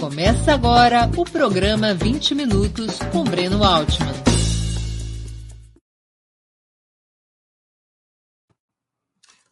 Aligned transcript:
Começa 0.00 0.54
agora 0.54 1.10
o 1.14 1.26
programa 1.26 1.92
20 1.92 2.34
Minutos 2.34 2.98
com 3.12 3.22
Breno 3.22 3.62
Altman. 3.62 4.08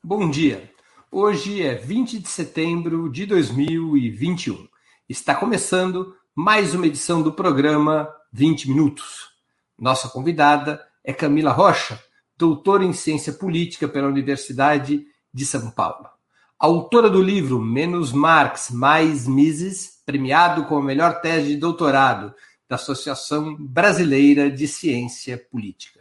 Bom 0.03 0.31
dia. 0.31 0.73
Hoje 1.13 1.63
é 1.63 1.75
20 1.75 2.19
de 2.19 2.29
setembro 2.29 3.11
de 3.11 3.27
2021. 3.27 4.67
Está 5.07 5.35
começando 5.35 6.17
mais 6.35 6.75
uma 6.75 6.87
edição 6.87 7.23
do 7.23 7.31
programa 7.31 8.09
20 8.33 8.71
Minutos. 8.71 9.29
Nossa 9.79 10.09
convidada 10.09 10.83
é 11.05 11.13
Camila 11.13 11.53
Rocha, 11.53 12.03
doutora 12.39 12.87
em 12.87 12.95
Ciência 12.95 13.35
Política 13.35 13.87
pela 13.87 14.09
Universidade 14.09 15.05
de 15.31 15.45
São 15.45 15.71
Paulo. 15.71 16.09
Autora 16.59 17.11
do 17.11 17.21
livro 17.21 17.61
Menos 17.61 18.15
Marx, 18.15 18.71
Mais 18.71 19.29
Mises, 19.29 19.98
premiado 20.09 20.65
com 20.65 20.79
a 20.79 20.83
melhor 20.83 21.21
tese 21.21 21.49
de 21.49 21.57
doutorado 21.59 22.33
da 22.67 22.77
Associação 22.77 23.55
Brasileira 23.61 24.51
de 24.51 24.67
Ciência 24.67 25.37
Política. 25.37 26.01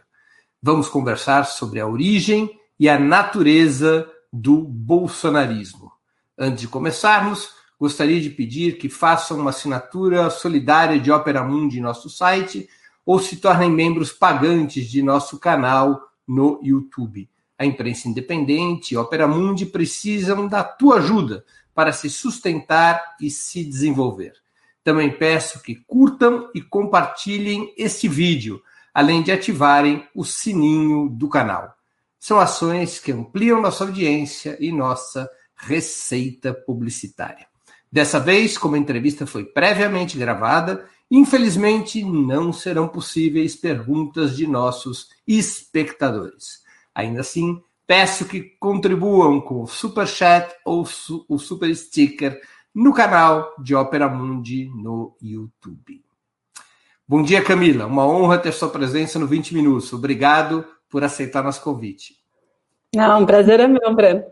Vamos 0.62 0.88
conversar 0.88 1.44
sobre 1.44 1.78
a 1.78 1.86
origem 1.86 2.58
e 2.80 2.88
a 2.88 2.98
natureza 2.98 4.10
do 4.32 4.62
bolsonarismo. 4.62 5.92
Antes 6.38 6.62
de 6.62 6.68
começarmos, 6.68 7.50
gostaria 7.78 8.18
de 8.18 8.30
pedir 8.30 8.78
que 8.78 8.88
façam 8.88 9.38
uma 9.38 9.50
assinatura 9.50 10.30
solidária 10.30 10.98
de 10.98 11.12
Opera 11.12 11.44
Mundi 11.44 11.76
em 11.78 11.82
nosso 11.82 12.08
site 12.08 12.66
ou 13.04 13.18
se 13.18 13.36
tornem 13.36 13.70
membros 13.70 14.10
pagantes 14.10 14.88
de 14.88 15.02
nosso 15.02 15.38
canal 15.38 16.00
no 16.26 16.58
YouTube. 16.62 17.28
A 17.58 17.66
imprensa 17.66 18.08
independente 18.08 18.94
e 18.94 18.96
Opera 18.96 19.28
Mundi 19.28 19.66
precisam 19.66 20.48
da 20.48 20.64
tua 20.64 20.96
ajuda 20.96 21.44
para 21.78 21.92
se 21.92 22.10
sustentar 22.10 23.14
e 23.20 23.30
se 23.30 23.62
desenvolver. 23.62 24.32
Também 24.82 25.16
peço 25.16 25.62
que 25.62 25.76
curtam 25.86 26.50
e 26.52 26.60
compartilhem 26.60 27.72
este 27.78 28.08
vídeo, 28.08 28.60
além 28.92 29.22
de 29.22 29.30
ativarem 29.30 30.04
o 30.12 30.24
sininho 30.24 31.08
do 31.08 31.28
canal. 31.28 31.72
São 32.18 32.40
ações 32.40 32.98
que 32.98 33.12
ampliam 33.12 33.62
nossa 33.62 33.84
audiência 33.84 34.56
e 34.58 34.72
nossa 34.72 35.30
receita 35.54 36.52
publicitária. 36.52 37.46
Dessa 37.92 38.18
vez, 38.18 38.58
como 38.58 38.74
a 38.74 38.78
entrevista 38.78 39.24
foi 39.24 39.44
previamente 39.44 40.18
gravada, 40.18 40.84
infelizmente 41.08 42.02
não 42.02 42.52
serão 42.52 42.88
possíveis 42.88 43.54
perguntas 43.54 44.36
de 44.36 44.48
nossos 44.48 45.10
espectadores. 45.28 46.60
Ainda 46.92 47.20
assim, 47.20 47.62
peço 47.88 48.28
que 48.28 48.42
contribuam 48.60 49.40
com 49.40 49.62
o 49.62 49.66
Super 49.66 50.06
Chat 50.06 50.54
ou 50.62 50.86
o 51.26 51.38
Super 51.38 51.74
Sticker 51.74 52.38
no 52.74 52.92
canal 52.92 53.54
de 53.58 53.74
Opera 53.74 54.06
Mundi 54.10 54.70
no 54.74 55.16
YouTube. 55.22 56.04
Bom 57.08 57.22
dia, 57.22 57.42
Camila. 57.42 57.86
Uma 57.86 58.06
honra 58.06 58.36
ter 58.36 58.52
sua 58.52 58.68
presença 58.68 59.18
no 59.18 59.26
20 59.26 59.54
Minutos. 59.54 59.90
Obrigado 59.94 60.66
por 60.90 61.02
aceitar 61.02 61.42
nosso 61.42 61.62
convite. 61.62 62.16
Não, 62.94 63.22
um 63.22 63.26
prazer 63.26 63.58
é 63.58 63.66
meu, 63.66 63.94
Breno. 63.94 64.22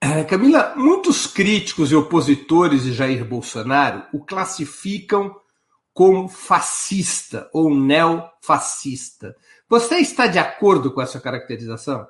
É, 0.00 0.24
Camila, 0.24 0.74
muitos 0.76 1.28
críticos 1.28 1.92
e 1.92 1.94
opositores 1.94 2.82
de 2.82 2.92
Jair 2.92 3.24
Bolsonaro 3.24 4.04
o 4.12 4.24
classificam 4.24 5.34
como 5.94 6.28
fascista 6.28 7.48
ou 7.54 7.74
neofascista. 7.74 9.34
Você 9.68 9.96
está 9.96 10.26
de 10.26 10.38
acordo 10.38 10.92
com 10.92 11.02
essa 11.02 11.20
caracterização? 11.20 12.06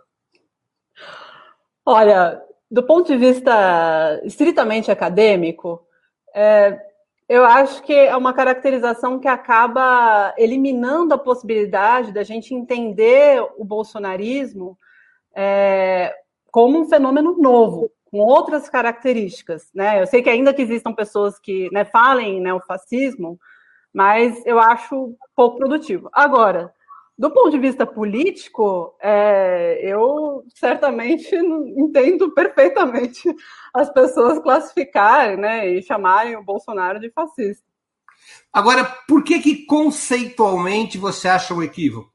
Olha, 1.85 2.43
do 2.71 2.83
ponto 2.83 3.07
de 3.07 3.17
vista 3.17 4.21
estritamente 4.25 4.91
acadêmico, 4.91 5.87
é, 6.35 6.79
eu 7.29 7.45
acho 7.45 7.83
que 7.83 7.95
é 7.95 8.15
uma 8.15 8.35
caracterização 8.35 9.19
que 9.19 9.27
acaba 9.27 10.35
eliminando 10.37 11.15
a 11.15 11.19
possibilidade 11.19 12.13
da 12.13 12.23
gente 12.23 12.55
entender 12.55 13.41
o 13.57 13.65
bolsonarismo 13.65 14.77
é, 15.35 16.15
como 16.51 16.79
um 16.79 16.89
fenômeno 16.89 17.37
novo, 17.39 17.91
com 18.11 18.19
outras 18.19 18.69
características. 18.69 19.71
Né? 19.75 20.03
Eu 20.03 20.07
sei 20.07 20.23
que 20.23 20.31
ainda 20.31 20.53
que 20.53 20.63
existam 20.63 20.93
pessoas 20.93 21.39
que 21.39 21.71
né, 21.73 21.85
falem 21.85 22.41
né, 22.41 22.53
o 22.53 22.61
fascismo, 22.61 23.39
mas 23.95 24.45
eu 24.45 24.61
acho 24.61 25.17
pouco 25.35 25.57
produtivo. 25.57 26.11
Agora, 26.13 26.73
do 27.19 27.31
ponto 27.31 27.51
de 27.51 27.59
vista 27.59 27.87
político, 27.87 28.95
é, 29.01 29.81
eu 29.83 30.45
certamente 30.55 31.35
entendo 31.77 32.33
perfeitamente 32.35 33.23
as 33.73 33.91
pessoas 33.91 34.39
classificarem 34.39 35.37
né, 35.37 35.69
e 35.69 35.83
chamarem 35.83 36.37
o 36.37 36.45
Bolsonaro 36.45 37.01
de 37.01 37.11
fascista. 37.11 37.65
Agora, 38.53 38.85
por 39.09 39.23
que, 39.23 39.39
que 39.39 39.65
conceitualmente 39.67 40.99
você 40.99 41.29
acha 41.29 41.55
um 41.55 41.63
equívoco? 41.63 42.11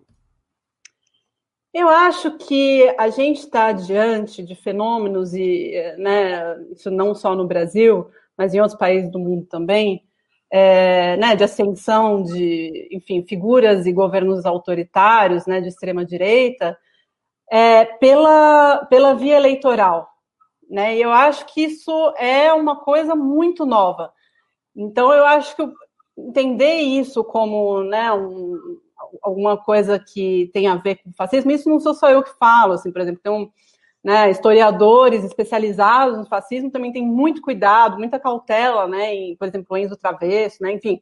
Eu 1.74 1.88
acho 1.88 2.38
que 2.38 2.94
a 2.98 3.10
gente 3.10 3.40
está 3.40 3.72
diante 3.72 4.44
de 4.44 4.56
fenômenos, 4.56 5.34
e 5.34 5.72
né, 5.98 6.58
isso 6.72 6.92
não 6.92 7.16
só 7.16 7.34
no 7.34 7.48
Brasil, 7.48 8.10
mas 8.38 8.54
em 8.54 8.60
outros 8.60 8.78
países 8.78 9.10
do 9.10 9.18
mundo 9.18 9.46
também, 9.46 10.04
é, 10.52 11.16
né, 11.16 11.36
de 11.36 11.46
ascensão 11.46 12.22
de, 12.22 12.90
enfim, 12.92 13.24
figuras 13.24 13.86
e 13.86 13.94
governos 13.94 14.46
autoritários, 14.46 15.46
né, 15.46 15.62
de 15.62 15.70
extrema 15.70 16.06
direita, 16.06 16.78
é, 17.50 17.86
pela, 17.86 18.86
pela 18.90 19.14
via 19.14 19.38
eleitoral, 19.38 20.10
né? 20.70 20.96
E 20.96 21.02
eu 21.02 21.12
acho 21.12 21.46
que 21.48 21.62
isso 21.64 21.92
é 22.18 22.52
uma 22.54 22.78
coisa 22.82 23.16
muito 23.16 23.66
nova. 23.66 24.12
Então 24.76 25.14
eu 25.14 25.26
acho 25.26 25.56
que 25.56 25.64
entender 26.18 26.80
isso 26.82 27.24
como, 27.24 27.84
né, 27.84 28.12
um, 28.12 28.58
alguma 29.22 29.58
coisa 29.58 30.00
que 30.00 30.50
tem 30.54 30.68
a 30.68 30.76
ver 30.76 30.98
com 30.98 31.14
fascismo, 31.14 31.52
isso 31.52 31.70
não 31.70 31.80
sou 31.80 31.94
só 31.94 32.10
eu 32.10 32.24
que 32.24 32.38
falo, 32.38 32.74
assim, 32.74 32.92
por 32.92 33.02
exemplo, 33.02 33.22
tem 33.24 33.32
um 33.32 33.50
né, 34.04 34.32
historiadores 34.32 35.24
especializados 35.24 36.18
no 36.18 36.26
fascismo 36.26 36.72
também 36.72 36.92
têm 36.92 37.06
muito 37.06 37.42
cuidado, 37.42 37.98
muita 37.98 38.20
cautela, 38.20 38.88
né, 38.88 39.14
em, 39.14 39.36
por 39.36 39.48
exemplo, 39.48 39.78
Enzo 39.78 39.96
Travesso, 39.96 40.62
né, 40.62 40.74
enfim, 40.74 41.00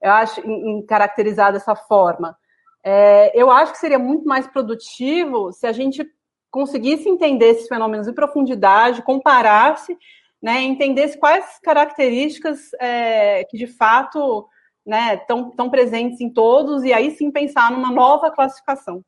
eu 0.00 0.10
acho 0.12 0.40
em, 0.40 0.78
em 0.78 0.86
caracterizar 0.86 1.52
dessa 1.52 1.76
forma. 1.76 2.36
É, 2.82 3.30
eu 3.38 3.50
acho 3.50 3.72
que 3.72 3.78
seria 3.78 3.98
muito 3.98 4.24
mais 4.24 4.46
produtivo 4.46 5.52
se 5.52 5.66
a 5.66 5.72
gente 5.72 6.06
conseguisse 6.50 7.08
entender 7.08 7.50
esses 7.50 7.68
fenômenos 7.68 8.08
em 8.08 8.14
profundidade, 8.14 9.02
comparasse, 9.02 9.96
né, 10.40 10.62
entendesse 10.62 11.18
quais 11.18 11.58
características 11.62 12.72
é, 12.80 13.44
que 13.44 13.58
de 13.58 13.66
fato 13.66 14.46
estão 14.86 15.52
né, 15.58 15.70
presentes 15.70 16.18
em 16.20 16.32
todos 16.32 16.82
e 16.82 16.94
aí 16.94 17.10
sim 17.10 17.30
pensar 17.30 17.70
numa 17.70 17.90
nova 17.90 18.30
classificação 18.30 19.04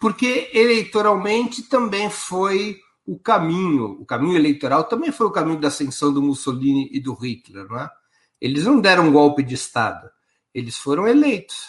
porque 0.00 0.50
eleitoralmente 0.54 1.62
também 1.64 2.08
foi 2.08 2.80
o 3.06 3.18
caminho, 3.18 4.00
o 4.00 4.06
caminho 4.06 4.36
eleitoral 4.36 4.84
também 4.84 5.12
foi 5.12 5.26
o 5.26 5.30
caminho 5.30 5.60
da 5.60 5.68
ascensão 5.68 6.12
do 6.12 6.22
Mussolini 6.22 6.88
e 6.90 6.98
do 6.98 7.12
Hitler, 7.12 7.66
não 7.68 7.78
é? 7.78 7.90
Eles 8.40 8.64
não 8.64 8.80
deram 8.80 9.08
um 9.08 9.12
golpe 9.12 9.42
de 9.42 9.54
Estado, 9.54 10.08
eles 10.54 10.76
foram 10.76 11.06
eleitos. 11.06 11.68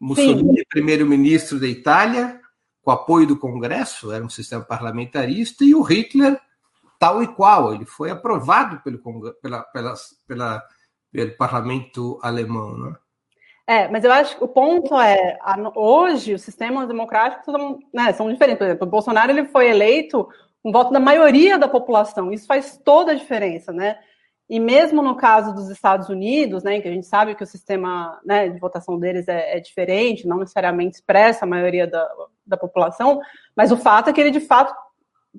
Mussolini, 0.00 0.64
primeiro-ministro 0.68 1.60
da 1.60 1.68
Itália, 1.68 2.40
com 2.82 2.90
apoio 2.90 3.26
do 3.26 3.38
Congresso, 3.38 4.10
era 4.10 4.24
um 4.24 4.30
sistema 4.30 4.64
parlamentarista, 4.64 5.64
e 5.64 5.74
o 5.74 5.82
Hitler, 5.82 6.40
tal 6.98 7.22
e 7.22 7.28
qual, 7.28 7.74
ele 7.74 7.86
foi 7.86 8.10
aprovado 8.10 8.80
pelo, 8.82 8.98
pela, 9.40 9.62
pela, 9.62 9.94
pela, 10.26 10.62
pelo 11.12 11.36
parlamento 11.36 12.18
alemão. 12.22 12.76
Não 12.76 12.96
é? 13.68 13.86
Mas 13.86 14.02
eu 14.02 14.10
acho 14.10 14.34
que 14.38 14.42
o 14.42 14.48
ponto 14.48 14.98
é, 14.98 15.38
hoje 15.74 16.32
os 16.32 16.40
sistemas 16.40 16.88
democráticos 16.88 17.44
são, 17.44 17.78
né, 17.92 18.14
são 18.14 18.32
diferentes. 18.32 18.56
Por 18.56 18.64
exemplo, 18.64 18.86
o 18.86 18.90
Bolsonaro 18.90 19.30
ele 19.30 19.44
foi 19.44 19.68
eleito 19.68 20.26
com 20.62 20.72
voto 20.72 20.90
da 20.90 20.98
maioria 20.98 21.58
da 21.58 21.68
população. 21.68 22.32
Isso 22.32 22.46
faz 22.46 22.80
toda 22.82 23.12
a 23.12 23.14
diferença, 23.14 23.70
né? 23.70 23.98
E 24.48 24.58
mesmo 24.58 25.02
no 25.02 25.14
caso 25.14 25.54
dos 25.54 25.68
Estados 25.68 26.08
Unidos, 26.08 26.62
né, 26.62 26.76
em 26.76 26.80
que 26.80 26.88
a 26.88 26.90
gente 26.90 27.06
sabe 27.06 27.34
que 27.34 27.44
o 27.44 27.46
sistema 27.46 28.18
né, 28.24 28.48
de 28.48 28.58
votação 28.58 28.98
deles 28.98 29.28
é, 29.28 29.58
é, 29.58 29.60
diferente, 29.60 30.26
não 30.26 30.38
necessariamente 30.38 30.96
expressa 30.96 31.44
a 31.44 31.48
maioria 31.48 31.86
da, 31.86 32.08
da 32.46 32.56
população, 32.56 33.20
mas 33.54 33.70
o 33.70 33.76
fato 33.76 34.08
é 34.08 34.14
que 34.14 34.20
ele 34.22 34.30
de 34.30 34.40
fato 34.40 34.74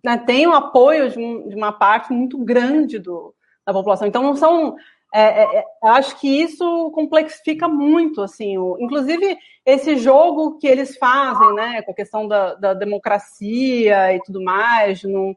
né, 0.04 0.20
tem 0.20 0.46
o 0.46 0.54
apoio 0.54 1.10
de, 1.10 1.18
um, 1.18 1.50
de 1.50 1.56
uma 1.56 1.72
parte 1.72 2.14
muito 2.14 2.38
grande 2.38 3.00
do, 3.00 3.34
da 3.66 3.74
população. 3.74 4.08
Então 4.08 4.22
não 4.22 4.36
são 4.36 4.76
é, 5.14 5.44
é, 5.44 5.60
é 5.60 5.66
acho 5.90 6.20
que 6.20 6.28
isso 6.28 6.92
complexifica 6.92 7.68
muito, 7.68 8.22
assim, 8.22 8.58
o, 8.58 8.78
inclusive 8.80 9.38
esse 9.66 9.98
jogo 9.98 10.58
que 10.58 10.68
eles 10.68 10.98
fazem, 10.98 11.54
né, 11.54 11.82
com 11.82 11.92
a 11.92 11.96
questão 11.96 12.28
da, 12.28 12.56
da 12.56 12.74
democracia 12.74 14.14
e 14.14 14.22
tudo 14.22 14.44
mais, 14.44 15.04
não, 15.04 15.36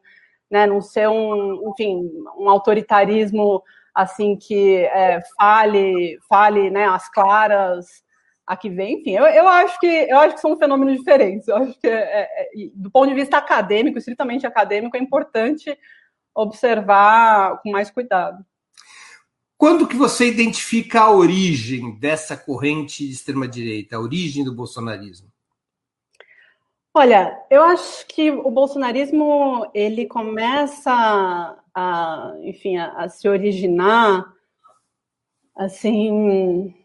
né, 0.49 0.67
não 0.67 0.81
ser 0.81 1.09
um, 1.09 1.69
enfim, 1.69 2.09
um 2.37 2.49
autoritarismo 2.49 3.63
assim 3.93 4.35
que 4.35 4.77
é, 4.85 5.21
fale, 5.37 6.17
fale, 6.27 6.69
né, 6.69 6.85
as 6.85 7.09
claras 7.09 8.03
a 8.45 8.57
que 8.57 8.69
vem, 8.69 8.99
enfim, 8.99 9.11
eu, 9.11 9.25
eu 9.25 9.47
acho 9.47 9.79
que 9.79 9.87
eu 9.87 10.19
acho 10.19 10.35
que 10.35 10.41
são 10.41 10.57
fenômenos 10.57 10.97
diferentes. 10.97 11.47
Eu 11.47 11.55
acho 11.57 11.79
que 11.79 11.87
é, 11.87 12.23
é, 12.23 12.49
do 12.75 12.91
ponto 12.91 13.07
de 13.07 13.15
vista 13.15 13.37
acadêmico, 13.37 13.97
estritamente 13.97 14.45
acadêmico, 14.45 14.97
é 14.97 14.99
importante 14.99 15.77
observar 16.35 17.61
com 17.61 17.71
mais 17.71 17.89
cuidado. 17.89 18.43
Quando 19.63 19.87
que 19.87 19.95
você 19.95 20.27
identifica 20.27 21.03
a 21.03 21.11
origem 21.15 21.97
dessa 21.97 22.35
corrente 22.35 23.07
de 23.07 23.13
extrema-direita, 23.13 23.95
a 23.95 23.99
origem 24.01 24.43
do 24.43 24.53
bolsonarismo? 24.53 25.31
Olha, 26.93 27.41
eu 27.49 27.63
acho 27.63 28.05
que 28.07 28.29
o 28.29 28.51
bolsonarismo 28.51 29.65
ele 29.73 30.05
começa 30.05 30.91
a, 31.73 32.35
enfim, 32.41 32.75
a, 32.75 32.91
a 32.91 33.07
se 33.07 33.25
originar 33.29 34.33
assim, 35.55 36.75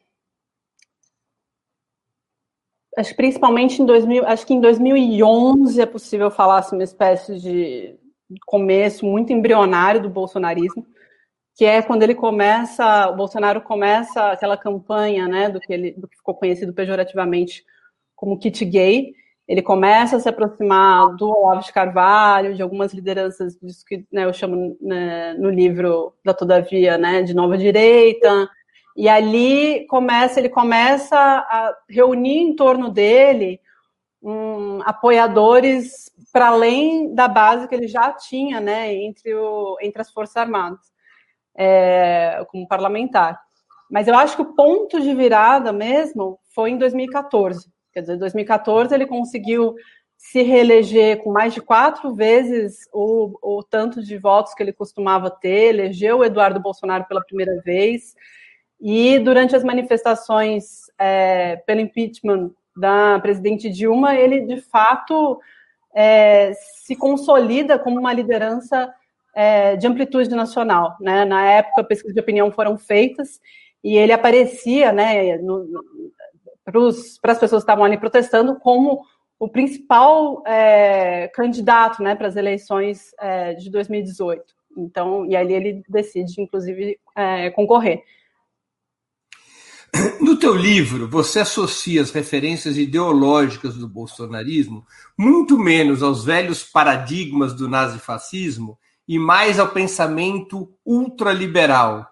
acho 2.97 3.17
principalmente 3.17 3.83
em 3.83 3.87
2000, 3.87 4.25
acho 4.25 4.47
que 4.47 4.55
em 4.55 4.61
2011 4.61 5.81
é 5.81 5.87
possível 5.87 6.31
falar 6.31 6.59
assim, 6.59 6.77
uma 6.77 6.85
espécie 6.85 7.41
de 7.41 7.99
começo 8.47 9.05
muito 9.05 9.33
embrionário 9.33 10.01
do 10.01 10.09
bolsonarismo, 10.09 10.87
que 11.59 11.65
é 11.65 11.83
quando 11.83 12.05
ele 12.05 12.15
começa, 12.15 13.09
o 13.09 13.17
Bolsonaro 13.17 13.61
começa 13.61 14.31
aquela 14.31 14.57
campanha, 14.57 15.27
né, 15.27 15.49
do 15.49 15.59
que 15.59 15.73
ele, 15.73 15.91
do 15.91 16.07
que 16.07 16.17
ficou 16.17 16.37
conhecido 16.37 16.73
pejorativamente 16.73 17.65
como 18.15 18.39
kit 18.39 18.65
gay, 18.65 19.13
ele 19.49 19.61
começa 19.61 20.17
a 20.17 20.21
se 20.21 20.29
aproximar 20.29 21.17
do 21.17 21.29
Olavo 21.29 21.65
de 21.65 21.73
Carvalho, 21.73 22.55
de 22.55 22.63
algumas 22.63 22.95
lideranças 22.95 23.59
disso 23.61 23.85
que 23.85 24.07
né, 24.13 24.25
eu 24.25 24.33
chamo 24.33 24.77
né, 24.81 25.35
no 25.35 25.51
livro 25.51 26.15
da 26.25 26.33
Todavia, 26.33 26.97
né, 26.97 27.23
de 27.23 27.35
nova 27.35 27.59
direita, 27.59 28.49
e 28.97 29.09
ali 29.09 29.85
começa, 29.89 30.39
ele 30.39 30.49
começa 30.49 31.17
a 31.19 31.75
reunir 31.91 32.39
em 32.39 32.55
torno 32.55 32.89
dele 32.89 33.61
um, 34.23 34.81
apoiadores 34.85 36.09
para 36.33 36.51
além 36.51 37.13
da 37.17 37.27
base 37.27 37.67
que 37.67 37.75
ele 37.75 37.89
já 37.89 38.13
tinha, 38.13 38.61
né, 38.61 38.95
entre, 38.95 39.35
o, 39.35 39.77
entre 39.83 40.01
as 40.01 40.13
Forças 40.13 40.37
Armadas, 40.37 40.97
é, 41.59 42.45
como 42.49 42.67
parlamentar. 42.67 43.39
Mas 43.91 44.07
eu 44.07 44.15
acho 44.15 44.37
que 44.37 44.43
o 44.43 44.55
ponto 44.55 45.01
de 45.01 45.15
virada 45.15 45.73
mesmo 45.73 46.39
foi 46.55 46.71
em 46.71 46.79
2014 46.79 47.71
Quer 47.99 48.03
dizer, 48.03 48.15
em 48.15 48.19
2014 48.19 48.95
ele 48.95 49.07
conseguiu 49.07 49.75
se 50.17 50.43
reeleger 50.43 51.23
com 51.23 51.33
mais 51.33 51.53
de 51.53 51.61
quatro 51.61 52.15
vezes 52.15 52.89
o, 52.93 53.39
o 53.43 53.63
tanto 53.63 54.03
de 54.03 54.17
votos 54.19 54.55
que 54.55 54.63
ele 54.63 54.73
costumava 54.73 55.31
ter, 55.31 55.75
elegeu 55.75 56.19
o 56.19 56.25
Eduardo 56.25 56.61
Bolsonaro 56.61 57.07
pela 57.07 57.25
primeira 57.25 57.61
vez, 57.63 58.15
e 58.81 59.19
durante 59.19 59.57
as 59.57 59.65
manifestações 59.65 60.83
é, 60.97 61.57
pelo 61.67 61.81
impeachment 61.81 62.53
da 62.77 63.19
presidente 63.19 63.69
Dilma, 63.69 64.15
ele 64.15 64.43
de 64.43 64.61
fato 64.61 65.41
é, 65.95 66.53
se 66.55 66.95
consolida 66.95 67.79
como 67.79 67.99
uma 67.99 68.13
liderança 68.13 68.93
é, 69.35 69.77
de 69.77 69.87
amplitude 69.87 70.31
nacional. 70.31 70.97
Né? 71.01 71.25
Na 71.25 71.45
época, 71.45 71.85
pesquisas 71.85 72.15
de 72.15 72.21
opinião 72.21 72.51
foram 72.51 72.77
feitas 72.77 73.41
e 73.83 73.97
ele 73.97 74.13
aparecia 74.13 74.93
né, 74.93 75.39
para 76.65 77.33
as 77.33 77.39
pessoas 77.39 77.63
que 77.63 77.71
estavam 77.71 77.85
ali 77.85 77.97
protestando 77.99 78.59
como 78.59 79.03
o 79.39 79.49
principal 79.49 80.43
é, 80.47 81.29
candidato 81.29 82.03
né, 82.03 82.15
para 82.15 82.27
as 82.27 82.37
eleições 82.37 83.15
é, 83.21 83.55
de 83.55 83.71
2018. 83.71 84.43
Então, 84.77 85.27
e 85.27 85.37
ali 85.37 85.55
ele 85.55 85.83
decide, 85.89 86.41
inclusive, 86.41 86.99
é, 87.17 87.51
concorrer. 87.51 88.03
No 90.21 90.37
teu 90.37 90.55
livro, 90.55 91.09
você 91.09 91.41
associa 91.41 92.03
as 92.03 92.11
referências 92.11 92.77
ideológicas 92.77 93.75
do 93.75 93.89
bolsonarismo 93.89 94.85
muito 95.17 95.59
menos 95.59 96.03
aos 96.03 96.25
velhos 96.25 96.63
paradigmas 96.63 97.55
do 97.55 97.69
nazifascismo 97.69 98.79
e 99.09 99.19
mais 99.19 99.59
ao 99.59 99.71
pensamento 99.71 100.71
ultraliberal, 100.85 102.07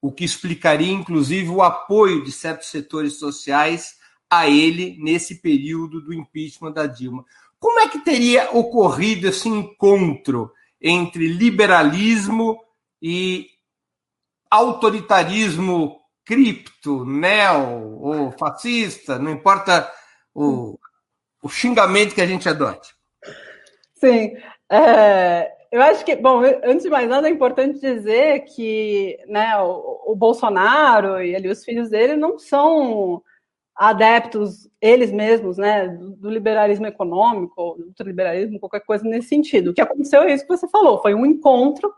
o 0.00 0.12
que 0.12 0.24
explicaria, 0.24 0.92
inclusive, 0.92 1.48
o 1.48 1.62
apoio 1.62 2.22
de 2.22 2.30
certos 2.30 2.68
setores 2.68 3.18
sociais 3.18 3.96
a 4.30 4.48
ele 4.48 4.96
nesse 5.00 5.42
período 5.42 6.00
do 6.00 6.14
impeachment 6.14 6.72
da 6.72 6.86
Dilma. 6.86 7.24
Como 7.58 7.80
é 7.80 7.88
que 7.88 7.98
teria 7.98 8.50
ocorrido 8.52 9.26
esse 9.28 9.48
encontro 9.48 10.52
entre 10.80 11.26
liberalismo 11.26 12.58
e 13.00 13.48
autoritarismo 14.48 16.00
cripto, 16.24 17.04
neo 17.04 17.98
ou 18.00 18.32
fascista, 18.32 19.18
não 19.18 19.30
importa 19.30 19.90
o, 20.34 20.78
o 21.42 21.48
xingamento 21.48 22.14
que 22.14 22.20
a 22.20 22.26
gente 22.26 22.48
adote? 22.48 22.94
Sim. 23.94 24.36
É, 24.70 25.61
eu 25.72 25.80
acho 25.80 26.04
que, 26.04 26.14
bom, 26.14 26.42
antes 26.62 26.82
de 26.82 26.90
mais 26.90 27.08
nada, 27.08 27.26
é 27.26 27.30
importante 27.30 27.80
dizer 27.80 28.40
que 28.40 29.18
né, 29.26 29.56
o, 29.58 30.12
o 30.12 30.14
Bolsonaro 30.14 31.22
e 31.22 31.34
ali, 31.34 31.48
os 31.48 31.64
filhos 31.64 31.88
dele 31.88 32.14
não 32.14 32.38
são 32.38 33.22
adeptos, 33.74 34.68
eles 34.82 35.10
mesmos, 35.10 35.56
né, 35.56 35.88
do 35.88 36.28
liberalismo 36.28 36.86
econômico, 36.86 37.74
do 37.78 37.86
ultraliberalismo, 37.86 38.60
qualquer 38.60 38.80
coisa 38.80 39.02
nesse 39.04 39.28
sentido. 39.28 39.70
O 39.70 39.74
que 39.74 39.80
aconteceu 39.80 40.20
é 40.20 40.34
isso 40.34 40.46
que 40.46 40.54
você 40.54 40.68
falou, 40.68 41.00
foi 41.00 41.14
um 41.14 41.24
encontro 41.24 41.90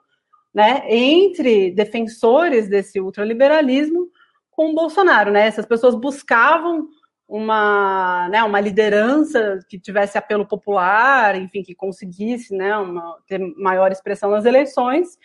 né, 0.55 0.85
entre 0.89 1.73
defensores 1.73 2.69
desse 2.69 3.01
ultraliberalismo 3.01 4.09
com 4.53 4.71
o 4.71 4.75
Bolsonaro. 4.75 5.33
Né? 5.33 5.49
Essas 5.49 5.67
pessoas 5.67 5.97
buscavam 5.97 6.89
uma, 7.29 8.29
né, 8.29 8.43
uma 8.43 8.61
liderança 8.61 9.59
que 9.69 9.79
tivesse 9.79 10.19
apelo 10.19 10.47
popular, 10.47 11.35
enfim, 11.37 11.63
que 11.63 11.75
conseguisse 11.75 12.55
né, 12.55 12.77
uma, 12.77 13.19
ter 13.27 13.39
maior 13.57 13.91
expressão 13.91 14.31
nas 14.31 14.45
eleições. 14.45 15.19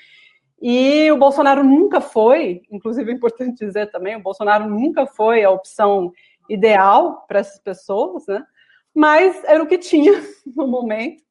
E 0.62 1.12
o 1.12 1.18
Bolsonaro 1.18 1.64
nunca 1.64 2.02
foi, 2.02 2.62
inclusive 2.72 3.12
é 3.12 3.14
importante 3.14 3.66
dizer 3.66 3.92
também, 3.92 4.16
o 4.16 4.22
Bolsonaro 4.22 4.70
nunca 4.70 5.06
foi 5.06 5.44
a 5.44 5.52
opção 5.52 6.12
ideal 6.50 7.26
para 7.28 7.40
essas 7.40 7.60
pessoas, 7.60 8.26
né? 8.28 8.44
Mas 8.94 9.42
era 9.46 9.64
o 9.64 9.68
que 9.68 9.78
tinha 9.78 10.12
no 10.56 10.68
momento. 10.68 11.24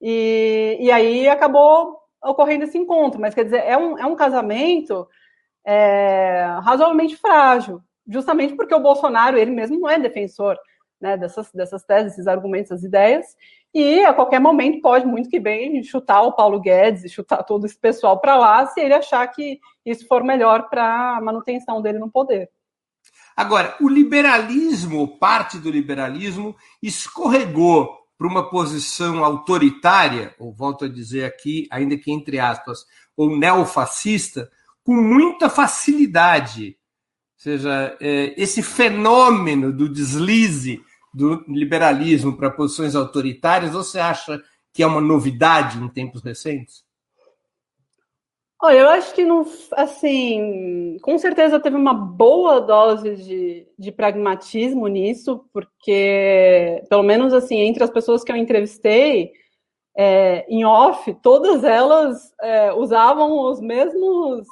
E, 0.00 0.78
e 0.80 0.90
aí 0.90 1.28
acabou 1.28 1.98
ocorrendo 2.22 2.64
esse 2.64 2.78
encontro. 2.78 3.20
Mas 3.20 3.34
quer 3.34 3.44
dizer, 3.44 3.62
é 3.64 3.76
um, 3.76 3.98
é 3.98 4.06
um 4.06 4.16
casamento 4.16 5.06
é, 5.64 6.44
razoavelmente 6.62 7.16
frágil, 7.16 7.80
justamente 8.06 8.54
porque 8.54 8.74
o 8.74 8.80
Bolsonaro, 8.80 9.38
ele 9.38 9.50
mesmo 9.50 9.78
não 9.78 9.88
é 9.88 9.98
defensor 9.98 10.56
né, 11.00 11.16
dessas, 11.16 11.50
dessas 11.52 11.84
teses, 11.84 12.12
desses 12.12 12.26
argumentos, 12.26 12.70
essas 12.70 12.84
ideias, 12.84 13.26
e 13.74 14.04
a 14.04 14.14
qualquer 14.14 14.40
momento 14.40 14.80
pode 14.80 15.04
muito 15.04 15.28
que 15.28 15.40
bem 15.40 15.82
chutar 15.82 16.22
o 16.22 16.32
Paulo 16.32 16.60
Guedes, 16.60 17.10
chutar 17.10 17.42
todo 17.42 17.66
esse 17.66 17.76
pessoal 17.76 18.20
para 18.20 18.36
lá, 18.36 18.66
se 18.66 18.80
ele 18.80 18.94
achar 18.94 19.26
que 19.28 19.58
isso 19.84 20.06
for 20.06 20.22
melhor 20.22 20.68
para 20.68 21.16
a 21.16 21.20
manutenção 21.20 21.82
dele 21.82 21.98
no 21.98 22.10
poder. 22.10 22.48
Agora, 23.36 23.76
o 23.80 23.88
liberalismo, 23.88 25.18
parte 25.18 25.58
do 25.58 25.70
liberalismo, 25.70 26.54
escorregou 26.80 28.04
para 28.16 28.28
uma 28.28 28.48
posição 28.48 29.24
autoritária, 29.24 30.34
ou 30.38 30.52
volto 30.52 30.84
a 30.84 30.88
dizer 30.88 31.24
aqui, 31.24 31.66
ainda 31.70 31.96
que 31.98 32.12
entre 32.12 32.38
aspas, 32.38 32.86
ou 33.16 33.36
neofascista, 33.36 34.48
com 34.84 34.94
muita 34.94 35.50
facilidade 35.50 36.76
seja, 37.44 37.94
é, 38.00 38.34
esse 38.40 38.62
fenômeno 38.62 39.70
do 39.70 39.86
deslize 39.86 40.80
do 41.12 41.44
liberalismo 41.46 42.36
para 42.36 42.50
posições 42.50 42.96
autoritárias, 42.96 43.72
você 43.72 44.00
acha 44.00 44.42
que 44.72 44.82
é 44.82 44.86
uma 44.86 45.00
novidade 45.00 45.78
em 45.78 45.88
tempos 45.88 46.22
recentes? 46.22 46.82
Olha, 48.62 48.78
eu 48.78 48.88
acho 48.88 49.14
que 49.14 49.26
não, 49.26 49.46
assim, 49.72 50.96
com 51.02 51.18
certeza 51.18 51.60
teve 51.60 51.76
uma 51.76 51.92
boa 51.92 52.60
dose 52.60 53.14
de, 53.16 53.68
de 53.78 53.92
pragmatismo 53.92 54.88
nisso, 54.88 55.44
porque, 55.52 56.82
pelo 56.88 57.02
menos 57.02 57.34
assim, 57.34 57.58
entre 57.58 57.84
as 57.84 57.90
pessoas 57.90 58.24
que 58.24 58.32
eu 58.32 58.36
entrevistei, 58.36 59.32
é, 59.94 60.46
em 60.48 60.64
off, 60.64 61.12
todas 61.22 61.62
elas 61.62 62.32
é, 62.40 62.72
usavam 62.72 63.38
os 63.50 63.60
mesmos 63.60 64.46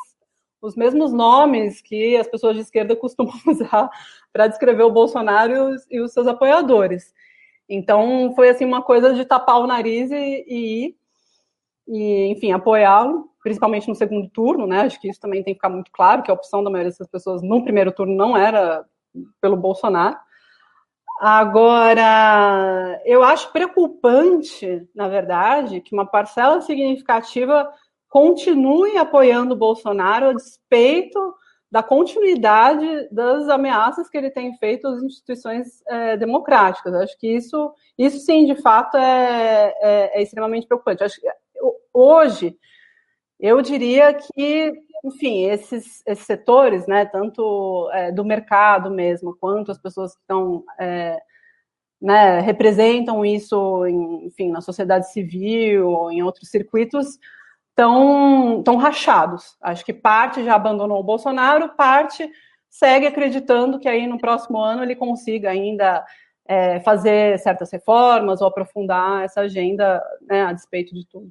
os 0.62 0.76
mesmos 0.76 1.12
nomes 1.12 1.82
que 1.82 2.16
as 2.16 2.28
pessoas 2.28 2.54
de 2.54 2.62
esquerda 2.62 2.94
costumam 2.96 3.34
usar 3.46 3.90
para 4.32 4.46
descrever 4.46 4.84
o 4.84 4.92
Bolsonaro 4.92 5.76
e 5.90 6.00
os, 6.00 6.12
seus 6.12 6.26
apoiadores. 6.26 7.12
Então, 7.68 8.32
foi 8.34 8.48
assim 8.48 8.64
uma 8.64 8.82
coisa 8.82 9.12
de 9.12 9.24
tapar 9.24 9.58
o 9.58 9.66
nariz 9.66 10.10
e, 10.10 10.44
e, 10.48 10.96
e 11.88 12.26
enfim, 12.28 12.52
apoiá-lo, 12.52 13.28
principalmente 13.42 13.88
no 13.88 13.94
segundo 13.94 14.28
turno, 14.30 14.66
né? 14.66 14.82
Acho 14.82 15.00
que 15.00 15.08
isso 15.08 15.20
também 15.20 15.42
tem 15.42 15.52
que 15.52 15.58
ficar 15.58 15.68
muito 15.68 15.90
claro, 15.90 16.22
que 16.22 16.30
a 16.30 16.34
opção 16.34 16.62
da 16.62 16.70
maioria 16.70 16.90
dessas 16.90 17.08
pessoas 17.08 17.42
no 17.42 17.62
primeiro 17.62 17.92
turno 17.92 18.14
não 18.14 18.36
era 18.36 18.84
pelo 19.40 19.56
Bolsonaro. 19.56 20.16
Agora, 21.20 23.00
eu 23.04 23.22
acho 23.22 23.52
preocupante, 23.52 24.88
na 24.94 25.08
verdade, 25.08 25.80
que 25.80 25.94
uma 25.94 26.06
parcela 26.06 26.60
significativa 26.60 27.70
continue 28.12 28.98
apoiando 28.98 29.54
o 29.54 29.56
Bolsonaro 29.56 30.28
a 30.28 30.32
despeito 30.34 31.18
da 31.70 31.82
continuidade 31.82 33.08
das 33.10 33.48
ameaças 33.48 34.06
que 34.10 34.18
ele 34.18 34.30
tem 34.30 34.54
feito 34.58 34.86
às 34.86 35.02
instituições 35.02 35.82
é, 35.88 36.14
democráticas. 36.18 36.92
Acho 36.92 37.18
que 37.18 37.26
isso, 37.26 37.72
isso 37.96 38.18
sim, 38.18 38.44
de 38.44 38.54
fato, 38.60 38.98
é, 38.98 39.74
é, 39.80 40.18
é 40.18 40.22
extremamente 40.22 40.66
preocupante. 40.66 41.02
Acho 41.02 41.18
que 41.18 41.26
hoje, 41.90 42.54
Eu 43.40 43.60
diria 43.60 44.14
que, 44.14 44.72
enfim, 45.04 45.46
esses, 45.46 46.00
esses 46.06 46.24
setores, 46.24 46.86
né, 46.86 47.04
tanto 47.06 47.90
é, 47.92 48.12
do 48.12 48.24
mercado 48.24 48.88
mesmo, 48.88 49.36
quanto 49.40 49.72
as 49.72 49.78
pessoas 49.78 50.14
que 50.14 50.20
estão, 50.20 50.62
é, 50.78 51.18
né, 52.00 52.38
representam 52.40 53.24
isso, 53.24 53.84
em, 53.86 54.26
enfim, 54.26 54.48
na 54.52 54.60
sociedade 54.60 55.10
civil 55.10 55.88
ou 55.88 56.12
em 56.12 56.22
outros 56.22 56.50
circuitos, 56.50 57.18
estão 57.72 58.62
tão 58.62 58.76
rachados. 58.76 59.56
Acho 59.60 59.84
que 59.84 59.92
parte 59.92 60.44
já 60.44 60.54
abandonou 60.54 61.00
o 61.00 61.04
Bolsonaro, 61.04 61.70
parte 61.70 62.30
segue 62.68 63.06
acreditando 63.06 63.78
que 63.78 63.88
aí 63.88 64.06
no 64.06 64.18
próximo 64.18 64.58
ano 64.58 64.82
ele 64.82 64.94
consiga 64.96 65.50
ainda 65.50 66.04
é, 66.46 66.80
fazer 66.80 67.38
certas 67.38 67.70
reformas 67.70 68.40
ou 68.40 68.46
aprofundar 68.46 69.24
essa 69.24 69.42
agenda 69.42 70.02
né, 70.22 70.42
a 70.44 70.52
despeito 70.52 70.94
de 70.94 71.06
tudo. 71.06 71.30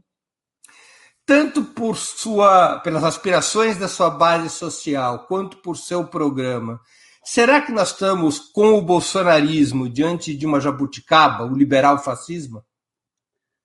Tanto 1.25 1.63
por 1.63 1.95
sua, 1.95 2.79
pelas 2.79 3.03
aspirações 3.03 3.77
da 3.77 3.87
sua 3.87 4.09
base 4.09 4.49
social, 4.49 5.25
quanto 5.27 5.57
por 5.57 5.77
seu 5.77 6.05
programa, 6.05 6.79
será 7.23 7.61
que 7.61 7.71
nós 7.71 7.91
estamos 7.91 8.39
com 8.39 8.73
o 8.73 8.81
bolsonarismo 8.81 9.87
diante 9.87 10.35
de 10.35 10.45
uma 10.45 10.59
jabuticaba, 10.59 11.45
o 11.45 11.55
liberal 11.55 11.99
fascismo? 11.99 12.63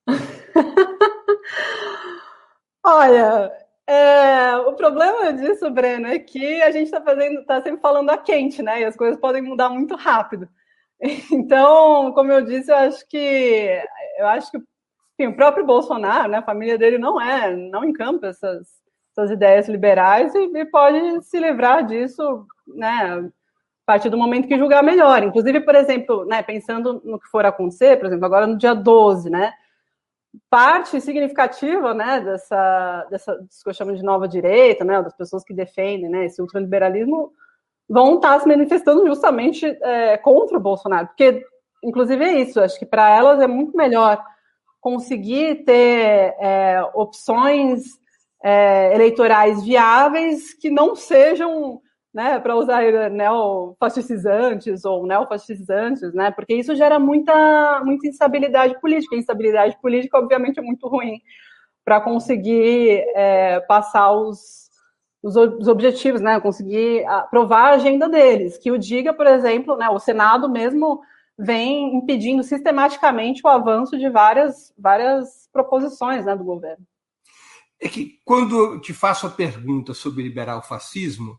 Olha, 2.88 3.50
é, 3.84 4.56
o 4.58 4.72
problema 4.74 5.32
disso, 5.32 5.68
Breno, 5.72 6.06
é 6.06 6.20
que 6.20 6.62
a 6.62 6.70
gente 6.70 6.84
está 6.84 7.00
fazendo, 7.02 7.40
está 7.40 7.60
sempre 7.60 7.80
falando 7.80 8.10
a 8.10 8.16
quente, 8.16 8.62
né? 8.62 8.80
E 8.80 8.84
as 8.84 8.94
coisas 8.96 9.18
podem 9.18 9.42
mudar 9.42 9.70
muito 9.70 9.96
rápido. 9.96 10.48
Então, 11.32 12.12
como 12.12 12.32
eu 12.32 12.42
disse, 12.42 12.70
eu 12.70 12.76
acho 12.76 13.06
que 13.08 13.82
eu 14.18 14.26
acho 14.28 14.50
que 15.18 15.26
o 15.26 15.36
próprio 15.36 15.66
Bolsonaro, 15.66 16.28
né, 16.30 16.38
a 16.38 16.42
família 16.42 16.78
dele 16.78 16.96
não 16.98 17.20
é, 17.20 17.54
não 17.56 17.84
encampa 17.84 18.28
essas, 18.28 18.68
essas 19.12 19.30
ideias 19.30 19.68
liberais 19.68 20.34
e, 20.34 20.38
e 20.56 20.64
pode 20.66 21.22
se 21.24 21.38
livrar 21.40 21.84
disso, 21.86 22.46
né, 22.68 22.88
a 22.88 23.86
partir 23.86 24.10
do 24.10 24.16
momento 24.18 24.48
que 24.48 24.58
julgar 24.58 24.82
melhor. 24.82 25.22
Inclusive, 25.24 25.60
por 25.60 25.74
exemplo, 25.74 26.24
né, 26.24 26.42
pensando 26.42 27.02
no 27.04 27.18
que 27.20 27.28
for 27.28 27.44
acontecer, 27.44 27.98
por 27.98 28.06
exemplo, 28.06 28.26
agora 28.26 28.46
no 28.46 28.56
dia 28.58 28.74
12, 28.74 29.28
né, 29.30 29.52
parte 30.50 31.00
significativa, 31.00 31.94
né, 31.94 32.20
dessa, 32.20 33.06
dessa, 33.10 33.34
que 33.36 33.70
eu 33.70 33.74
chamo 33.74 33.94
de 33.94 34.02
nova 34.02 34.28
direita, 34.28 34.84
né, 34.84 35.02
das 35.02 35.16
pessoas 35.16 35.44
que 35.44 35.54
defendem, 35.54 36.08
né, 36.08 36.26
esse 36.26 36.40
ultraliberalismo, 36.40 37.32
vão 37.88 38.16
estar 38.16 38.40
se 38.40 38.48
manifestando 38.48 39.06
justamente 39.06 39.66
é, 39.66 40.16
contra 40.18 40.56
o 40.56 40.60
Bolsonaro, 40.60 41.08
porque, 41.08 41.44
inclusive, 41.82 42.24
é 42.24 42.40
isso, 42.40 42.60
acho 42.60 42.78
que 42.78 42.86
para 42.86 43.08
elas 43.14 43.40
é 43.40 43.46
muito 43.46 43.76
melhor 43.76 44.22
conseguir 44.80 45.64
ter 45.64 46.34
é, 46.38 46.80
opções 46.94 47.82
é, 48.42 48.94
eleitorais 48.94 49.62
viáveis 49.64 50.54
que 50.54 50.70
não 50.70 50.94
sejam, 50.94 51.80
né, 52.16 52.40
para 52.40 52.56
usar 52.56 52.82
neofascizantes 53.10 54.86
ou 54.86 55.06
neofascizantes, 55.06 56.14
né, 56.14 56.30
porque 56.30 56.54
isso 56.54 56.74
gera 56.74 56.98
muita, 56.98 57.82
muita 57.84 58.08
instabilidade 58.08 58.80
política. 58.80 59.14
A 59.14 59.18
instabilidade 59.18 59.78
política, 59.82 60.16
obviamente, 60.16 60.58
é 60.58 60.62
muito 60.62 60.88
ruim 60.88 61.20
para 61.84 62.00
conseguir 62.00 63.04
é, 63.14 63.60
passar 63.60 64.12
os 64.12 64.64
os, 65.22 65.34
os 65.34 65.66
objetivos, 65.66 66.20
né? 66.20 66.38
Conseguir 66.38 67.04
aprovar 67.06 67.72
a 67.72 67.74
agenda 67.74 68.08
deles. 68.08 68.56
Que 68.56 68.70
o 68.70 68.78
diga, 68.78 69.12
por 69.12 69.26
exemplo, 69.26 69.76
né? 69.76 69.88
O 69.88 69.98
Senado 69.98 70.48
mesmo 70.48 71.00
vem 71.36 71.96
impedindo 71.96 72.44
sistematicamente 72.44 73.42
o 73.44 73.48
avanço 73.48 73.98
de 73.98 74.08
várias, 74.08 74.72
várias 74.78 75.48
proposições 75.52 76.24
né, 76.24 76.36
do 76.36 76.44
governo. 76.44 76.86
É 77.80 77.88
que 77.88 78.20
quando 78.24 78.56
eu 78.56 78.80
te 78.80 78.94
faço 78.94 79.26
a 79.26 79.30
pergunta 79.30 79.92
sobre 79.92 80.22
liberal 80.22 80.62
fascismo, 80.62 81.36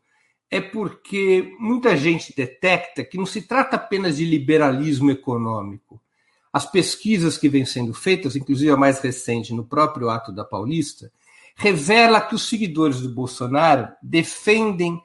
é 0.50 0.62
porque 0.62 1.56
muita 1.60 1.96
gente 1.98 2.34
detecta 2.36 3.04
que 3.04 3.18
não 3.18 3.26
se 3.26 3.42
trata 3.42 3.76
apenas 3.76 4.18
de 4.18 4.26
liberalismo 4.26 5.12
econômico. 5.12 6.02
As 6.52 6.66
pesquisas 6.66 7.38
que 7.38 7.50
vêm 7.50 7.66
sendo 7.66 7.94
feitas, 7.94 8.36
inclusive 8.36 8.72
a 8.72 8.78
mais 8.78 9.00
recente 9.00 9.54
no 9.54 9.66
próprio 9.66 10.10
ato 10.10 10.32
da 10.32 10.46
Paulista, 10.46 11.12
revela 11.56 12.22
que 12.22 12.36
os 12.36 12.48
seguidores 12.48 13.02
do 13.02 13.10
Bolsonaro 13.10 13.90
defendem 14.02 15.02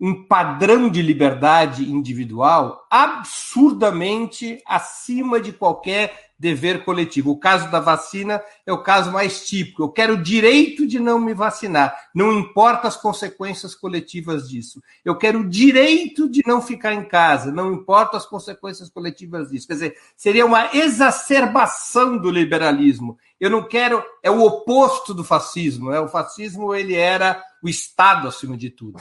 um 0.00 0.24
padrão 0.24 0.88
de 0.90 1.00
liberdade 1.02 1.90
individual 1.90 2.86
absurdamente 2.90 4.62
acima 4.66 5.40
de 5.40 5.52
qualquer 5.52 6.25
dever 6.38 6.84
coletivo. 6.84 7.30
O 7.30 7.38
caso 7.38 7.70
da 7.70 7.80
vacina 7.80 8.42
é 8.64 8.72
o 8.72 8.82
caso 8.82 9.10
mais 9.10 9.46
típico. 9.46 9.82
Eu 9.82 9.88
quero 9.88 10.14
o 10.14 10.22
direito 10.22 10.86
de 10.86 10.98
não 10.98 11.18
me 11.18 11.34
vacinar, 11.34 11.96
não 12.14 12.38
importa 12.38 12.88
as 12.88 12.96
consequências 12.96 13.74
coletivas 13.74 14.48
disso. 14.48 14.82
Eu 15.04 15.16
quero 15.16 15.40
o 15.40 15.48
direito 15.48 16.28
de 16.28 16.42
não 16.46 16.60
ficar 16.60 16.92
em 16.92 17.04
casa, 17.04 17.50
não 17.50 17.72
importa 17.72 18.16
as 18.16 18.26
consequências 18.26 18.88
coletivas 18.90 19.50
disso. 19.50 19.66
Quer 19.66 19.74
dizer, 19.74 19.96
seria 20.16 20.46
uma 20.46 20.74
exacerbação 20.76 22.18
do 22.18 22.30
liberalismo. 22.30 23.18
Eu 23.40 23.50
não 23.50 23.62
quero, 23.62 24.02
é 24.22 24.30
o 24.30 24.42
oposto 24.42 25.12
do 25.12 25.24
fascismo. 25.24 25.90
Né? 25.90 26.00
O 26.00 26.08
fascismo 26.08 26.74
ele 26.74 26.94
era 26.94 27.42
o 27.62 27.68
Estado 27.68 28.28
acima 28.28 28.56
de 28.56 28.70
tudo 28.70 28.98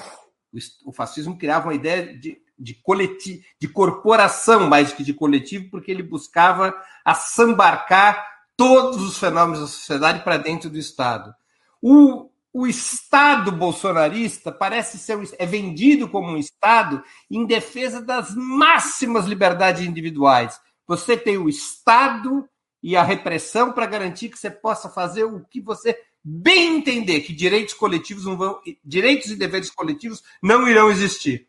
o 0.86 0.92
fascismo 0.92 1.38
criava 1.38 1.68
uma 1.68 1.74
ideia 1.74 2.18
de, 2.18 2.38
de, 2.58 2.74
coletivo, 2.76 3.44
de 3.60 3.68
corporação 3.68 4.68
mais 4.70 4.94
que 4.94 5.04
de 5.04 5.14
coletivo, 5.14 5.70
porque 5.70 5.92
ele 5.92 6.04
buscava 6.04 6.74
assambarcar 7.04 8.26
todos 8.58 9.02
os 9.02 9.18
fenômenos 9.18 9.60
da 9.60 9.68
sociedade 9.68 10.24
para 10.24 10.38
dentro 10.38 10.70
do 10.70 10.78
Estado. 10.78 11.34
O, 11.82 12.30
o 12.54 12.66
Estado 12.66 13.52
bolsonarista 13.52 14.52
parece 14.52 14.98
ser 14.98 15.20
é 15.38 15.46
vendido 15.46 16.08
como 16.08 16.30
um 16.30 16.38
Estado 16.38 17.04
em 17.30 17.46
defesa 17.46 18.02
das 18.02 18.34
máximas 18.34 19.26
liberdades 19.26 19.86
individuais. 19.86 20.60
Você 20.88 21.18
tem 21.18 21.38
o 21.38 21.50
Estado 21.50 22.48
e 22.82 22.96
a 22.96 23.04
repressão 23.04 23.72
para 23.72 23.88
garantir 23.88 24.30
que 24.30 24.38
você 24.38 24.50
possa 24.50 24.90
fazer 24.90 25.24
o 25.24 25.44
que 25.44 25.60
você 25.60 26.00
bem 26.24 26.78
entender 26.78 27.22
que 27.22 27.34
direitos 27.34 27.74
coletivos 27.74 28.26
não 28.26 28.38
vão, 28.38 28.60
direitos 28.84 29.30
e 29.30 29.36
deveres 29.36 29.70
coletivos 29.70 30.24
não 30.42 30.68
irão 30.68 30.90
existir. 30.90 31.48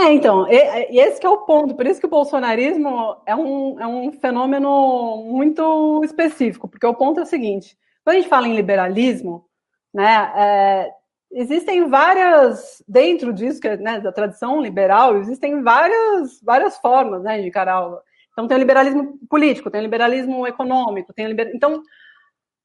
É, 0.00 0.14
então, 0.14 0.46
e, 0.48 0.98
esse 0.98 1.24
é 1.24 1.28
o 1.28 1.44
ponto. 1.44 1.74
Por 1.74 1.86
isso 1.86 2.00
que 2.00 2.06
o 2.06 2.10
bolsonarismo 2.10 3.18
é 3.26 3.36
um, 3.36 3.78
é 3.78 3.86
um 3.86 4.10
fenômeno 4.12 5.24
muito 5.26 6.00
específico, 6.02 6.66
porque 6.66 6.86
o 6.86 6.94
ponto 6.94 7.20
é 7.20 7.22
o 7.22 7.26
seguinte: 7.26 7.76
quando 8.02 8.16
a 8.16 8.18
gente 8.18 8.28
fala 8.28 8.48
em 8.48 8.56
liberalismo, 8.56 9.44
né, 9.92 10.32
é, 10.34 10.90
existem 11.32 11.86
várias, 11.86 12.82
dentro 12.88 13.30
disso, 13.30 13.60
que 13.60 13.68
é, 13.68 13.76
né, 13.76 14.00
da 14.00 14.10
tradição 14.10 14.60
liberal, 14.62 15.18
existem 15.18 15.62
várias, 15.62 16.40
várias 16.42 16.78
formas 16.78 17.22
né, 17.22 17.38
de 17.38 17.48
encarar. 17.48 17.86
Então, 18.32 18.48
tem 18.48 18.56
o 18.56 18.60
liberalismo 18.60 19.18
político, 19.28 19.70
tem 19.70 19.80
o 19.80 19.84
liberalismo 19.84 20.46
econômico, 20.46 21.12
tem 21.12 21.26
o 21.26 21.28
liber... 21.28 21.50
Então, 21.54 21.82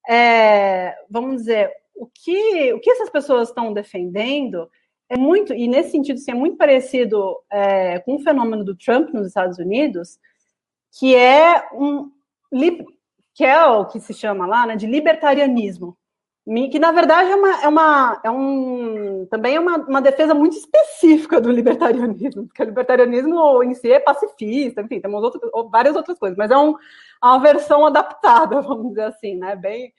é, 0.08 0.96
vamos 1.10 1.38
dizer, 1.38 1.70
o 1.96 2.06
que, 2.06 2.72
o 2.74 2.80
que 2.80 2.92
essas 2.92 3.10
pessoas 3.10 3.50
estão 3.50 3.74
defendendo 3.74 4.70
é 5.10 5.18
muito, 5.18 5.54
e 5.54 5.68
nesse 5.68 5.92
sentido, 5.92 6.20
sim, 6.20 6.32
é 6.32 6.36
muito 6.36 6.58
parecido 6.58 7.38
é, 7.52 8.00
com 8.00 8.16
o 8.16 8.20
fenômeno 8.20 8.64
do 8.64 8.76
Trump 8.76 9.10
nos 9.14 9.28
Estados 9.28 9.58
Unidos, 9.60 10.18
que 11.00 11.16
é 11.16 11.68
um 11.74 12.12
que 13.34 13.44
é 13.44 13.66
o 13.66 13.86
que 13.86 14.00
se 14.00 14.14
chama 14.14 14.48
lá, 14.48 14.66
né, 14.66 14.78
de 14.78 14.88
libertarianismo, 14.88 15.98
que 16.72 16.80
na 16.80 16.92
verdade 16.92 17.32
é 17.32 17.36
uma, 17.36 17.64
é 17.64 17.68
uma 17.68 18.22
é 18.24 18.32
um 18.32 19.28
também 19.30 19.56
é 19.56 19.60
uma, 19.60 19.78
uma 19.78 20.02
defesa 20.02 20.34
muito 20.34 20.56
específica 20.56 21.42
do 21.42 21.52
libertarianismo, 21.52 22.48
porque 22.48 22.64
o 22.64 22.66
libertarianismo 22.66 23.64
em 23.64 23.74
si 23.74 23.92
é 23.92 24.00
pacifista, 24.00 24.82
enfim, 24.82 25.02
temos 25.02 25.24
outro, 25.24 25.42
várias 25.70 25.96
outras 25.96 26.18
coisas, 26.18 26.38
mas 26.38 26.50
é 26.52 26.58
um, 26.58 26.76
uma 27.22 27.40
versão 27.40 27.86
adaptada, 27.86 28.62
vamos 28.64 28.90
dizer 28.90 29.06
assim, 29.06 29.36
né? 29.36 29.56
Bem, 29.56 29.92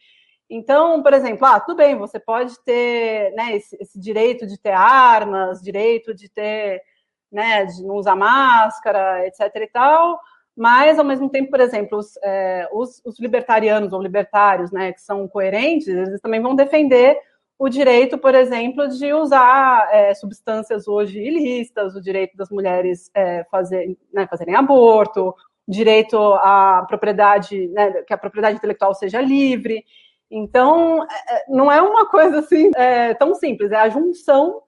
então, 0.48 1.02
por 1.02 1.12
exemplo, 1.12 1.46
ah, 1.46 1.58
tudo 1.58 1.76
bem, 1.76 1.96
você 1.96 2.20
pode 2.20 2.58
ter 2.64 3.32
né, 3.34 3.56
esse, 3.56 3.76
esse, 3.80 3.98
direito 3.98 4.46
de 4.46 4.58
ter 4.58 4.70
armas, 4.70 5.60
direito 5.60 6.14
de 6.14 6.28
ter, 6.28 6.82
né, 7.30 7.64
de 7.64 7.82
não 7.82 7.96
usar 7.96 8.14
máscara, 8.14 9.26
etc. 9.26 9.40
e 9.56 9.66
tal, 9.66 10.20
mas 10.56 10.98
ao 10.98 11.04
mesmo 11.04 11.28
tempo, 11.28 11.50
por 11.50 11.60
exemplo, 11.60 11.98
os, 11.98 12.16
é, 12.22 12.68
os, 12.72 13.02
os 13.04 13.18
libertarianos 13.18 13.92
ou 13.92 14.00
libertários, 14.00 14.70
né, 14.70 14.92
que 14.92 15.02
são 15.02 15.26
coerentes, 15.28 15.88
eles 15.88 16.20
também 16.20 16.40
vão 16.40 16.54
defender 16.54 17.18
o 17.58 17.68
direito, 17.68 18.18
por 18.18 18.34
exemplo, 18.34 18.86
de 18.88 19.12
usar 19.12 19.88
é, 19.92 20.14
substâncias 20.14 20.86
hoje 20.86 21.18
ilícitas, 21.20 21.96
o 21.96 22.00
direito 22.00 22.36
das 22.36 22.50
mulheres 22.50 23.10
é, 23.14 23.44
fazer, 23.50 23.96
né, 24.12 24.26
fazerem 24.28 24.54
aborto, 24.54 25.34
direito 25.66 26.16
à 26.34 26.84
propriedade, 26.86 27.68
né, 27.68 28.02
que 28.02 28.12
a 28.12 28.18
propriedade 28.18 28.56
intelectual 28.56 28.94
seja 28.94 29.20
livre. 29.20 29.84
Então, 30.30 31.04
é, 31.04 31.36
é, 31.36 31.44
não 31.48 31.70
é 31.70 31.80
uma 31.80 32.06
coisa 32.06 32.40
assim 32.40 32.70
é, 32.74 33.14
tão 33.14 33.34
simples, 33.34 33.70
é 33.70 33.76
a 33.76 33.88
junção 33.88 34.62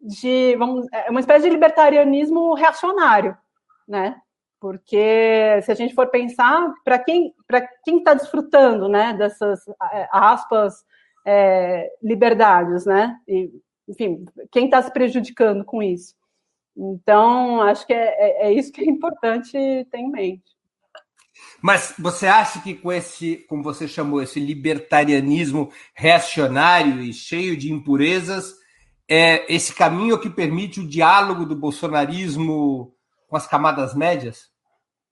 de, 0.00 0.56
vamos, 0.56 0.86
é 0.92 1.10
uma 1.10 1.20
espécie 1.20 1.44
de 1.44 1.50
libertarianismo 1.50 2.54
reacionário, 2.54 3.36
né? 3.86 4.16
Porque 4.60 5.60
se 5.62 5.72
a 5.72 5.74
gente 5.74 5.94
for 5.94 6.08
pensar, 6.08 6.72
para 6.84 6.98
quem 6.98 7.34
para 7.46 7.66
quem 7.84 7.98
está 7.98 8.14
desfrutando, 8.14 8.88
né, 8.88 9.12
dessas 9.12 9.60
aspas 10.12 10.84
é, 11.26 11.90
liberdades, 12.02 12.86
né? 12.86 13.16
E, 13.26 13.50
enfim, 13.88 14.24
quem 14.50 14.66
está 14.66 14.80
se 14.82 14.92
prejudicando 14.92 15.64
com 15.64 15.82
isso? 15.82 16.14
Então, 16.76 17.60
acho 17.62 17.86
que 17.86 17.92
é, 17.92 18.06
é, 18.06 18.46
é, 18.46 18.52
isso 18.52 18.72
que 18.72 18.82
é 18.82 18.84
importante 18.84 19.52
ter 19.52 19.98
em 19.98 20.10
mente. 20.10 20.51
Mas 21.62 21.94
você 21.98 22.26
acha 22.26 22.60
que 22.60 22.74
com 22.74 22.92
esse, 22.92 23.36
como 23.48 23.62
você 23.62 23.86
chamou, 23.86 24.20
esse 24.20 24.40
libertarianismo 24.40 25.70
reacionário 25.94 27.00
e 27.00 27.12
cheio 27.12 27.56
de 27.56 27.72
impurezas, 27.72 28.54
é 29.08 29.52
esse 29.52 29.74
caminho 29.74 30.18
que 30.18 30.28
permite 30.28 30.80
o 30.80 30.88
diálogo 30.88 31.46
do 31.46 31.54
bolsonarismo 31.54 32.92
com 33.28 33.36
as 33.36 33.46
camadas 33.46 33.94
médias? 33.94 34.50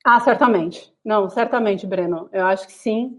Ah, 0.04 0.18
certamente. 0.20 0.92
Não, 1.04 1.28
certamente, 1.28 1.86
Breno. 1.86 2.28
Eu 2.32 2.46
acho 2.46 2.66
que 2.66 2.72
sim. 2.72 3.18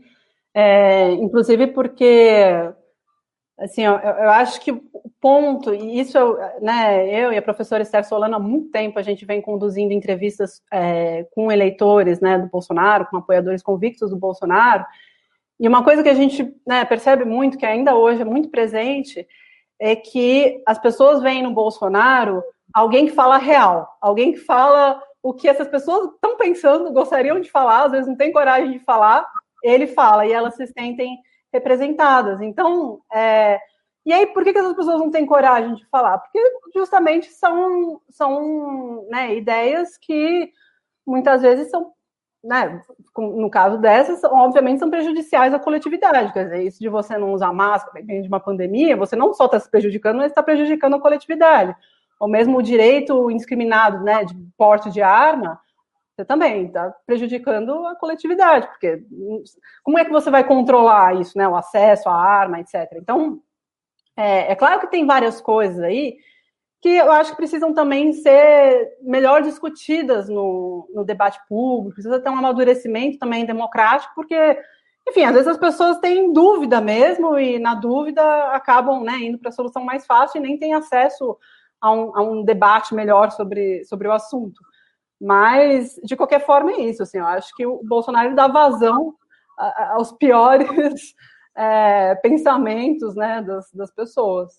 É, 0.53 1.11
inclusive 1.13 1.67
porque 1.67 2.73
assim, 3.61 3.83
eu, 3.83 3.93
eu, 3.93 4.29
acho 4.29 4.59
que 4.59 4.71
o 4.71 4.81
ponto, 5.19 5.73
e 5.73 5.99
isso, 5.99 6.17
né, 6.61 7.07
eu 7.07 7.31
e 7.31 7.37
a 7.37 7.41
professora 7.41 7.83
Esther 7.83 8.03
Solano, 8.03 8.35
há 8.35 8.39
muito 8.39 8.71
tempo 8.71 8.97
a 8.97 9.03
gente 9.03 9.23
vem 9.23 9.41
conduzindo 9.41 9.93
entrevistas 9.93 10.61
é, 10.71 11.25
com 11.31 11.51
eleitores, 11.51 12.19
né, 12.19 12.39
do 12.39 12.47
Bolsonaro, 12.47 13.05
com 13.05 13.17
apoiadores 13.17 13.61
convictos 13.61 14.09
do 14.09 14.17
Bolsonaro, 14.17 14.85
e 15.59 15.67
uma 15.67 15.83
coisa 15.83 16.01
que 16.01 16.09
a 16.09 16.15
gente 16.15 16.51
né, 16.65 16.83
percebe 16.85 17.23
muito, 17.23 17.57
que 17.57 17.65
ainda 17.65 17.95
hoje 17.95 18.21
é 18.21 18.25
muito 18.25 18.49
presente, 18.49 19.27
é 19.79 19.95
que 19.95 20.61
as 20.65 20.79
pessoas 20.79 21.21
veem 21.21 21.43
no 21.43 21.51
Bolsonaro 21.51 22.43
alguém 22.73 23.05
que 23.05 23.13
fala 23.13 23.37
real, 23.37 23.87
alguém 24.01 24.31
que 24.31 24.39
fala 24.39 25.01
o 25.21 25.33
que 25.33 25.47
essas 25.47 25.67
pessoas 25.67 26.11
estão 26.13 26.35
pensando, 26.35 26.91
gostariam 26.91 27.39
de 27.39 27.51
falar, 27.51 27.85
às 27.85 27.91
vezes 27.91 28.07
não 28.07 28.15
tem 28.15 28.31
coragem 28.31 28.71
de 28.71 28.79
falar, 28.79 29.23
ele 29.63 29.85
fala, 29.85 30.25
e 30.25 30.31
elas 30.31 30.55
se 30.55 30.65
sentem 30.65 31.19
representadas. 31.53 32.41
Então, 32.41 32.99
é... 33.11 33.59
e 34.05 34.13
aí, 34.13 34.27
por 34.27 34.43
que, 34.43 34.53
que 34.53 34.59
essas 34.59 34.75
pessoas 34.75 34.99
não 34.99 35.11
têm 35.11 35.25
coragem 35.25 35.75
de 35.75 35.85
falar? 35.87 36.17
Porque 36.19 36.39
justamente 36.75 37.27
são, 37.31 38.01
são 38.09 39.05
né, 39.09 39.35
ideias 39.35 39.97
que 39.97 40.51
muitas 41.05 41.41
vezes 41.41 41.69
são, 41.69 41.91
né, 42.43 42.81
no 43.17 43.49
caso 43.49 43.77
dessas, 43.77 44.23
obviamente 44.23 44.79
são 44.79 44.89
prejudiciais 44.89 45.53
à 45.53 45.59
coletividade. 45.59 46.33
Quer 46.33 46.45
dizer, 46.45 46.63
isso 46.63 46.79
de 46.79 46.89
você 46.89 47.17
não 47.17 47.33
usar 47.33 47.53
máscara 47.53 48.03
dentro 48.03 48.23
de 48.23 48.29
uma 48.29 48.39
pandemia, 48.39 48.95
você 48.95 49.15
não 49.15 49.33
só 49.33 49.45
está 49.45 49.59
se 49.59 49.69
prejudicando, 49.69 50.17
mas 50.17 50.31
está 50.31 50.41
prejudicando 50.41 50.95
a 50.95 51.01
coletividade. 51.01 51.75
Ou 52.19 52.27
mesmo 52.27 52.57
o 52.57 52.63
direito 52.63 53.31
indiscriminado 53.31 54.03
né, 54.03 54.23
de 54.23 54.35
porte 54.57 54.91
de 54.91 55.01
arma, 55.01 55.59
você 56.21 56.25
também 56.25 56.67
está 56.67 56.93
prejudicando 57.05 57.85
a 57.87 57.95
coletividade, 57.95 58.67
porque 58.67 59.03
como 59.83 59.97
é 59.97 60.05
que 60.05 60.11
você 60.11 60.29
vai 60.29 60.43
controlar 60.43 61.19
isso, 61.19 61.37
né? 61.37 61.47
O 61.47 61.55
acesso 61.55 62.07
à 62.09 62.15
arma, 62.15 62.59
etc. 62.59 62.75
Então, 62.95 63.41
é, 64.15 64.51
é 64.51 64.55
claro 64.55 64.79
que 64.79 64.87
tem 64.87 65.05
várias 65.05 65.41
coisas 65.41 65.79
aí 65.79 66.17
que 66.81 66.89
eu 66.89 67.11
acho 67.11 67.31
que 67.31 67.37
precisam 67.37 67.73
também 67.75 68.11
ser 68.11 68.97
melhor 69.03 69.43
discutidas 69.43 70.27
no, 70.27 70.89
no 70.93 71.05
debate 71.05 71.39
público, 71.47 71.93
precisa 71.93 72.19
ter 72.19 72.29
um 72.29 72.37
amadurecimento 72.37 73.19
também 73.19 73.45
democrático, 73.45 74.11
porque, 74.15 74.59
enfim, 75.07 75.23
às 75.23 75.33
vezes 75.33 75.47
as 75.47 75.59
pessoas 75.59 75.99
têm 75.99 76.33
dúvida 76.33 76.81
mesmo, 76.81 77.37
e 77.37 77.59
na 77.59 77.75
dúvida 77.75 78.23
acabam 78.47 79.03
né, 79.03 79.13
indo 79.19 79.37
para 79.37 79.49
a 79.49 79.51
solução 79.51 79.83
mais 79.83 80.07
fácil 80.07 80.39
e 80.39 80.41
nem 80.41 80.57
têm 80.57 80.73
acesso 80.73 81.37
a 81.79 81.91
um, 81.91 82.17
a 82.17 82.21
um 82.23 82.43
debate 82.43 82.95
melhor 82.95 83.29
sobre, 83.29 83.83
sobre 83.85 84.07
o 84.07 84.11
assunto. 84.11 84.59
Mas, 85.21 85.99
de 86.03 86.15
qualquer 86.15 86.43
forma, 86.43 86.71
é 86.71 86.81
isso. 86.81 87.03
Assim, 87.03 87.19
eu 87.19 87.27
acho 87.27 87.53
que 87.55 87.63
o 87.63 87.83
Bolsonaro 87.83 88.33
dá 88.35 88.47
vazão 88.47 89.13
aos 89.91 90.11
piores 90.13 90.67
é, 91.55 92.15
pensamentos 92.15 93.15
né, 93.15 93.43
das, 93.43 93.71
das 93.71 93.93
pessoas. 93.93 94.51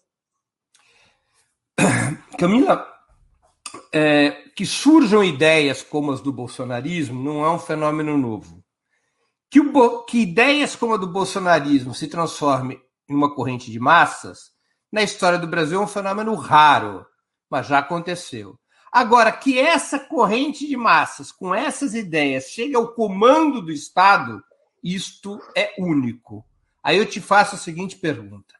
Camila, 2.38 2.86
é, 3.92 4.30
que 4.54 4.64
surjam 4.64 5.24
ideias 5.24 5.82
como 5.82 6.12
as 6.12 6.20
do 6.20 6.32
bolsonarismo 6.32 7.20
não 7.20 7.44
é 7.44 7.50
um 7.50 7.58
fenômeno 7.58 8.16
novo. 8.16 8.62
Que, 9.50 9.58
o, 9.58 10.04
que 10.04 10.22
ideias 10.22 10.76
como 10.76 10.94
a 10.94 10.96
do 10.96 11.08
bolsonarismo 11.08 11.92
se 11.92 12.06
transformem 12.06 12.80
em 13.08 13.14
uma 13.14 13.34
corrente 13.34 13.68
de 13.70 13.80
massas, 13.80 14.52
na 14.92 15.02
história 15.02 15.38
do 15.38 15.48
Brasil 15.48 15.80
é 15.80 15.84
um 15.84 15.88
fenômeno 15.88 16.34
raro, 16.36 17.04
mas 17.50 17.66
já 17.66 17.78
aconteceu. 17.78 18.56
Agora, 18.92 19.32
que 19.32 19.58
essa 19.58 19.98
corrente 19.98 20.66
de 20.66 20.76
massas, 20.76 21.32
com 21.32 21.54
essas 21.54 21.94
ideias, 21.94 22.50
chegue 22.50 22.76
ao 22.76 22.92
comando 22.92 23.62
do 23.62 23.72
Estado, 23.72 24.44
isto 24.84 25.40
é 25.56 25.72
único. 25.78 26.44
Aí 26.82 26.98
eu 26.98 27.06
te 27.06 27.18
faço 27.18 27.54
a 27.54 27.58
seguinte 27.58 27.96
pergunta: 27.96 28.54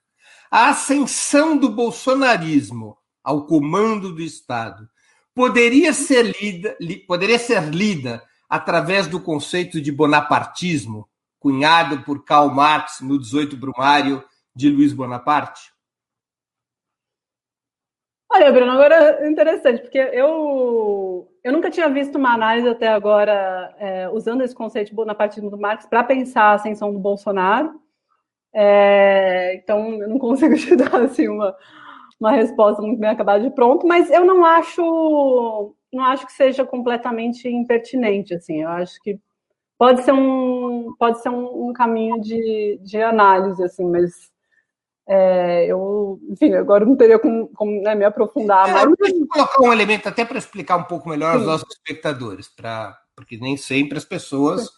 a 0.51 0.71
ascensão 0.71 1.55
do 1.55 1.69
bolsonarismo 1.69 2.97
ao 3.23 3.45
comando 3.47 4.11
do 4.11 4.23
Estado 4.23 4.89
poderia 5.35 5.93
ser 5.93 6.35
lida, 6.41 6.77
li, 6.81 6.97
poderia 6.97 7.39
ser 7.39 7.69
lida 7.69 8.23
através 8.49 9.07
do 9.07 9.21
conceito 9.21 9.83
de 9.83 9.93
bonapartismo, 9.93 11.09
cunhado 11.39 12.03
por 12.05 12.25
Karl 12.25 12.49
Marx 12.49 13.01
no 13.01 13.19
18 13.19 13.55
Brumário 13.57 14.25
de 14.55 14.71
Luiz 14.71 14.95
Bonaparte? 14.95 15.72
Olha, 18.35 18.51
Bruno, 18.51 18.73
agora 18.73 18.95
é 19.23 19.29
interessante, 19.29 19.83
porque 19.83 19.99
eu, 19.99 21.29
eu 21.45 21.53
nunca 21.53 21.71
tinha 21.71 21.89
visto 21.91 22.17
uma 22.17 22.33
análise 22.33 22.67
até 22.67 22.89
agora 22.89 23.75
é, 23.79 24.09
usando 24.09 24.43
esse 24.43 24.55
conceito 24.55 24.89
de 24.89 24.95
bonapartismo 24.95 25.51
do 25.51 25.59
Marx 25.59 25.85
para 25.87 26.03
pensar 26.03 26.45
a 26.45 26.53
ascensão 26.55 26.93
do 26.93 26.99
Bolsonaro. 26.99 27.79
É, 28.55 29.57
então, 29.57 30.01
eu 30.03 30.09
não 30.09 30.19
consigo 30.19 30.55
te 30.59 30.77
dar 30.77 30.95
assim, 31.03 31.29
uma, 31.29 31.55
uma 32.21 32.33
resposta 32.33 32.83
muito 32.83 33.01
bem 33.01 33.11
acabada 33.11 33.45
de 33.45 33.55
pronto, 33.55 33.87
mas 33.87 34.11
eu 34.11 34.25
não 34.25 34.45
acho 34.45 35.75
não 35.93 36.05
acho 36.05 36.27
que 36.27 36.33
seja 36.33 36.65
completamente 36.65 37.49
impertinente. 37.49 38.35
Assim, 38.35 38.63
eu 38.63 38.69
acho 38.71 39.01
que 39.03 39.19
pode 39.79 40.03
ser 40.05 40.13
um, 40.13 40.95
pode 40.99 41.23
ser 41.23 41.31
um, 41.31 41.69
um 41.71 41.73
caminho 41.75 42.21
de, 42.21 42.79
de 42.83 43.03
análise, 43.03 43.63
assim, 43.65 43.85
mas 43.87 44.33
é, 45.09 45.67
eu, 45.67 46.21
enfim, 46.31 46.55
agora 46.55 46.85
não 46.85 46.97
teria 46.97 47.19
como, 47.19 47.49
como 47.49 47.83
né, 47.83 47.95
me 47.95 48.05
aprofundar 48.05 48.69
é, 48.69 48.73
mais. 48.73 48.85
Eu 48.85 49.27
colocar 49.27 49.63
um 49.63 49.73
elemento 49.73 50.09
até 50.09 50.25
para 50.25 50.39
explicar 50.39 50.77
um 50.77 50.85
pouco 50.85 51.09
melhor 51.09 51.35
aos 51.35 51.47
nossos 51.47 51.69
espectadores, 51.71 52.49
pra, 52.49 52.97
porque 53.17 53.37
nem 53.37 53.57
sempre 53.57 53.99
as 53.99 54.05
pessoas 54.05 54.71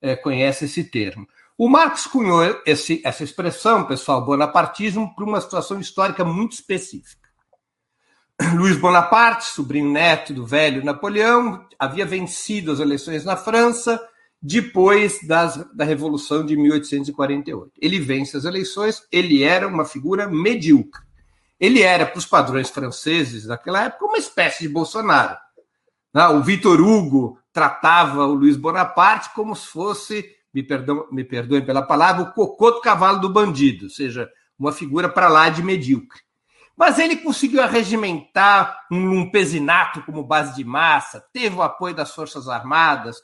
é, 0.00 0.16
conhecem 0.16 0.66
esse 0.66 0.84
termo. 0.84 1.26
O 1.58 1.68
Marx 1.68 2.06
cunhou 2.06 2.42
esse, 2.66 3.00
essa 3.04 3.24
expressão, 3.24 3.84
pessoal, 3.84 4.24
bonapartismo, 4.24 5.14
para 5.14 5.24
uma 5.24 5.40
situação 5.40 5.80
histórica 5.80 6.24
muito 6.24 6.52
específica. 6.52 7.26
Luiz 8.54 8.76
Bonaparte, 8.76 9.46
sobrinho 9.46 9.90
neto 9.90 10.34
do 10.34 10.46
velho 10.46 10.84
Napoleão, 10.84 11.66
havia 11.78 12.04
vencido 12.04 12.70
as 12.70 12.80
eleições 12.80 13.24
na 13.24 13.36
França 13.36 13.98
depois 14.40 15.18
das, 15.26 15.56
da 15.74 15.84
Revolução 15.84 16.44
de 16.44 16.56
1848. 16.56 17.72
Ele 17.80 17.98
vence 17.98 18.36
as 18.36 18.44
eleições, 18.44 19.02
ele 19.10 19.42
era 19.42 19.66
uma 19.66 19.84
figura 19.84 20.28
medíocre. 20.28 21.04
Ele 21.58 21.82
era, 21.82 22.04
para 22.04 22.18
os 22.18 22.26
padrões 22.26 22.68
franceses 22.68 23.46
daquela 23.46 23.84
época, 23.84 24.04
uma 24.04 24.18
espécie 24.18 24.64
de 24.64 24.68
Bolsonaro. 24.68 25.36
Né? 26.12 26.26
O 26.28 26.42
Vitor 26.42 26.80
Hugo 26.80 27.38
tratava 27.52 28.26
o 28.26 28.34
Luiz 28.34 28.56
Bonaparte 28.56 29.30
como 29.34 29.56
se 29.56 29.66
fosse, 29.66 30.24
me, 30.52 30.62
perdão, 30.62 31.06
me 31.10 31.24
perdoem 31.24 31.64
pela 31.64 31.82
palavra, 31.82 32.22
o 32.22 32.32
cocô 32.32 32.70
do 32.70 32.80
cavalo 32.80 33.20
do 33.20 33.32
bandido, 33.32 33.84
ou 33.84 33.90
seja, 33.90 34.30
uma 34.58 34.72
figura 34.72 35.08
para 35.08 35.28
lá 35.28 35.48
de 35.48 35.62
medíocre. 35.62 36.20
Mas 36.76 36.98
ele 36.98 37.16
conseguiu 37.16 37.62
arregimentar 37.62 38.86
um 38.92 39.06
lumpesinato 39.06 40.02
como 40.02 40.22
base 40.22 40.54
de 40.54 40.62
massa, 40.62 41.24
teve 41.32 41.56
o 41.56 41.62
apoio 41.62 41.94
das 41.94 42.14
Forças 42.14 42.48
Armadas, 42.48 43.16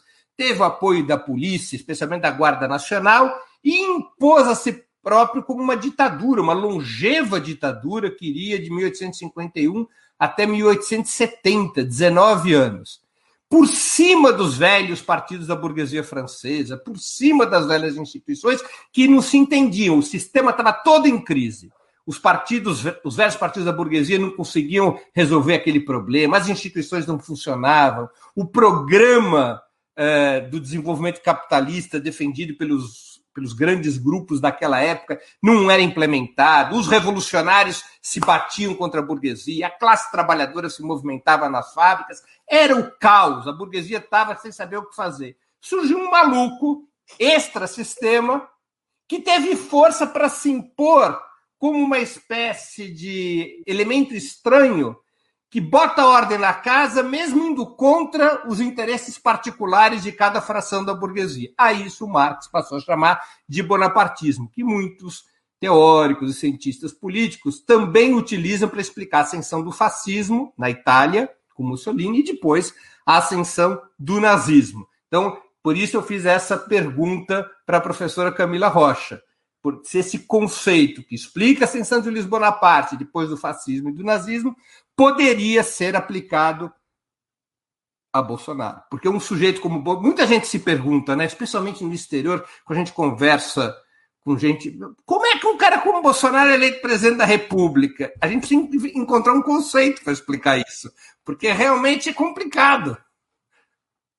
teve 0.43 0.61
o 0.61 0.65
apoio 0.65 1.07
da 1.07 1.17
polícia, 1.17 1.77
especialmente 1.77 2.23
da 2.23 2.31
Guarda 2.33 2.67
Nacional, 2.67 3.33
e 3.63 3.81
impôs 3.81 4.49
a 4.49 4.57
si 4.57 4.83
próprio 5.01 5.45
como 5.45 5.63
uma 5.63 5.77
ditadura, 5.77 6.43
uma 6.43 6.53
longeva 6.53 7.41
ditadura 7.41 8.11
que 8.11 8.27
iria 8.27 8.59
de 8.61 8.69
1851 8.69 9.87
até 10.19 10.45
1870, 10.45 11.85
19 11.85 12.55
anos. 12.55 13.01
Por 13.49 13.69
cima 13.69 14.33
dos 14.33 14.57
velhos 14.57 15.01
partidos 15.01 15.47
da 15.47 15.55
burguesia 15.55 16.03
francesa, 16.03 16.77
por 16.77 16.99
cima 16.99 17.47
das 17.47 17.69
velhas 17.69 17.97
instituições 17.97 18.61
que 18.93 19.07
não 19.07 19.23
se 19.23 19.37
entendiam, 19.37 19.97
o 19.97 20.03
sistema 20.03 20.51
estava 20.51 20.73
todo 20.73 21.07
em 21.07 21.23
crise. 21.23 21.71
Os 22.05 22.19
partidos, 22.19 22.83
os 23.05 23.15
velhos 23.15 23.37
partidos 23.37 23.67
da 23.67 23.73
burguesia 23.73 24.19
não 24.19 24.31
conseguiam 24.31 24.99
resolver 25.15 25.55
aquele 25.55 25.79
problema, 25.79 26.37
as 26.37 26.49
instituições 26.49 27.07
não 27.07 27.17
funcionavam, 27.17 28.09
o 28.35 28.45
programa 28.45 29.63
é, 29.97 30.41
do 30.41 30.61
desenvolvimento 30.61 31.21
capitalista 31.21 32.01
defendido 32.01 32.57
pelos, 32.57 33.23
pelos 33.35 33.53
grandes 33.53 33.99
grupos 33.99 34.41
daquela 34.41 34.81
época 34.81 35.21
não 35.43 35.71
era 35.71 35.83
implementado, 35.83 36.77
os 36.77 36.89
revolucionários 36.89 37.85
se 38.01 38.21
batiam 38.21 38.75
contra 38.75 39.01
a 39.01 39.05
burguesia, 39.05 39.67
a 39.67 39.71
classe 39.71 40.11
trabalhadora 40.11 40.71
se 40.71 40.83
movimentava 40.83 41.49
nas 41.49 41.73
fábricas, 41.75 42.23
era 42.49 42.77
o 42.77 42.91
caos, 42.99 43.47
a 43.47 43.53
burguesia 43.53 43.99
estava 43.99 44.37
sem 44.37 44.53
saber 44.53 44.77
o 44.77 44.89
que 44.89 44.97
fazer. 44.97 45.37
Surgiu 45.61 45.99
um 45.99 46.11
maluco, 46.11 46.89
extra-sistema, 47.19 48.49
que 49.09 49.21
teve 49.21 49.57
força 49.57 50.07
para 50.07 50.29
se 50.29 50.51
impor 50.51 51.21
como 51.59 51.79
uma 51.79 51.99
espécie 51.99 52.93
de 52.93 53.63
elemento 53.67 54.15
estranho 54.15 54.97
que 55.53 55.61
bota 55.61 56.07
ordem 56.07 56.39
na 56.39 56.55
casa, 56.55 57.03
mesmo 57.03 57.45
indo 57.45 57.67
contra 57.67 58.43
os 58.49 58.59
interesses 58.59 59.19
particulares 59.19 60.03
de 60.03 60.11
cada 60.11 60.41
fração 60.41 60.83
da 60.83 60.95
burguesia. 60.95 61.53
A 61.59 61.75
isso 61.75 62.09
Marx 62.09 62.49
passou 62.49 62.79
a 62.79 62.81
chamar 62.81 63.23
de 63.47 63.63
bonapartismo, 63.63 64.49
que 64.49 64.65
muitos 64.65 65.25
teóricos 65.61 66.31
e 66.31 66.41
cientistas 66.41 66.91
políticos 66.91 67.61
também 67.61 68.15
utilizam 68.15 68.67
para 68.67 68.81
explicar 68.81 69.19
a 69.19 69.23
ascensão 69.25 69.63
do 69.63 69.71
fascismo 69.71 70.55
na 70.57 70.71
Itália, 70.71 71.31
com 71.55 71.63
Mussolini, 71.63 72.21
e 72.21 72.25
depois 72.25 72.75
a 73.05 73.19
ascensão 73.19 73.79
do 73.99 74.23
nazismo. 74.23 74.89
Então, 75.07 75.37
por 75.63 75.77
isso 75.77 75.99
eu 75.99 76.03
fiz 76.03 76.25
essa 76.25 76.57
pergunta 76.57 77.47
para 77.67 77.77
a 77.77 77.83
professora 77.83 78.33
Camila 78.33 78.69
Rocha. 78.69 79.21
Por 79.63 79.81
se 79.85 79.99
esse 79.99 80.19
conceito 80.21 81.05
que 81.05 81.15
explica 81.15 81.65
a 81.65 81.69
ascensão 81.69 82.01
de 82.01 82.11
Luiz 82.11 82.27
Bonaparte 82.27 82.97
depois 82.97 83.29
do 83.29 83.37
fascismo 83.37 83.91
e 83.91 83.95
do 83.95 84.03
nazismo 84.03 84.57
poderia 84.97 85.63
ser 85.63 85.95
aplicado 85.95 86.73
a 88.13 88.21
Bolsonaro. 88.21 88.83
Porque 88.91 89.09
um 89.09 89.21
sujeito 89.21 89.61
como 89.61 89.81
muita 90.01 90.27
gente 90.27 90.47
se 90.47 90.59
pergunta, 90.59 91.17
né, 91.17 91.25
especialmente 91.25 91.85
no 91.85 91.95
exterior, 91.95 92.47
quando 92.65 92.79
a 92.79 92.85
gente 92.85 92.93
conversa 92.93 93.75
com 94.25 94.39
gente, 94.39 94.79
como 95.05 95.27
é 95.27 95.39
que 95.39 95.47
um 95.47 95.57
cara 95.57 95.81
como 95.81 96.03
Bolsonaro 96.03 96.51
é 96.51 96.55
eleito 96.55 96.81
presidente 96.81 97.19
da 97.19 97.25
República? 97.25 98.13
A 98.21 98.29
gente 98.29 98.47
precisa 98.47 98.99
encontrar 98.99 99.33
um 99.33 99.43
conceito 99.43 100.03
para 100.03 100.13
explicar 100.13 100.59
isso, 100.59 100.93
porque 101.25 101.51
realmente 101.51 102.09
é 102.09 102.13
complicado. 102.13 102.97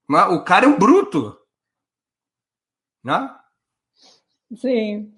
O 0.10 0.44
cara 0.44 0.66
é 0.66 0.68
um 0.68 0.78
bruto. 0.78 1.38
Né? 3.04 3.34
Sim. 4.58 5.14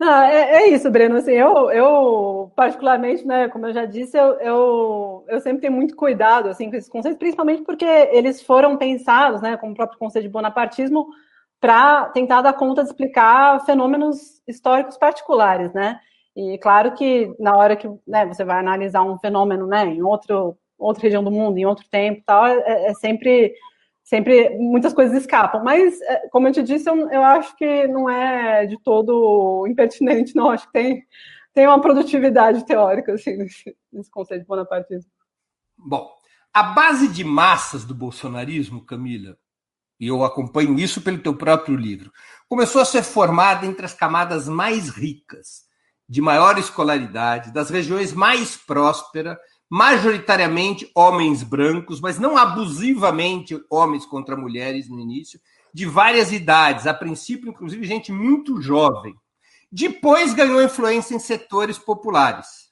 Não, 0.00 0.22
é, 0.22 0.62
é, 0.62 0.68
isso, 0.70 0.90
Breno. 0.90 1.16
Assim, 1.16 1.32
eu, 1.32 1.70
eu, 1.70 2.50
particularmente, 2.56 3.26
né, 3.26 3.48
como 3.48 3.66
eu 3.66 3.72
já 3.74 3.84
disse, 3.84 4.16
eu, 4.16 4.32
eu, 4.40 5.24
eu 5.28 5.40
sempre 5.40 5.60
tenho 5.60 5.74
muito 5.74 5.94
cuidado 5.94 6.48
assim, 6.48 6.70
com 6.70 6.76
esses 6.76 6.88
conceitos, 6.88 7.18
principalmente 7.18 7.62
porque 7.64 7.84
eles 7.84 8.40
foram 8.40 8.78
pensados, 8.78 9.42
né, 9.42 9.58
como 9.58 9.72
o 9.72 9.76
próprio 9.76 9.98
conceito 9.98 10.24
de 10.24 10.30
bonapartismo, 10.30 11.06
para 11.60 12.06
tentar 12.08 12.40
dar 12.40 12.54
conta 12.54 12.82
de 12.82 12.88
explicar 12.88 13.62
fenômenos 13.66 14.40
históricos 14.48 14.96
particulares, 14.96 15.70
né? 15.74 16.00
E 16.34 16.56
claro 16.56 16.94
que 16.94 17.34
na 17.38 17.54
hora 17.54 17.76
que 17.76 17.86
né, 18.08 18.24
você 18.24 18.42
vai 18.42 18.58
analisar 18.58 19.02
um 19.02 19.18
fenômeno 19.18 19.66
né, 19.66 19.84
em 19.84 20.00
outro, 20.02 20.56
outra 20.78 21.02
região 21.02 21.22
do 21.22 21.30
mundo, 21.30 21.58
em 21.58 21.66
outro 21.66 21.84
tempo, 21.90 22.22
tal, 22.24 22.46
é, 22.46 22.86
é 22.86 22.94
sempre 22.94 23.52
sempre 24.10 24.50
muitas 24.58 24.92
coisas 24.92 25.16
escapam. 25.16 25.62
Mas, 25.62 26.00
é, 26.00 26.28
como 26.30 26.48
eu 26.48 26.52
te 26.52 26.64
disse, 26.64 26.90
eu, 26.90 27.08
eu 27.10 27.22
acho 27.22 27.56
que 27.56 27.86
não 27.86 28.10
é 28.10 28.66
de 28.66 28.76
todo 28.82 29.64
impertinente, 29.68 30.34
não. 30.34 30.50
Acho 30.50 30.66
que 30.66 30.72
tem, 30.72 31.06
tem 31.54 31.66
uma 31.68 31.80
produtividade 31.80 32.66
teórica 32.66 33.12
assim, 33.12 33.36
nesse, 33.36 33.76
nesse 33.92 34.10
conceito 34.10 34.40
de 34.40 34.48
bonapartismo. 34.48 35.08
Bom, 35.78 36.12
a 36.52 36.64
base 36.64 37.06
de 37.06 37.22
massas 37.22 37.84
do 37.84 37.94
bolsonarismo, 37.94 38.84
Camila, 38.84 39.36
e 40.00 40.08
eu 40.08 40.24
acompanho 40.24 40.76
isso 40.76 41.00
pelo 41.02 41.22
teu 41.22 41.36
próprio 41.36 41.76
livro, 41.76 42.10
começou 42.48 42.82
a 42.82 42.84
ser 42.84 43.04
formada 43.04 43.64
entre 43.64 43.86
as 43.86 43.94
camadas 43.94 44.48
mais 44.48 44.88
ricas, 44.88 45.68
de 46.08 46.20
maior 46.20 46.58
escolaridade, 46.58 47.52
das 47.52 47.70
regiões 47.70 48.12
mais 48.12 48.56
prósperas 48.56 49.38
majoritariamente 49.70 50.90
homens 50.92 51.44
brancos, 51.44 52.00
mas 52.00 52.18
não 52.18 52.36
abusivamente 52.36 53.56
homens 53.70 54.04
contra 54.04 54.36
mulheres 54.36 54.88
no 54.88 54.98
início, 54.98 55.40
de 55.72 55.86
várias 55.86 56.32
idades, 56.32 56.88
a 56.88 56.92
princípio, 56.92 57.48
inclusive, 57.48 57.86
gente 57.86 58.10
muito 58.10 58.60
jovem. 58.60 59.14
Depois 59.70 60.34
ganhou 60.34 60.60
influência 60.60 61.14
em 61.14 61.20
setores 61.20 61.78
populares. 61.78 62.68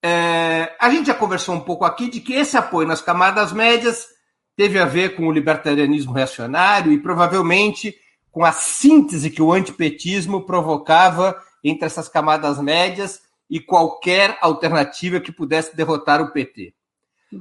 É, 0.00 0.76
a 0.78 0.88
gente 0.90 1.06
já 1.06 1.14
conversou 1.14 1.56
um 1.56 1.60
pouco 1.60 1.84
aqui 1.84 2.08
de 2.08 2.20
que 2.20 2.34
esse 2.34 2.56
apoio 2.56 2.86
nas 2.86 3.02
camadas 3.02 3.52
médias 3.52 4.06
teve 4.54 4.78
a 4.78 4.84
ver 4.84 5.16
com 5.16 5.26
o 5.26 5.32
libertarianismo 5.32 6.12
reacionário 6.12 6.92
e 6.92 7.02
provavelmente 7.02 7.96
com 8.30 8.44
a 8.44 8.52
síntese 8.52 9.30
que 9.30 9.42
o 9.42 9.52
antipetismo 9.52 10.46
provocava 10.46 11.36
entre 11.64 11.86
essas 11.86 12.08
camadas 12.08 12.60
médias 12.60 13.23
e 13.48 13.60
qualquer 13.60 14.38
alternativa 14.40 15.20
que 15.20 15.32
pudesse 15.32 15.76
derrotar 15.76 16.20
o 16.20 16.32
PT. 16.32 16.74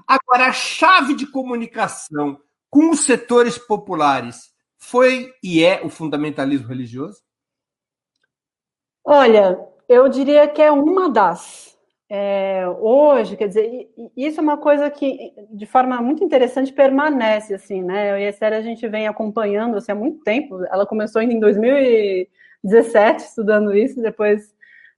Agora, 0.07 0.47
a 0.47 0.53
chave 0.53 1.15
de 1.15 1.27
comunicação 1.27 2.39
com 2.69 2.89
os 2.89 3.01
setores 3.01 3.57
populares 3.57 4.51
foi 4.77 5.33
e 5.43 5.63
é 5.63 5.81
o 5.83 5.89
fundamentalismo 5.89 6.67
religioso? 6.67 7.21
Olha, 9.05 9.59
eu 9.87 10.07
diria 10.09 10.47
que 10.47 10.61
é 10.61 10.71
uma 10.71 11.09
das. 11.09 11.77
É, 12.09 12.67
hoje, 12.79 13.35
quer 13.35 13.47
dizer, 13.47 13.89
isso 14.15 14.39
é 14.39 14.43
uma 14.43 14.57
coisa 14.57 14.89
que, 14.89 15.33
de 15.51 15.65
forma 15.65 16.01
muito 16.01 16.23
interessante, 16.23 16.71
permanece, 16.71 17.53
assim, 17.53 17.81
né? 17.81 18.21
E 18.21 18.27
a 18.27 18.33
Série 18.33 18.55
a 18.55 18.61
gente 18.61 18.87
vem 18.87 19.07
acompanhando 19.07 19.77
assim, 19.77 19.91
há 19.91 19.95
muito 19.95 20.23
tempo. 20.23 20.63
Ela 20.65 20.85
começou 20.85 21.21
ainda 21.21 21.33
em 21.33 21.39
2017, 21.39 23.23
estudando 23.23 23.75
isso, 23.75 24.01
depois 24.01 24.52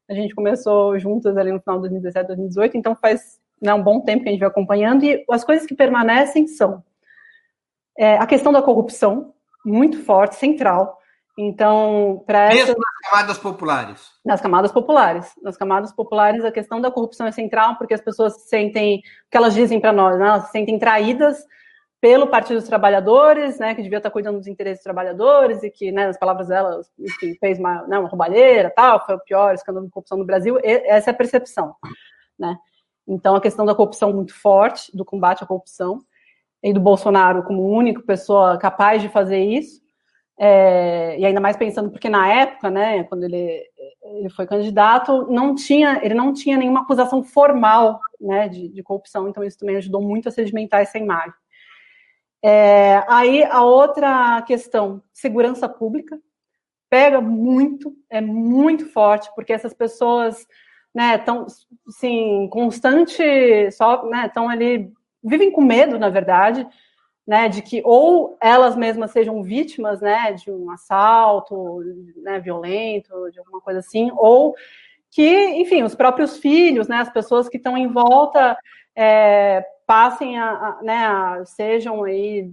a 0.09 0.13
gente 0.13 0.35
começou 0.35 0.97
juntas 0.99 1.35
ali 1.37 1.51
no 1.51 1.59
final 1.59 1.77
de 1.77 1.89
2017, 1.89 2.27
2018, 2.27 2.77
então 2.77 2.95
faz 2.95 3.39
né, 3.61 3.73
um 3.73 3.81
bom 3.81 4.01
tempo 4.01 4.23
que 4.23 4.29
a 4.29 4.31
gente 4.31 4.39
vem 4.39 4.47
acompanhando, 4.47 5.03
e 5.03 5.23
as 5.29 5.43
coisas 5.43 5.65
que 5.65 5.75
permanecem 5.75 6.47
são 6.47 6.83
é, 7.97 8.17
a 8.17 8.25
questão 8.25 8.51
da 8.51 8.61
corrupção, 8.61 9.33
muito 9.65 10.03
forte, 10.03 10.35
central. 10.35 10.99
Então, 11.37 12.23
para 12.25 12.45
essa... 12.45 12.55
Mesmo 12.55 12.75
nas 12.77 13.09
camadas 13.09 13.37
populares. 13.37 14.11
Nas 14.23 14.41
camadas 14.41 14.71
populares. 14.71 15.31
Nas 15.41 15.57
camadas 15.57 15.91
populares, 15.91 16.45
a 16.45 16.51
questão 16.51 16.79
da 16.79 16.91
corrupção 16.91 17.27
é 17.27 17.31
central, 17.31 17.77
porque 17.77 17.93
as 17.93 18.01
pessoas 18.01 18.41
se 18.41 18.49
sentem, 18.49 18.99
o 18.99 19.01
que 19.31 19.37
elas 19.37 19.53
dizem 19.53 19.79
para 19.79 19.91
nós, 19.91 20.17
né, 20.17 20.27
elas 20.27 20.45
se 20.45 20.51
sentem 20.51 20.79
traídas 20.79 21.43
pelo 22.01 22.27
Partido 22.27 22.59
dos 22.59 22.67
Trabalhadores, 22.67 23.57
né, 23.57 23.73
que 23.73 23.81
devia 23.81 23.97
estar 23.97 24.11
cuidando 24.11 24.37
dos 24.37 24.47
interesses 24.47 24.79
dos 24.79 24.83
trabalhadores 24.83 25.63
e 25.63 25.69
que, 25.69 25.91
né, 25.91 26.07
nas 26.07 26.17
palavras 26.17 26.49
dela, 26.49 26.81
enfim, 26.99 27.35
fez 27.39 27.57
uma, 27.57 27.81
né, 27.87 27.97
uma 27.97 28.09
roubalheira, 28.09 28.69
tal, 28.69 29.03
foi 29.05 29.15
o 29.15 29.19
pior 29.19 29.53
escândalo 29.53 29.85
de 29.85 29.91
corrupção 29.91 30.17
no 30.17 30.25
Brasil. 30.25 30.59
essa 30.63 31.09
é 31.09 31.13
a 31.13 31.15
percepção, 31.15 31.75
né? 32.37 32.57
Então, 33.07 33.35
a 33.35 33.41
questão 33.41 33.65
da 33.65 33.75
corrupção 33.75 34.11
muito 34.11 34.33
forte, 34.33 34.95
do 34.95 35.05
combate 35.05 35.43
à 35.43 35.47
corrupção, 35.47 36.01
e 36.63 36.73
do 36.73 36.79
Bolsonaro 36.79 37.43
como 37.43 37.63
única 37.63 38.01
pessoa 38.01 38.57
capaz 38.57 39.01
de 39.01 39.09
fazer 39.09 39.39
isso, 39.39 39.85
é, 40.37 41.17
e 41.17 41.25
ainda 41.25 41.39
mais 41.39 41.55
pensando 41.55 41.89
porque 41.89 42.09
na 42.09 42.27
época, 42.27 42.69
né, 42.69 43.03
quando 43.03 43.23
ele, 43.23 43.63
ele 44.03 44.29
foi 44.29 44.45
candidato, 44.45 45.27
não 45.29 45.55
tinha, 45.55 46.01
ele 46.03 46.13
não 46.13 46.33
tinha 46.33 46.57
nenhuma 46.57 46.81
acusação 46.81 47.23
formal, 47.23 47.99
né, 48.19 48.49
de, 48.49 48.67
de 48.67 48.83
corrupção, 48.83 49.29
então 49.29 49.43
isso 49.43 49.59
também 49.59 49.77
ajudou 49.77 50.01
muito 50.01 50.27
a 50.27 50.31
sedimentar 50.31 50.81
essa 50.81 50.97
imagem. 50.97 51.33
É, 52.43 53.03
aí 53.07 53.43
a 53.43 53.63
outra 53.63 54.41
questão, 54.43 55.01
segurança 55.13 55.67
pública, 55.67 56.19
pega 56.89 57.21
muito, 57.21 57.93
é 58.09 58.21
muito 58.21 58.87
forte, 58.91 59.29
porque 59.35 59.53
essas 59.53 59.73
pessoas, 59.73 60.47
né, 60.95 61.17
estão, 61.17 61.47
assim, 61.87 62.47
constante, 62.51 63.23
só, 63.71 64.05
né, 64.07 64.27
estão 64.27 64.49
ali, 64.49 64.91
vivem 65.23 65.51
com 65.51 65.61
medo, 65.61 65.99
na 65.99 66.09
verdade, 66.09 66.67
né, 67.27 67.49
de 67.49 67.61
que 67.61 67.81
ou 67.85 68.37
elas 68.41 68.75
mesmas 68.77 69.11
sejam 69.11 69.43
vítimas, 69.43 70.01
né, 70.01 70.33
de 70.33 70.51
um 70.51 70.71
assalto, 70.71 71.81
né, 72.23 72.39
violento, 72.39 73.31
de 73.31 73.39
alguma 73.39 73.61
coisa 73.61 73.79
assim, 73.81 74.11
ou 74.17 74.55
que, 75.15 75.61
enfim, 75.61 75.81
os 75.81 75.95
próprios 75.95 76.37
filhos, 76.37 76.89
né, 76.89 76.97
as 76.97 77.09
pessoas 77.09 77.47
que 77.47 77.55
estão 77.55 77.77
em 77.77 77.87
volta 77.87 78.57
é, 78.93 79.65
passem 79.87 80.37
a, 80.37 80.49
a, 80.49 80.79
né, 80.83 81.05
a, 81.05 81.45
sejam 81.45 82.03
aí, 82.03 82.51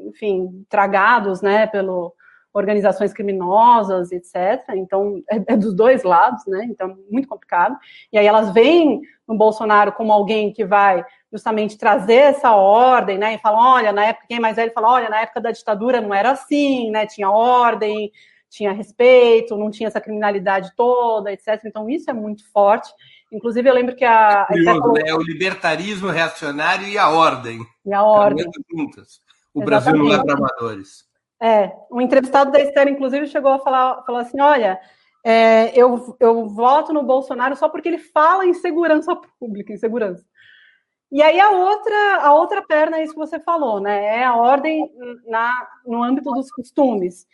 enfim, 0.00 0.66
tragados, 0.68 1.40
né, 1.40 1.66
pelo 1.66 2.12
organizações 2.52 3.12
criminosas, 3.12 4.12
etc. 4.12 4.62
Então, 4.76 5.22
é, 5.30 5.54
é, 5.54 5.56
dos 5.56 5.74
dois 5.74 6.04
lados, 6.04 6.46
né? 6.46 6.64
Então, 6.70 6.96
muito 7.10 7.26
complicado. 7.26 7.76
E 8.12 8.18
aí 8.18 8.24
elas 8.24 8.52
veem 8.52 9.00
no 9.26 9.36
Bolsonaro 9.36 9.90
como 9.90 10.12
alguém 10.12 10.52
que 10.52 10.64
vai 10.64 11.04
justamente 11.32 11.76
trazer 11.76 12.14
essa 12.14 12.54
ordem, 12.54 13.18
né? 13.18 13.34
E 13.34 13.38
falam, 13.38 13.58
olha, 13.58 13.92
na 13.92 14.04
época, 14.04 14.26
quem 14.28 14.36
é 14.36 14.40
mais 14.40 14.54
velho 14.54 14.72
fala, 14.72 14.92
olha, 14.92 15.10
na 15.10 15.22
época 15.22 15.40
da 15.40 15.50
ditadura 15.50 16.00
não 16.00 16.14
era 16.14 16.30
assim, 16.30 16.92
né? 16.92 17.06
Tinha 17.06 17.28
ordem, 17.28 18.12
tinha 18.54 18.72
respeito, 18.72 19.56
não 19.56 19.70
tinha 19.70 19.88
essa 19.88 20.00
criminalidade 20.00 20.72
toda, 20.76 21.32
etc. 21.32 21.60
Então, 21.64 21.90
isso 21.90 22.08
é 22.08 22.12
muito 22.12 22.48
forte. 22.52 22.88
Inclusive, 23.32 23.68
eu 23.68 23.74
lembro 23.74 23.96
que 23.96 24.04
a. 24.04 24.46
É 24.48 24.52
curioso, 24.52 24.80
falou... 24.80 24.94
né? 24.94 25.14
O 25.14 25.22
libertarismo 25.22 26.08
reacionário 26.08 26.86
e 26.86 26.96
a 26.96 27.08
ordem. 27.10 27.60
E 27.84 27.92
a 27.92 28.02
ordem. 28.02 28.46
Juntas. 28.70 29.20
O 29.52 29.62
Exatamente. 29.62 29.64
Brasil 29.64 29.96
não 29.96 30.12
é 30.12 30.24
para 30.24 30.34
amadores. 30.34 31.04
É, 31.42 31.72
um 31.90 32.00
entrevistado 32.00 32.52
da 32.52 32.60
Esther, 32.60 32.88
inclusive, 32.88 33.26
chegou 33.26 33.52
a 33.52 33.58
falar, 33.58 34.02
falar 34.04 34.20
assim: 34.20 34.40
olha, 34.40 34.80
é, 35.24 35.76
eu, 35.78 36.16
eu 36.20 36.48
voto 36.48 36.92
no 36.92 37.02
Bolsonaro 37.02 37.56
só 37.56 37.68
porque 37.68 37.88
ele 37.88 37.98
fala 37.98 38.46
em 38.46 38.54
segurança 38.54 39.16
pública, 39.38 39.72
em 39.72 39.78
segurança. 39.78 40.24
E 41.10 41.22
aí 41.22 41.38
a 41.38 41.50
outra, 41.50 42.16
a 42.22 42.34
outra 42.34 42.62
perna 42.62 42.98
é 42.98 43.04
isso 43.04 43.12
que 43.12 43.18
você 43.18 43.38
falou, 43.38 43.80
né? 43.80 44.20
É 44.20 44.24
a 44.24 44.36
ordem 44.36 44.90
na, 45.26 45.68
no 45.86 46.02
âmbito 46.02 46.30
dos 46.30 46.50
costumes. 46.50 47.26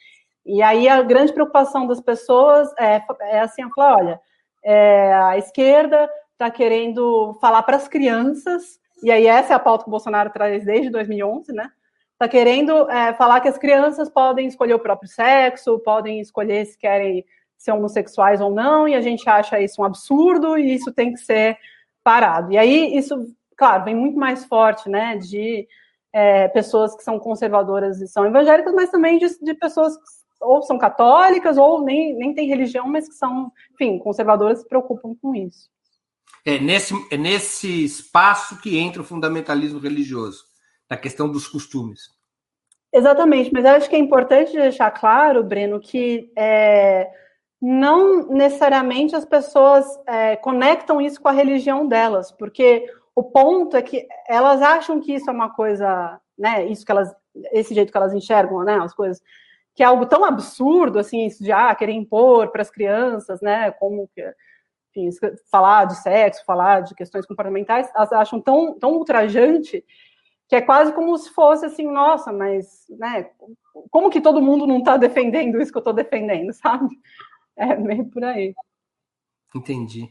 E 0.44 0.62
aí 0.62 0.88
a 0.88 1.02
grande 1.02 1.32
preocupação 1.32 1.86
das 1.86 2.00
pessoas 2.00 2.68
é, 2.78 3.02
é 3.22 3.40
assim, 3.40 3.62
falar, 3.74 3.96
olha, 3.96 4.20
é, 4.64 5.12
a 5.14 5.38
esquerda 5.38 6.10
está 6.32 6.50
querendo 6.50 7.36
falar 7.40 7.62
para 7.62 7.76
as 7.76 7.86
crianças, 7.86 8.78
e 9.02 9.10
aí 9.10 9.26
essa 9.26 9.52
é 9.52 9.56
a 9.56 9.58
pauta 9.58 9.84
que 9.84 9.90
o 9.90 9.92
Bolsonaro 9.92 10.30
traz 10.30 10.64
desde 10.64 10.90
2011, 10.90 11.52
né? 11.52 11.70
Está 12.12 12.28
querendo 12.28 12.90
é, 12.90 13.14
falar 13.14 13.40
que 13.40 13.48
as 13.48 13.56
crianças 13.56 14.08
podem 14.10 14.46
escolher 14.46 14.74
o 14.74 14.78
próprio 14.78 15.08
sexo, 15.08 15.78
podem 15.78 16.20
escolher 16.20 16.66
se 16.66 16.76
querem 16.78 17.24
ser 17.56 17.72
homossexuais 17.72 18.40
ou 18.40 18.50
não, 18.50 18.88
e 18.88 18.94
a 18.94 19.00
gente 19.00 19.28
acha 19.28 19.60
isso 19.60 19.80
um 19.80 19.84
absurdo 19.84 20.58
e 20.58 20.74
isso 20.74 20.92
tem 20.92 21.12
que 21.12 21.18
ser 21.18 21.58
parado. 22.02 22.52
E 22.52 22.58
aí 22.58 22.96
isso, 22.96 23.16
claro, 23.56 23.84
vem 23.84 23.94
muito 23.94 24.18
mais 24.18 24.44
forte, 24.44 24.88
né, 24.88 25.16
de 25.16 25.66
é, 26.12 26.48
pessoas 26.48 26.96
que 26.96 27.02
são 27.02 27.18
conservadoras 27.18 28.00
e 28.00 28.08
são 28.08 28.26
evangélicas, 28.26 28.74
mas 28.74 28.90
também 28.90 29.18
de, 29.18 29.26
de 29.42 29.54
pessoas 29.54 29.96
que 29.96 30.02
ou 30.40 30.62
são 30.62 30.78
católicas 30.78 31.58
ou 31.58 31.82
nem, 31.82 32.14
nem 32.14 32.34
têm 32.34 32.48
religião, 32.48 32.88
mas 32.88 33.08
que 33.08 33.14
são, 33.14 33.52
enfim, 33.74 33.98
conservadoras 33.98 34.60
se 34.60 34.68
preocupam 34.68 35.14
com 35.20 35.34
isso. 35.34 35.68
É 36.44 36.58
nesse, 36.58 36.94
é 37.10 37.16
nesse 37.16 37.84
espaço 37.84 38.60
que 38.60 38.78
entra 38.78 39.02
o 39.02 39.04
fundamentalismo 39.04 39.78
religioso, 39.78 40.44
na 40.88 40.96
questão 40.96 41.30
dos 41.30 41.46
costumes. 41.46 42.08
Exatamente, 42.92 43.52
mas 43.52 43.64
eu 43.64 43.72
acho 43.72 43.88
que 43.88 43.94
é 43.94 43.98
importante 43.98 44.52
deixar 44.52 44.90
claro, 44.90 45.44
Breno, 45.44 45.78
que 45.78 46.32
é, 46.36 47.08
não 47.60 48.26
necessariamente 48.28 49.14
as 49.14 49.24
pessoas 49.24 49.86
é, 50.06 50.34
conectam 50.36 51.00
isso 51.00 51.20
com 51.20 51.28
a 51.28 51.32
religião 51.32 51.86
delas, 51.86 52.32
porque 52.32 52.90
o 53.14 53.22
ponto 53.22 53.76
é 53.76 53.82
que 53.82 54.08
elas 54.26 54.62
acham 54.62 55.00
que 55.00 55.14
isso 55.14 55.28
é 55.28 55.32
uma 55.32 55.50
coisa, 55.50 56.18
né, 56.38 56.66
isso 56.66 56.84
que 56.84 56.90
elas, 56.90 57.14
esse 57.52 57.74
jeito 57.74 57.92
que 57.92 57.98
elas 57.98 58.14
enxergam, 58.14 58.64
né, 58.64 58.78
as 58.82 58.94
coisas, 58.94 59.22
que 59.74 59.82
é 59.82 59.86
algo 59.86 60.06
tão 60.06 60.24
absurdo, 60.24 60.98
assim, 60.98 61.26
isso 61.26 61.42
de, 61.42 61.52
ah, 61.52 61.74
querer 61.74 61.92
impor 61.92 62.48
para 62.48 62.62
as 62.62 62.70
crianças, 62.70 63.40
né, 63.40 63.70
como 63.72 64.08
que, 64.14 64.22
enfim, 64.94 65.08
falar 65.50 65.86
de 65.86 65.96
sexo, 66.02 66.44
falar 66.44 66.80
de 66.80 66.94
questões 66.94 67.26
comportamentais, 67.26 67.90
elas 67.94 68.12
acham 68.12 68.40
tão, 68.40 68.78
tão 68.78 68.92
ultrajante 68.92 69.84
que 70.48 70.56
é 70.56 70.60
quase 70.60 70.92
como 70.92 71.16
se 71.16 71.30
fosse 71.30 71.64
assim, 71.64 71.86
nossa, 71.86 72.32
mas, 72.32 72.84
né, 72.98 73.30
como 73.88 74.10
que 74.10 74.20
todo 74.20 74.42
mundo 74.42 74.66
não 74.66 74.78
está 74.78 74.96
defendendo 74.96 75.60
isso 75.60 75.70
que 75.70 75.78
eu 75.78 75.80
estou 75.80 75.92
defendendo, 75.92 76.52
sabe? 76.54 76.88
É 77.56 77.76
meio 77.76 78.04
por 78.06 78.24
aí. 78.24 78.52
Entendi. 79.54 80.10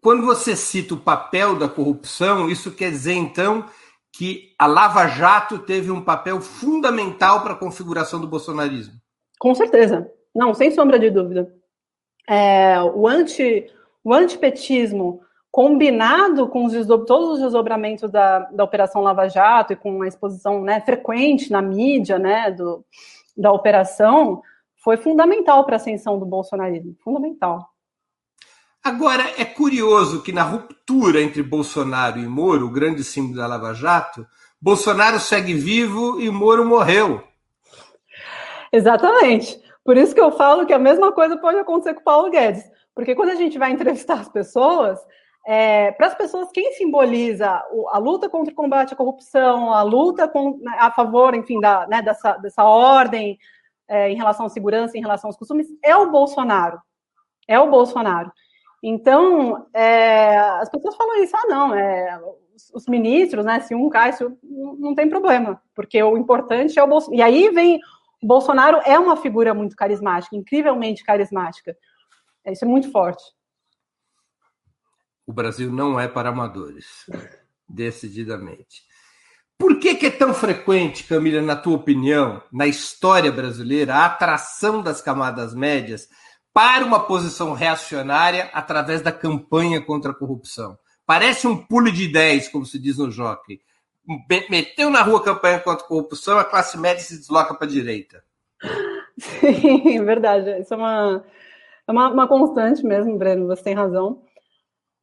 Quando 0.00 0.24
você 0.24 0.54
cita 0.54 0.94
o 0.94 1.00
papel 1.00 1.58
da 1.58 1.68
corrupção, 1.68 2.48
isso 2.48 2.74
quer 2.76 2.90
dizer, 2.90 3.14
então, 3.14 3.68
que 4.16 4.54
a 4.56 4.66
Lava 4.66 5.08
Jato 5.08 5.58
teve 5.58 5.90
um 5.90 6.00
papel 6.00 6.40
fundamental 6.40 7.42
para 7.42 7.54
a 7.54 7.58
configuração 7.58 8.20
do 8.20 8.28
bolsonarismo? 8.28 8.94
Com 9.40 9.54
certeza. 9.54 10.08
Não, 10.32 10.54
sem 10.54 10.70
sombra 10.70 10.98
de 10.98 11.10
dúvida. 11.10 11.52
É, 12.28 12.80
o, 12.80 13.08
anti, 13.08 13.66
o 14.04 14.14
antipetismo 14.14 15.20
combinado 15.50 16.48
com 16.48 16.64
os 16.64 16.72
todos 17.06 17.30
os 17.30 17.40
desdobramentos 17.40 18.10
da, 18.10 18.40
da 18.50 18.64
Operação 18.64 19.02
Lava 19.02 19.28
Jato 19.28 19.72
e 19.72 19.76
com 19.76 20.02
a 20.02 20.08
exposição 20.08 20.62
né, 20.62 20.80
frequente 20.80 21.50
na 21.50 21.60
mídia 21.60 22.18
né, 22.18 22.52
do, 22.52 22.84
da 23.36 23.52
operação, 23.52 24.42
foi 24.76 24.96
fundamental 24.96 25.64
para 25.64 25.74
a 25.74 25.76
ascensão 25.76 26.18
do 26.18 26.26
bolsonarismo. 26.26 26.96
Fundamental. 27.02 27.68
Agora, 28.84 29.24
é 29.38 29.46
curioso 29.46 30.22
que 30.22 30.30
na 30.30 30.42
ruptura 30.42 31.22
entre 31.22 31.42
Bolsonaro 31.42 32.18
e 32.18 32.28
Moro, 32.28 32.66
o 32.66 32.70
grande 32.70 33.02
símbolo 33.02 33.36
da 33.38 33.46
Lava 33.46 33.72
Jato, 33.72 34.26
Bolsonaro 34.60 35.18
segue 35.18 35.54
vivo 35.54 36.20
e 36.20 36.28
Moro 36.28 36.66
morreu. 36.66 37.24
Exatamente. 38.70 39.58
Por 39.82 39.96
isso 39.96 40.14
que 40.14 40.20
eu 40.20 40.30
falo 40.32 40.66
que 40.66 40.72
a 40.74 40.78
mesma 40.78 41.12
coisa 41.12 41.34
pode 41.36 41.58
acontecer 41.58 41.94
com 41.94 42.00
o 42.00 42.04
Paulo 42.04 42.30
Guedes. 42.30 42.62
Porque 42.94 43.14
quando 43.14 43.30
a 43.30 43.34
gente 43.34 43.58
vai 43.58 43.72
entrevistar 43.72 44.20
as 44.20 44.28
pessoas, 44.28 44.98
é, 45.46 45.92
para 45.92 46.08
as 46.08 46.14
pessoas, 46.14 46.50
quem 46.52 46.72
simboliza 46.74 47.62
a 47.90 47.98
luta 47.98 48.28
contra 48.28 48.52
o 48.52 48.56
combate 48.56 48.92
à 48.92 48.96
corrupção, 48.96 49.72
a 49.72 49.82
luta 49.82 50.28
com, 50.28 50.58
né, 50.60 50.76
a 50.78 50.90
favor, 50.90 51.34
enfim, 51.34 51.58
da, 51.58 51.86
né, 51.86 52.02
dessa, 52.02 52.32
dessa 52.34 52.64
ordem 52.64 53.38
é, 53.88 54.10
em 54.10 54.16
relação 54.16 54.44
à 54.44 54.48
segurança, 54.50 54.98
em 54.98 55.00
relação 55.00 55.28
aos 55.28 55.38
costumes, 55.38 55.68
é 55.82 55.96
o 55.96 56.10
Bolsonaro. 56.10 56.78
É 57.48 57.58
o 57.58 57.70
Bolsonaro. 57.70 58.30
Então, 58.86 59.66
é, 59.72 60.36
as 60.36 60.68
pessoas 60.68 60.94
falam 60.94 61.24
isso, 61.24 61.34
ah, 61.34 61.46
não, 61.48 61.74
é, 61.74 62.20
os, 62.54 62.70
os, 62.74 62.86
ministros, 62.86 63.42
né, 63.42 63.58
se 63.60 63.74
um 63.74 63.88
cai, 63.88 64.12
se 64.12 64.22
não, 64.22 64.74
não 64.76 64.94
tem 64.94 65.08
problema, 65.08 65.58
porque 65.74 66.02
o 66.02 66.18
importante 66.18 66.78
é 66.78 66.82
o 66.82 66.86
Bolsonaro. 66.86 67.18
E 67.18 67.22
aí 67.22 67.48
vem, 67.48 67.80
o 68.22 68.26
Bolsonaro 68.26 68.82
é 68.84 68.98
uma 68.98 69.16
figura 69.16 69.54
muito 69.54 69.74
carismática, 69.74 70.36
incrivelmente 70.36 71.02
carismática. 71.02 71.74
É, 72.44 72.52
isso 72.52 72.66
é 72.66 72.68
muito 72.68 72.90
forte. 72.90 73.24
O 75.26 75.32
Brasil 75.32 75.72
não 75.72 75.98
é 75.98 76.06
para 76.06 76.28
amadores, 76.28 77.06
decididamente. 77.66 78.82
Por 79.56 79.78
que, 79.78 79.94
que, 79.94 80.06
é 80.06 80.10
tão 80.10 80.34
frequente, 80.34 81.04
Camila, 81.04 81.40
na 81.40 81.56
tua 81.56 81.76
opinião, 81.76 82.42
na 82.52 82.66
história 82.66 83.32
brasileira, 83.32 83.94
a 83.94 84.04
atração 84.04 84.82
das 84.82 85.00
camadas 85.00 85.54
médias 85.54 86.06
para 86.54 86.84
uma 86.84 87.00
posição 87.00 87.52
reacionária 87.52 88.48
através 88.52 89.02
da 89.02 89.10
campanha 89.10 89.80
contra 89.80 90.12
a 90.12 90.14
corrupção. 90.14 90.78
Parece 91.04 91.48
um 91.48 91.56
pulo 91.56 91.90
de 91.90 92.06
10, 92.06 92.48
como 92.48 92.64
se 92.64 92.78
diz 92.78 92.96
no 92.96 93.10
Jockey. 93.10 93.60
Meteu 94.48 94.88
na 94.88 95.02
rua 95.02 95.22
campanha 95.22 95.58
contra 95.58 95.84
a 95.84 95.88
corrupção, 95.88 96.38
a 96.38 96.44
classe 96.44 96.78
média 96.78 97.02
se 97.02 97.18
desloca 97.18 97.54
para 97.54 97.66
a 97.66 97.70
direita. 97.70 98.22
Sim, 99.18 100.02
verdade. 100.06 100.60
Isso 100.60 100.72
é 100.72 100.76
uma, 100.76 101.24
é 101.88 101.92
uma, 101.92 102.10
uma 102.10 102.28
constante 102.28 102.84
mesmo, 102.84 103.18
Breno, 103.18 103.48
você 103.48 103.62
tem 103.62 103.74
razão. 103.74 104.22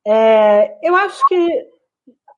É, 0.07 0.77
eu 0.81 0.95
acho 0.95 1.27
que 1.27 1.67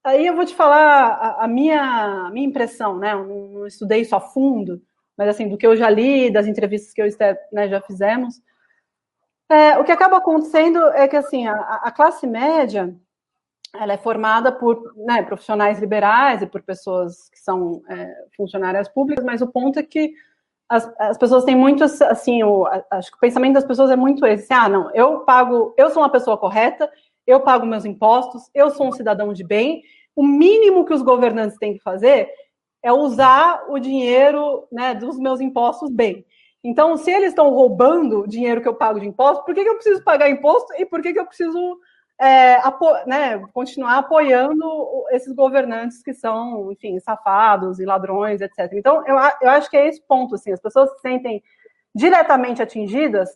aí 0.04 0.26
eu 0.26 0.36
vou 0.36 0.45
te 0.45 0.56
falar 0.56 1.12
a, 1.12 1.45
a 1.45 1.47
minha, 1.47 1.82
a 2.28 2.32
minha 2.32 2.47
impressão, 2.47 2.97
né? 2.97 3.13
Eu 3.13 3.26
não, 3.26 3.47
não, 3.49 3.67
estudei 3.67 4.02
isso 4.02 4.15
a 4.15 4.19
fundo, 4.19 4.82
mas 5.15 5.30
assim, 5.30 5.47
do 5.47 5.58
que 5.58 5.67
eu 5.67 5.76
já 5.76 5.89
li, 5.89 6.32
das 6.32 6.47
entrevistas 6.47 6.93
que 6.93 7.02
eu 7.02 7.08
né, 7.52 7.69
já 7.69 7.80
fizemos, 7.80 8.41
é, 9.49 9.77
o 9.77 9.84
que 9.84 9.91
acaba 9.91 10.17
acontecendo 10.17 10.79
é 10.93 11.08
que 11.08 11.15
assim 11.15 11.47
a, 11.47 11.56
a 11.56 11.91
classe 11.91 12.25
média 12.25 12.95
ela 13.75 13.93
é 13.93 13.97
formada 13.97 14.51
por 14.51 14.93
né, 14.95 15.23
profissionais 15.23 15.79
liberais 15.79 16.41
e 16.41 16.47
por 16.47 16.62
pessoas 16.62 17.29
que 17.29 17.39
são 17.39 17.82
é, 17.89 18.13
funcionárias 18.38 18.88
públicas, 18.88 19.25
mas 19.25 19.41
o 19.41 19.47
ponto 19.47 19.79
é 19.79 19.84
que 19.84 20.13
as, 20.69 20.91
as 20.99 21.17
pessoas 21.17 21.43
têm 21.43 21.56
muito 21.56 21.84
assim, 21.84 22.43
o, 22.43 22.65
acho 22.91 23.12
que 23.12 23.17
o 23.17 23.19
pensamento 23.19 23.56
das 23.56 23.65
pessoas 23.65 23.89
é 23.89 23.95
muito 23.95 24.25
esse, 24.25 24.43
assim, 24.43 24.65
ah, 24.65 24.69
não, 24.69 24.91
eu 24.93 25.19
pago, 25.21 25.73
eu 25.77 25.89
sou 25.89 26.03
uma 26.03 26.12
pessoa 26.12 26.38
correta, 26.38 26.89
eu 27.25 27.39
pago 27.39 27.65
meus 27.65 27.86
impostos, 27.86 28.43
eu 28.53 28.69
sou 28.69 28.88
um 28.88 28.91
cidadão 28.91 29.34
de 29.34 29.43
bem, 29.43 29.82
o 30.15 30.23
mínimo 30.23 30.86
que 30.86 30.93
os 30.93 31.01
governantes 31.01 31.58
têm 31.58 31.73
que 31.73 31.84
fazer 31.84 32.29
é 32.84 32.91
usar 32.91 33.65
o 33.69 33.79
dinheiro 33.79 34.67
né, 34.71 34.93
dos 34.93 35.17
meus 35.17 35.39
impostos 35.39 35.89
bem. 35.89 36.25
Então, 36.63 36.95
se 36.95 37.12
eles 37.12 37.30
estão 37.30 37.49
roubando 37.49 38.21
o 38.21 38.28
dinheiro 38.28 38.62
que 38.62 38.67
eu 38.67 38.76
pago 38.76 38.99
de 38.99 39.08
imposto, 39.08 39.43
por 39.43 39.54
que, 39.54 39.63
que 39.63 39.69
eu 39.69 39.76
preciso 39.76 40.04
pagar 40.04 40.30
imposto 40.30 40.73
e 40.78 40.86
por 40.86 41.02
que, 41.02 41.12
que 41.12 41.19
eu 41.19 41.26
preciso 41.26 41.80
é, 42.19 42.56
apo 42.56 42.86
né, 43.06 43.39
continuar 43.54 43.97
apoiando 43.97 44.65
esses 45.12 45.34
governantes 45.34 46.02
que 46.02 46.13
são, 46.13 46.71
enfim, 46.71 46.99
safados 46.99 47.80
e 47.80 47.86
ladrões, 47.86 48.39
etc. 48.39 48.71
Então, 48.73 49.06
eu, 49.06 49.15
eu 49.41 49.49
acho 49.49 49.69
que 49.69 49.76
é 49.76 49.88
esse 49.88 50.02
ponto, 50.08 50.36
assim, 50.36 50.54
as 50.54 50.62
pessoas 50.62 50.89
se 50.91 51.02
sentem 51.02 51.43
diretamente 51.93 52.62
atingidas 52.62 53.30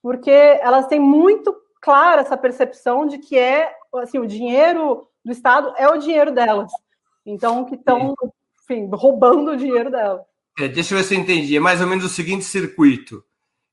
porque 0.00 0.30
elas 0.30 0.86
têm 0.86 1.00
muito 1.00 1.54
clara 1.80 2.20
essa 2.20 2.36
percepção 2.36 3.06
de 3.06 3.18
que 3.18 3.36
é, 3.36 3.74
assim, 3.96 4.18
o 4.18 4.26
dinheiro 4.26 5.08
do 5.24 5.32
Estado 5.32 5.74
é 5.76 5.88
o 5.88 5.98
dinheiro 5.98 6.32
delas. 6.32 6.70
Então, 7.26 7.64
que 7.64 7.74
estão, 7.74 8.14
enfim, 8.62 8.88
roubando 8.92 9.52
o 9.52 9.56
dinheiro 9.56 9.90
delas. 9.90 10.22
É, 10.58 10.66
deixa 10.66 10.92
eu 10.92 10.98
ver 10.98 11.04
se 11.04 11.14
eu 11.14 11.20
entendi. 11.20 11.56
É 11.56 11.60
mais 11.60 11.80
ou 11.80 11.86
menos 11.86 12.04
o 12.04 12.08
seguinte 12.08 12.44
circuito. 12.44 13.24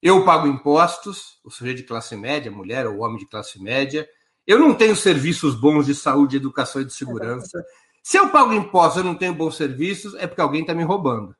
Eu 0.01 0.23
pago 0.23 0.45
impostos, 0.45 1.39
o 1.43 1.49
sujeito 1.49 1.77
de 1.77 1.83
classe 1.83 2.15
média, 2.15 2.51
mulher 2.51 2.85
ou 2.85 2.99
homem 2.99 3.17
de 3.17 3.27
classe 3.27 3.61
média. 3.61 4.07
Eu 4.45 4.59
não 4.59 4.75
tenho 4.75 4.95
serviços 4.95 5.55
bons 5.55 5.87
de 5.87 5.95
saúde, 5.95 6.37
educação 6.37 6.81
e 6.81 6.85
de 6.85 6.93
segurança. 6.93 7.65
Se 8.03 8.17
eu 8.17 8.29
pago 8.29 8.53
impostos 8.53 9.01
e 9.01 9.05
não 9.05 9.15
tenho 9.15 9.33
bons 9.33 9.57
serviços, 9.57 10.13
é 10.13 10.27
porque 10.27 10.41
alguém 10.41 10.61
está 10.61 10.75
me 10.75 10.83
roubando. 10.83 11.35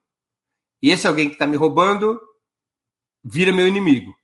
E 0.81 0.89
esse 0.89 1.07
alguém 1.07 1.27
que 1.27 1.35
está 1.35 1.45
me 1.45 1.55
roubando 1.55 2.19
vira 3.23 3.51
meu 3.51 3.67
inimigo. 3.67 4.15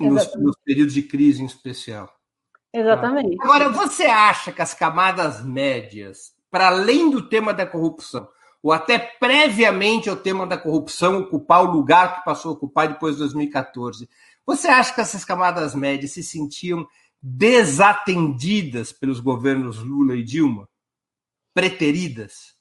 Nos, 0.00 0.34
nos, 0.36 0.56
períodos 0.64 0.94
de 0.94 1.02
crise 1.02 1.42
em 1.42 1.46
especial. 1.46 2.10
Exatamente. 2.72 3.36
Agora, 3.42 3.68
você 3.68 4.04
acha 4.04 4.52
que 4.52 4.62
as 4.62 4.72
camadas 4.72 5.44
médias, 5.44 6.32
para 6.50 6.68
além 6.68 7.10
do 7.10 7.28
tema 7.28 7.52
da 7.52 7.66
corrupção, 7.66 8.26
ou 8.64 8.72
até 8.72 8.98
previamente 8.98 10.08
ao 10.08 10.16
tema 10.16 10.46
da 10.46 10.56
corrupção 10.56 11.20
ocupar 11.20 11.62
o 11.62 11.70
lugar 11.70 12.16
que 12.16 12.24
passou 12.24 12.52
a 12.52 12.54
ocupar 12.54 12.88
depois 12.88 13.14
de 13.14 13.20
2014. 13.20 14.08
Você 14.46 14.68
acha 14.68 14.94
que 14.94 15.02
essas 15.02 15.22
camadas 15.22 15.74
médias 15.74 16.12
se 16.12 16.22
sentiam 16.22 16.86
desatendidas 17.20 18.90
pelos 18.90 19.20
governos 19.20 19.82
Lula 19.82 20.16
e 20.16 20.24
Dilma? 20.24 20.66
Preteridas? 21.52 22.56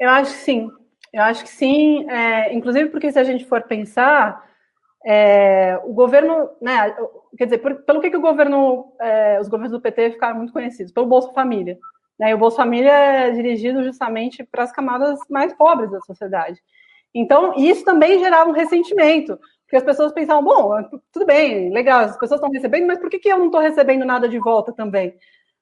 Eu 0.00 0.08
acho 0.08 0.32
que 0.32 0.38
sim. 0.38 0.70
Eu 1.12 1.22
acho 1.22 1.44
que 1.44 1.50
sim, 1.50 2.08
é, 2.08 2.54
inclusive 2.54 2.88
porque 2.88 3.12
se 3.12 3.18
a 3.18 3.24
gente 3.24 3.44
for 3.44 3.62
pensar, 3.62 4.42
é, 5.04 5.78
o 5.84 5.92
governo, 5.92 6.48
né, 6.62 6.96
quer 7.36 7.44
dizer, 7.44 7.58
por, 7.58 7.74
pelo 7.82 8.00
que, 8.00 8.08
que 8.08 8.16
o 8.16 8.22
governo, 8.22 8.94
é, 8.98 9.38
os 9.38 9.48
governos 9.48 9.72
do 9.72 9.82
PT 9.82 10.12
ficaram 10.12 10.38
muito 10.38 10.52
conhecidos? 10.52 10.94
Pelo 10.94 11.06
Bolsa 11.06 11.30
Família. 11.32 11.78
Né, 12.18 12.30
e 12.30 12.34
o 12.34 12.38
Bolsa 12.38 12.58
Família 12.58 12.92
é 12.92 13.30
dirigido 13.32 13.82
justamente 13.82 14.44
para 14.44 14.62
as 14.62 14.72
camadas 14.72 15.18
mais 15.28 15.52
pobres 15.52 15.90
da 15.90 16.00
sociedade. 16.00 16.62
Então, 17.12 17.54
isso 17.56 17.84
também 17.84 18.18
gerava 18.18 18.48
um 18.48 18.54
ressentimento, 18.54 19.38
porque 19.62 19.76
as 19.76 19.82
pessoas 19.82 20.12
pensavam, 20.12 20.44
bom, 20.44 20.70
tudo 21.12 21.26
bem, 21.26 21.70
legal, 21.70 22.00
as 22.00 22.18
pessoas 22.18 22.40
estão 22.40 22.52
recebendo, 22.52 22.86
mas 22.86 22.98
por 22.98 23.10
que, 23.10 23.18
que 23.18 23.28
eu 23.28 23.38
não 23.38 23.46
estou 23.46 23.60
recebendo 23.60 24.04
nada 24.04 24.28
de 24.28 24.38
volta 24.38 24.72
também? 24.72 25.14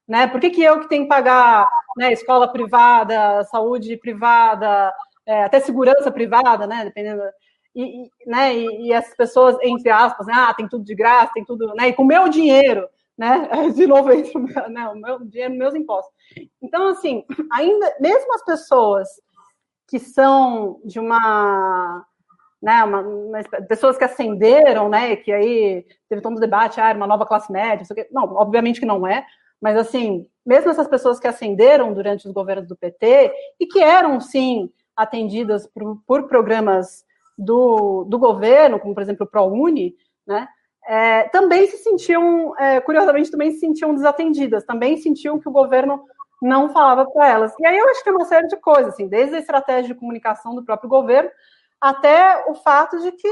Né? 0.06 0.26
Por 0.26 0.40
que, 0.40 0.50
que 0.50 0.62
eu 0.62 0.80
que 0.80 0.88
tenho 0.88 1.04
que 1.04 1.08
pagar 1.08 1.68
né, 1.96 2.12
escola 2.12 2.50
privada, 2.50 3.44
saúde 3.44 3.96
privada, 3.96 4.92
é, 5.26 5.44
até 5.44 5.60
segurança 5.60 6.10
privada, 6.10 6.66
né? 6.66 6.84
Dependendo. 6.84 7.22
E, 7.74 8.10
né, 8.26 8.54
e, 8.54 8.88
e, 8.88 8.92
as 8.92 9.14
pessoas, 9.16 9.56
entre 9.62 9.90
aspas, 9.90 10.26
né, 10.26 10.34
ah, 10.36 10.52
tem 10.52 10.68
tudo 10.68 10.84
de 10.84 10.94
graça, 10.94 11.32
tem 11.32 11.44
tudo, 11.44 11.74
né? 11.74 11.88
E 11.88 11.92
com 11.94 12.02
o 12.02 12.06
meu 12.06 12.28
dinheiro, 12.28 12.86
né? 13.16 13.48
De 13.74 13.86
novo, 13.86 14.10
né, 14.68 14.88
o 14.88 14.96
meu 14.96 15.24
dinheiro, 15.24 15.54
meus 15.54 15.74
impostos. 15.74 16.12
Então, 16.62 16.88
assim, 16.88 17.24
ainda, 17.50 17.94
mesmo 18.00 18.32
as 18.34 18.44
pessoas 18.44 19.08
que 19.88 19.98
são 19.98 20.80
de 20.84 20.98
uma 20.98 22.06
né, 22.62 22.84
uma, 22.84 23.00
uma, 23.00 23.42
pessoas 23.68 23.98
que 23.98 24.04
ascenderam, 24.04 24.88
né, 24.88 25.16
que 25.16 25.32
aí 25.32 25.84
teve 26.08 26.22
todo 26.22 26.36
um 26.36 26.40
debate, 26.40 26.80
ah, 26.80 26.92
uma 26.92 27.08
nova 27.08 27.26
classe 27.26 27.50
média, 27.50 27.84
não, 28.12 28.22
obviamente 28.36 28.78
que 28.78 28.86
não 28.86 29.04
é, 29.04 29.26
mas 29.60 29.76
assim, 29.76 30.28
mesmo 30.46 30.70
essas 30.70 30.86
pessoas 30.86 31.18
que 31.18 31.26
ascenderam 31.26 31.92
durante 31.92 32.26
os 32.26 32.32
governos 32.32 32.68
do 32.68 32.76
PT 32.76 33.32
e 33.58 33.66
que 33.66 33.80
eram, 33.80 34.20
sim, 34.20 34.70
atendidas 34.96 35.66
por, 35.66 36.00
por 36.06 36.28
programas 36.28 37.04
do, 37.36 38.04
do 38.04 38.18
governo, 38.18 38.78
como 38.78 38.94
por 38.94 39.02
exemplo 39.02 39.26
o 39.26 39.30
ProUni, 39.30 39.96
né, 40.24 40.46
é, 40.86 41.24
também 41.30 41.66
se 41.66 41.78
sentiam, 41.78 42.56
é, 42.58 42.80
curiosamente, 42.80 43.30
também 43.30 43.50
se 43.50 43.58
sentiam 43.58 43.94
desatendidas, 43.94 44.64
também 44.64 44.96
sentiam 44.96 45.38
que 45.38 45.48
o 45.48 45.52
governo 45.52 46.04
não 46.42 46.68
falava 46.68 47.08
para 47.08 47.28
elas. 47.28 47.54
E 47.58 47.66
aí 47.66 47.78
eu 47.78 47.88
acho 47.88 48.02
que 48.02 48.10
é 48.10 48.12
uma 48.12 48.24
série 48.24 48.48
de 48.48 48.56
coisas, 48.56 48.92
assim, 48.92 49.06
desde 49.06 49.36
a 49.36 49.38
estratégia 49.38 49.94
de 49.94 49.98
comunicação 49.98 50.54
do 50.54 50.64
próprio 50.64 50.90
governo, 50.90 51.30
até 51.80 52.44
o 52.48 52.54
fato 52.54 53.00
de 53.00 53.12
que, 53.12 53.28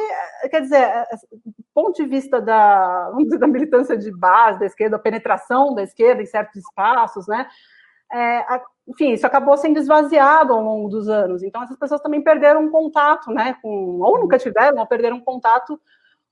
quer 0.49 0.61
dizer, 0.61 0.81
é, 0.81 1.07
é, 1.13 1.17
do 1.45 1.65
ponto 1.75 2.03
de 2.03 2.09
vista 2.09 2.41
da, 2.41 3.11
da 3.39 3.47
militância 3.47 3.97
de 3.97 4.11
base 4.11 4.61
da 4.61 4.67
esquerda, 4.67 4.97
a 4.97 5.01
penetração 5.01 5.75
da 5.75 5.83
esquerda 5.83 6.23
em 6.23 6.27
certos 6.27 6.57
espaços, 6.57 7.27
né? 7.27 7.47
É, 8.13 8.45
enfim, 8.89 9.13
isso 9.13 9.25
acabou 9.25 9.57
sendo 9.57 9.79
esvaziado 9.79 10.53
ao 10.53 10.61
longo 10.61 10.89
dos 10.89 11.09
anos. 11.09 11.45
Então, 11.45 11.63
essas 11.63 11.77
pessoas 11.77 12.01
também 12.01 12.23
perderam 12.23 12.71
contato, 12.71 13.31
né? 13.31 13.57
Com, 13.63 14.01
ou 14.01 14.19
nunca 14.19 14.37
tiveram, 14.37 14.79
ou 14.79 14.87
perderam 14.87 15.21
contato 15.21 15.81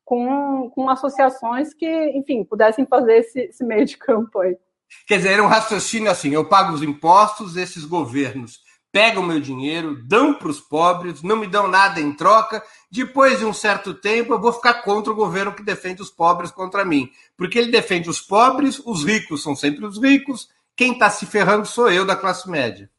com, 0.05 0.71
com 0.71 0.91
associações 0.91 1.73
que, 1.73 1.87
enfim, 2.17 2.43
pudessem 2.43 2.85
fazer 2.85 3.19
esse, 3.19 3.41
esse 3.43 3.65
meio 3.65 3.85
de 3.85 3.97
campo 3.97 4.41
aí. 4.41 4.59
Quer 5.07 5.19
dizer, 5.19 5.33
era 5.33 5.43
um 5.43 5.49
raciocínio 5.49 6.11
assim: 6.11 6.31
eu 6.31 6.45
pago 6.45 6.73
os 6.73 6.83
impostos, 6.83 7.57
esses 7.57 7.85
governos 7.85 8.61
pegam 8.91 9.23
meu 9.23 9.41
dinheiro, 9.41 10.03
dão 10.07 10.35
para 10.35 10.49
os 10.49 10.61
pobres, 10.61 11.23
não 11.23 11.37
me 11.37 11.47
dão 11.47 11.69
nada 11.69 12.01
em 12.01 12.13
troca. 12.13 12.63
Depois 12.91 13.39
de 13.39 13.45
um 13.45 13.53
certo 13.53 13.95
tempo, 13.95 14.33
eu 14.33 14.41
vou 14.41 14.53
ficar 14.53 14.83
contra 14.83 15.13
o 15.13 15.17
governo 15.17 15.55
que 15.55 15.63
defende 15.63 16.03
os 16.03 16.11
pobres 16.11 16.51
contra 16.51 16.85
mim. 16.85 17.11
Porque 17.37 17.59
ele 17.59 17.71
defende 17.71 18.09
os 18.09 18.21
pobres, 18.21 18.81
os 18.85 19.05
ricos 19.05 19.43
são 19.43 19.55
sempre 19.55 19.85
os 19.85 20.03
ricos, 20.03 20.49
quem 20.75 20.93
está 20.93 21.11
se 21.11 21.27
ferrando 21.27 21.67
sou 21.67 21.91
eu 21.91 22.05
da 22.05 22.17
classe 22.17 22.49
média. 22.49 22.91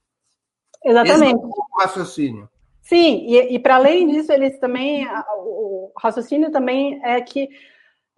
Exatamente. 0.83 1.35
Esse 1.35 1.43
é 1.43 1.47
o 1.47 1.81
raciocínio. 1.81 2.49
Sim, 2.81 3.25
e, 3.27 3.55
e 3.55 3.59
para 3.59 3.75
além 3.75 4.07
disso, 4.07 4.31
eles 4.31 4.57
também. 4.59 5.07
O 5.37 5.91
raciocínio 5.97 6.51
também 6.51 6.99
é 7.03 7.19
que 7.21 7.49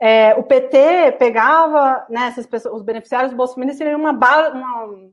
é, 0.02 0.34
o 0.34 0.42
PT 0.42 1.12
pegava 1.20 2.08
né, 2.10 2.26
essas 2.26 2.48
pessoas, 2.48 2.74
os 2.74 2.82
beneficiários 2.82 3.32
do 3.32 3.38
Bolsa 3.38 3.54
Família 3.54 3.76
seriam 3.76 4.00
uma, 4.00 4.10
uma, 4.12 5.12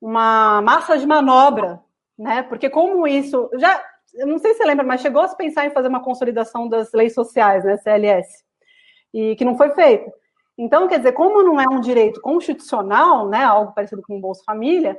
uma 0.00 0.62
massa 0.62 0.96
de 0.96 1.06
manobra, 1.06 1.78
né? 2.18 2.42
Porque 2.44 2.70
como 2.70 3.06
isso 3.06 3.50
já, 3.58 3.78
eu 4.14 4.26
não 4.26 4.38
sei 4.38 4.52
se 4.52 4.58
você 4.58 4.64
lembra, 4.64 4.86
mas 4.86 5.02
chegou 5.02 5.20
a 5.20 5.28
se 5.28 5.36
pensar 5.36 5.66
em 5.66 5.70
fazer 5.70 5.88
uma 5.88 6.02
consolidação 6.02 6.66
das 6.66 6.90
leis 6.94 7.12
sociais, 7.12 7.62
né, 7.62 7.76
CLS, 7.76 8.42
e 9.12 9.36
que 9.36 9.44
não 9.44 9.54
foi 9.54 9.68
feito. 9.74 10.10
Então, 10.56 10.88
quer 10.88 10.96
dizer, 10.96 11.12
como 11.12 11.42
não 11.42 11.60
é 11.60 11.68
um 11.70 11.80
direito 11.80 12.18
constitucional, 12.22 13.28
né, 13.28 13.44
algo 13.44 13.74
parecido 13.74 14.00
com 14.00 14.16
o 14.16 14.20
Bolsa 14.20 14.42
Família, 14.46 14.96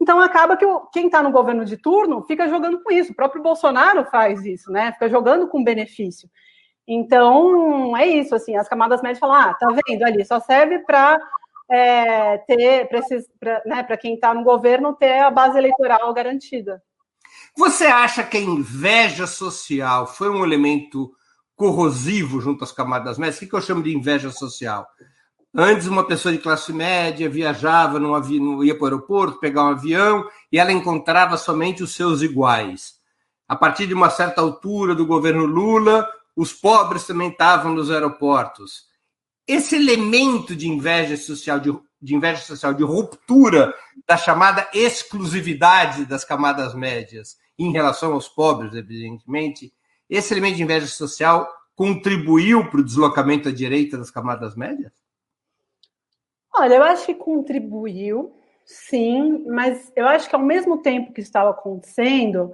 então 0.00 0.20
acaba 0.20 0.56
que 0.56 0.64
quem 0.92 1.06
está 1.06 1.20
no 1.24 1.32
governo 1.32 1.64
de 1.64 1.76
turno 1.76 2.22
fica 2.22 2.48
jogando 2.48 2.80
com 2.84 2.92
isso. 2.92 3.10
O 3.10 3.16
próprio 3.16 3.42
Bolsonaro 3.42 4.04
faz 4.04 4.44
isso, 4.44 4.70
né? 4.70 4.92
Fica 4.92 5.08
jogando 5.08 5.48
com 5.48 5.64
benefício. 5.64 6.28
Então, 6.86 7.96
é 7.96 8.06
isso, 8.06 8.34
assim, 8.34 8.56
as 8.56 8.68
camadas 8.68 9.00
médias 9.00 9.18
falam, 9.18 9.36
ah, 9.36 9.54
tá 9.54 9.68
vendo 9.86 10.02
ali, 10.02 10.24
só 10.24 10.38
serve 10.40 10.80
para 10.80 11.18
é, 11.70 12.38
ter, 12.38 12.88
para 13.40 13.62
né, 13.64 13.82
quem 13.96 14.14
está 14.14 14.34
no 14.34 14.44
governo, 14.44 14.94
ter 14.94 15.20
a 15.20 15.30
base 15.30 15.56
eleitoral 15.56 16.12
garantida. 16.12 16.82
Você 17.56 17.86
acha 17.86 18.22
que 18.22 18.36
a 18.36 18.40
inveja 18.40 19.26
social 19.26 20.06
foi 20.06 20.28
um 20.28 20.44
elemento 20.44 21.12
corrosivo 21.56 22.40
junto 22.40 22.64
às 22.64 22.72
camadas 22.72 23.16
médias? 23.16 23.40
O 23.40 23.48
que 23.48 23.54
eu 23.54 23.60
chamo 23.60 23.82
de 23.82 23.96
inveja 23.96 24.30
social? 24.30 24.86
Antes, 25.56 25.86
uma 25.86 26.04
pessoa 26.04 26.32
de 26.32 26.40
classe 26.40 26.72
média 26.72 27.30
viajava, 27.30 28.00
num 28.00 28.14
avião, 28.14 28.62
ia 28.64 28.74
para 28.74 28.82
o 28.82 28.86
aeroporto, 28.86 29.38
pegar 29.38 29.64
um 29.64 29.68
avião, 29.68 30.28
e 30.50 30.58
ela 30.58 30.72
encontrava 30.72 31.36
somente 31.36 31.82
os 31.82 31.94
seus 31.94 32.22
iguais. 32.22 32.94
A 33.46 33.54
partir 33.54 33.86
de 33.86 33.94
uma 33.94 34.10
certa 34.10 34.40
altura 34.40 34.96
do 34.96 35.06
governo 35.06 35.46
Lula, 35.46 36.08
os 36.36 36.52
pobres 36.52 37.06
também 37.06 37.28
estavam 37.28 37.74
nos 37.74 37.90
aeroportos. 37.90 38.86
Esse 39.46 39.76
elemento 39.76 40.56
de 40.56 40.68
inveja 40.68 41.16
social, 41.16 41.60
de, 41.60 41.72
de 42.00 42.14
inveja 42.14 42.42
social, 42.42 42.74
de 42.74 42.82
ruptura 42.82 43.74
da 44.06 44.16
chamada 44.16 44.68
exclusividade 44.72 46.06
das 46.06 46.24
camadas 46.24 46.74
médias 46.74 47.36
em 47.58 47.70
relação 47.70 48.12
aos 48.14 48.28
pobres, 48.28 48.74
evidentemente, 48.74 49.72
esse 50.08 50.34
elemento 50.34 50.56
de 50.56 50.62
inveja 50.62 50.86
social 50.86 51.48
contribuiu 51.74 52.68
para 52.70 52.80
o 52.80 52.84
deslocamento 52.84 53.48
à 53.48 53.52
direita 53.52 53.98
das 53.98 54.10
camadas 54.10 54.56
médias? 54.56 54.92
Olha, 56.52 56.74
eu 56.74 56.84
acho 56.84 57.06
que 57.06 57.14
contribuiu, 57.14 58.32
sim, 58.64 59.44
mas 59.48 59.92
eu 59.96 60.06
acho 60.06 60.28
que 60.28 60.36
ao 60.36 60.42
mesmo 60.42 60.78
tempo 60.78 61.12
que 61.12 61.20
estava 61.20 61.50
acontecendo, 61.50 62.52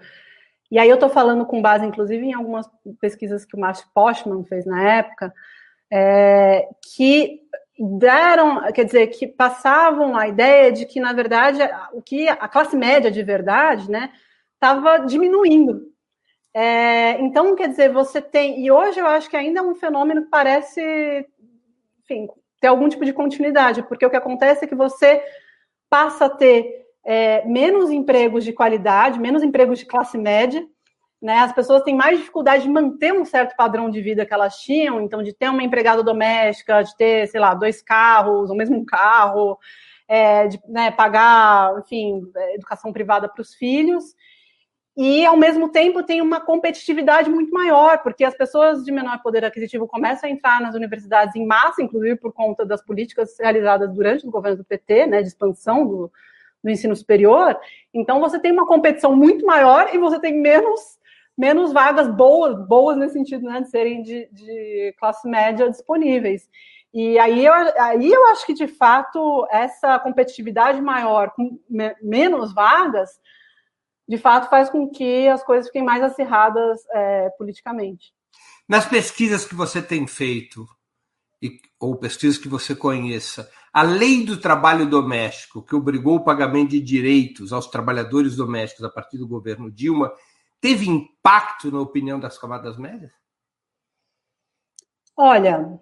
e 0.71 0.79
aí 0.79 0.89
eu 0.89 0.95
estou 0.95 1.09
falando 1.09 1.45
com 1.45 1.61
base, 1.61 1.85
inclusive, 1.85 2.27
em 2.27 2.33
algumas 2.33 2.69
pesquisas 3.01 3.45
que 3.45 3.57
o 3.57 3.61
Mark 3.61 3.85
Postman 3.93 4.45
fez 4.45 4.65
na 4.65 4.83
época, 4.83 5.33
é, 5.93 6.69
que 6.95 7.41
deram, 7.79 8.71
quer 8.73 8.85
dizer, 8.85 9.07
que 9.09 9.27
passavam 9.27 10.17
a 10.17 10.29
ideia 10.29 10.71
de 10.71 10.87
que, 10.87 11.01
na 11.01 11.13
verdade, 11.13 11.59
o 11.93 12.01
que 12.01 12.29
a 12.29 12.47
classe 12.47 12.77
média 12.77 13.11
de 13.11 13.23
verdade, 13.23 13.91
né, 13.91 14.13
estava 14.55 14.99
diminuindo. 14.99 15.91
É, 16.53 17.21
então, 17.21 17.57
quer 17.57 17.69
dizer, 17.69 17.93
você 17.93 18.21
tem, 18.21 18.65
e 18.65 18.71
hoje 18.71 19.01
eu 19.01 19.07
acho 19.07 19.31
que 19.31 19.37
ainda 19.37 19.61
é 19.61 19.63
um 19.63 19.75
fenômeno 19.75 20.23
que 20.23 20.29
parece, 20.29 21.27
enfim, 22.01 22.29
ter 22.61 22.69
algum 22.69 22.89
tipo 22.89 23.05
de 23.05 23.13
continuidade, 23.13 23.83
porque 23.85 24.05
o 24.05 24.11
que 24.11 24.17
acontece 24.17 24.65
é 24.65 24.69
que 24.69 24.75
você 24.75 25.23
passa 25.89 26.27
a 26.27 26.31
ter 26.31 26.87
é, 27.11 27.45
menos 27.45 27.91
empregos 27.91 28.45
de 28.45 28.53
qualidade, 28.53 29.19
menos 29.19 29.43
empregos 29.43 29.81
de 29.81 29.85
classe 29.85 30.17
média, 30.17 30.65
né? 31.21 31.41
As 31.41 31.53
pessoas 31.53 31.83
têm 31.83 31.93
mais 31.93 32.17
dificuldade 32.17 32.63
de 32.63 32.69
manter 32.69 33.13
um 33.13 33.25
certo 33.25 33.57
padrão 33.57 33.91
de 33.91 34.01
vida 34.01 34.25
que 34.25 34.33
elas 34.33 34.61
tinham, 34.61 35.01
então 35.01 35.21
de 35.21 35.33
ter 35.33 35.49
uma 35.49 35.65
empregada 35.65 36.05
doméstica, 36.05 36.85
de 36.85 36.97
ter, 36.97 37.27
sei 37.27 37.41
lá, 37.41 37.53
dois 37.53 37.83
carros, 37.83 38.49
ou 38.49 38.57
mesmo 38.57 38.77
um 38.77 38.85
carro, 38.85 39.59
é, 40.07 40.47
de 40.47 40.61
né, 40.69 40.93
pagar, 40.93 41.77
enfim, 41.81 42.23
educação 42.55 42.93
privada 42.93 43.29
para 43.29 43.43
os 43.43 43.55
filhos 43.55 44.15
e 44.97 45.27
ao 45.27 45.37
mesmo 45.37 45.69
tempo 45.69 46.05
tem 46.05 46.21
uma 46.21 46.41
competitividade 46.41 47.29
muito 47.29 47.53
maior, 47.53 48.03
porque 48.05 48.23
as 48.23 48.37
pessoas 48.37 48.85
de 48.85 48.93
menor 48.93 49.21
poder 49.21 49.45
aquisitivo 49.45 49.89
começam 49.89 50.29
a 50.29 50.33
entrar 50.33 50.61
nas 50.61 50.77
universidades 50.77 51.35
em 51.35 51.45
massa, 51.45 51.83
inclusive 51.83 52.17
por 52.17 52.33
conta 52.33 52.65
das 52.65 52.85
políticas 52.85 53.37
realizadas 53.41 53.93
durante 53.93 54.27
o 54.29 54.31
governo 54.31 54.59
do 54.59 54.65
PT, 54.65 55.07
né, 55.07 55.23
de 55.23 55.29
expansão 55.29 55.85
do, 55.85 56.13
do 56.63 56.71
ensino 56.71 56.95
superior. 56.95 57.59
Então 57.93 58.21
você 58.21 58.39
tem 58.39 58.53
uma 58.53 58.67
competição 58.67 59.15
muito 59.17 59.45
maior 59.45 59.95
e 59.95 59.99
você 59.99 60.19
tem 60.21 60.41
menos 60.41 60.99
menos 61.39 61.73
vagas 61.73 62.07
boas, 62.07 62.55
boas 62.67 62.99
nesse 62.99 63.15
sentido, 63.15 63.47
né, 63.47 63.63
de 63.63 63.71
serem 63.71 64.03
de, 64.03 64.29
de 64.31 64.95
classe 64.99 65.27
média 65.27 65.71
disponíveis. 65.71 66.47
E 66.93 67.19
aí 67.19 67.47
eu, 67.47 67.53
aí 67.55 68.13
eu 68.13 68.27
acho 68.27 68.45
que, 68.45 68.53
de 68.53 68.67
fato, 68.67 69.47
essa 69.51 69.99
competitividade 70.01 70.83
maior, 70.83 71.31
com 71.31 71.59
me, 71.69 71.95
menos 72.03 72.53
vagas, 72.53 73.11
de 74.07 74.19
fato 74.19 74.51
faz 74.51 74.69
com 74.69 74.91
que 74.91 75.29
as 75.29 75.43
coisas 75.43 75.69
fiquem 75.69 75.85
mais 75.85 76.03
acirradas 76.03 76.81
é, 76.91 77.31
politicamente. 77.39 78.13
Nas 78.69 78.85
pesquisas 78.85 79.45
que 79.45 79.55
você 79.55 79.81
tem 79.81 80.07
feito, 80.07 80.67
ou 81.79 81.97
pesquisas 81.97 82.37
que 82.37 82.49
você 82.49 82.75
conheça, 82.75 83.51
a 83.73 83.83
lei 83.83 84.25
do 84.25 84.37
trabalho 84.37 84.89
doméstico, 84.89 85.63
que 85.63 85.77
obrigou 85.77 86.17
o 86.17 86.25
pagamento 86.25 86.71
de 86.71 86.81
direitos 86.81 87.53
aos 87.53 87.69
trabalhadores 87.69 88.37
domésticos 88.37 88.85
a 88.85 88.91
partir 88.91 89.17
do 89.17 89.29
governo 89.29 89.71
Dilma, 89.71 90.13
teve 90.61 90.89
impacto 90.89 91.71
na 91.71 91.81
opinião 91.81 92.19
das 92.19 92.37
camadas 92.37 92.77
médias? 92.77 93.13
Olha, 95.17 95.79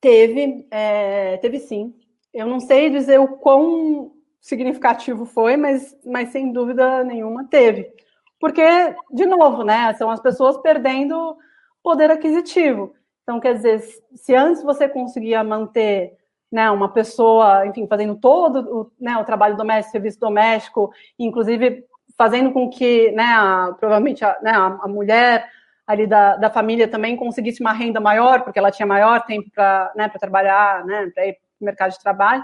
teve, 0.00 0.66
é, 0.70 1.36
teve 1.38 1.58
sim. 1.58 1.94
Eu 2.32 2.46
não 2.46 2.60
sei 2.60 2.90
dizer 2.90 3.18
o 3.18 3.36
quão 3.38 4.12
significativo 4.40 5.24
foi, 5.24 5.56
mas, 5.56 5.96
mas 6.04 6.28
sem 6.28 6.52
dúvida 6.52 7.02
nenhuma 7.02 7.48
teve. 7.48 7.90
Porque, 8.38 8.62
de 9.10 9.26
novo, 9.26 9.64
né, 9.64 9.92
são 9.94 10.10
as 10.10 10.20
pessoas 10.20 10.56
perdendo 10.58 11.36
poder 11.82 12.10
aquisitivo. 12.10 12.94
Então, 13.22 13.40
quer 13.40 13.54
dizer, 13.54 13.80
se 14.14 14.34
antes 14.34 14.62
você 14.62 14.88
conseguia 14.88 15.42
manter 15.42 16.16
né, 16.56 16.70
uma 16.70 16.88
pessoa, 16.88 17.66
enfim, 17.66 17.86
fazendo 17.86 18.16
todo 18.16 18.60
o, 18.60 18.90
né, 18.98 19.14
o 19.18 19.24
trabalho 19.24 19.58
doméstico, 19.58 19.92
serviço 19.92 20.18
doméstico, 20.18 20.90
inclusive 21.18 21.84
fazendo 22.16 22.50
com 22.50 22.70
que, 22.70 23.10
né, 23.10 23.24
a, 23.24 23.74
provavelmente 23.78 24.24
a, 24.24 24.38
né, 24.40 24.52
a, 24.52 24.88
mulher 24.88 25.50
ali 25.86 26.06
da, 26.06 26.36
da 26.36 26.48
família 26.48 26.88
também 26.88 27.14
conseguisse 27.14 27.60
uma 27.60 27.74
renda 27.74 28.00
maior, 28.00 28.40
porque 28.40 28.58
ela 28.58 28.70
tinha 28.70 28.86
maior 28.86 29.20
tempo 29.26 29.50
para 29.54 29.92
né, 29.94 30.08
trabalhar, 30.18 30.82
né, 30.86 31.10
para 31.14 31.26
ir 31.26 31.34
para 31.34 31.40
o 31.60 31.64
mercado 31.66 31.90
de 31.92 32.00
trabalho. 32.00 32.42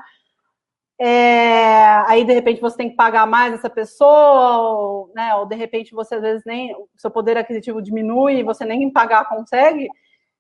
É, 1.00 2.04
aí, 2.06 2.22
de 2.22 2.34
repente, 2.34 2.60
você 2.60 2.76
tem 2.76 2.90
que 2.90 2.96
pagar 2.96 3.26
mais 3.26 3.54
essa 3.54 3.70
pessoa, 3.70 4.58
ou, 4.58 5.10
né, 5.14 5.34
ou 5.36 5.46
de 5.46 5.56
repente 5.56 5.94
você, 5.94 6.16
às 6.16 6.20
vezes, 6.20 6.42
nem 6.44 6.74
o 6.74 6.86
seu 6.98 7.10
poder 7.10 7.38
aquisitivo 7.38 7.80
diminui 7.80 8.40
e 8.40 8.42
você 8.42 8.66
nem 8.66 8.90
pagar 8.92 9.26
consegue. 9.26 9.88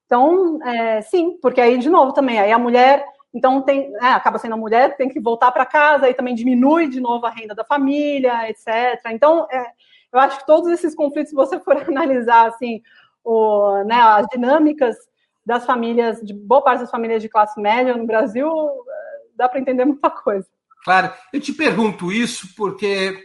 Então, 0.04 0.62
é, 0.62 1.00
sim, 1.00 1.38
porque 1.40 1.58
aí, 1.58 1.78
de 1.78 1.88
novo, 1.88 2.12
também, 2.12 2.38
aí 2.38 2.52
a 2.52 2.58
mulher, 2.58 3.02
então, 3.34 3.62
tem, 3.62 3.94
é, 3.96 4.08
acaba 4.08 4.38
sendo 4.38 4.54
a 4.54 4.58
mulher, 4.58 4.96
tem 4.96 5.08
que 5.08 5.20
voltar 5.20 5.50
para 5.52 5.64
casa, 5.64 6.06
aí 6.06 6.14
também 6.14 6.34
diminui 6.34 6.88
de 6.88 7.00
novo 7.00 7.24
a 7.24 7.30
renda 7.30 7.54
da 7.54 7.64
família, 7.64 8.48
etc. 8.50 9.00
Então, 9.10 9.46
é, 9.50 9.66
eu 10.12 10.20
acho 10.20 10.38
que 10.38 10.46
todos 10.46 10.70
esses 10.70 10.94
conflitos, 10.94 11.30
se 11.30 11.34
você 11.34 11.58
for 11.58 11.76
analisar, 11.88 12.48
assim, 12.48 12.82
o, 13.24 13.82
né, 13.84 13.96
as 13.96 14.26
dinâmicas 14.26 14.96
das 15.44 15.64
famílias, 15.64 16.20
de 16.20 16.34
boa 16.34 16.62
parte 16.62 16.80
das 16.80 16.90
famílias 16.90 17.22
de 17.22 17.28
classe 17.28 17.60
média 17.60 17.96
no 17.96 18.06
Brasil, 18.06 18.48
é, 18.48 19.20
dá 19.34 19.48
para 19.48 19.60
entender 19.60 19.84
muita 19.84 20.10
coisa. 20.10 20.46
Claro, 20.84 21.12
eu 21.32 21.40
te 21.40 21.52
pergunto 21.52 22.12
isso 22.12 22.54
porque 22.56 23.18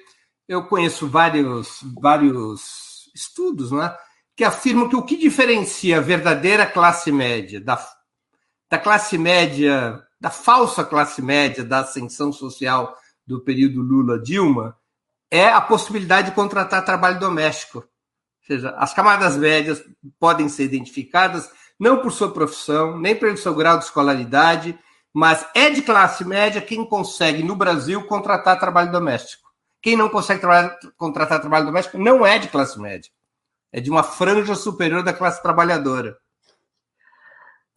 eu 0.48 0.68
conheço 0.68 1.08
vários, 1.08 1.80
vários 2.00 3.12
estudos, 3.14 3.72
não 3.72 3.84
é? 3.84 3.98
que 4.38 4.44
afirmam 4.44 4.88
que 4.88 4.96
o 4.96 5.02
que 5.02 5.18
diferencia 5.18 5.98
a 5.98 6.02
verdadeira 6.02 6.64
classe 6.64 7.12
média 7.12 7.60
da, 7.60 7.76
da 8.70 8.78
classe 8.78 9.18
média, 9.18 10.04
da 10.20 10.30
falsa 10.30 10.84
classe 10.84 11.22
média 11.22 11.64
da 11.64 11.80
ascensão 11.80 12.32
social 12.32 12.96
do 13.26 13.42
período 13.44 13.82
Lula-Dilma 13.82 14.78
é 15.30 15.48
a 15.48 15.62
possibilidade 15.62 16.30
de 16.30 16.36
contratar 16.36 16.86
trabalho 16.86 17.20
doméstico. 17.20 17.80
Ou 17.80 18.48
seja, 18.48 18.72
as 18.78 18.94
camadas 18.94 19.36
médias 19.36 19.84
podem 20.20 20.48
ser 20.48 20.64
identificadas 20.64 21.50
não 21.80 22.02
por 22.02 22.12
sua 22.12 22.32
profissão, 22.32 22.98
nem 22.98 23.16
pelo 23.16 23.38
seu 23.38 23.54
grau 23.54 23.78
de 23.78 23.86
escolaridade, 23.86 24.78
mas 25.14 25.46
é 25.54 25.70
de 25.70 25.82
classe 25.82 26.26
média 26.26 26.62
quem 26.62 26.86
consegue, 26.86 27.44
no 27.44 27.56
Brasil, 27.56 28.04
contratar 28.08 28.60
trabalho 28.60 28.92
doméstico. 28.92 29.48
Quem 29.82 29.96
não 29.96 30.10
consegue 30.10 30.40
trabalhar, 30.40 30.78
contratar 30.96 31.40
trabalho 31.40 31.66
doméstico 31.66 31.98
não 31.98 32.26
é 32.26 32.40
de 32.40 32.48
classe 32.48 32.80
média 32.80 33.12
é 33.72 33.80
de 33.80 33.90
uma 33.90 34.04
franja 34.04 34.56
superior 34.56 35.04
da 35.04 35.14
classe 35.14 35.42
trabalhadora. 35.42 36.18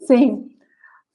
Sim, 0.06 0.48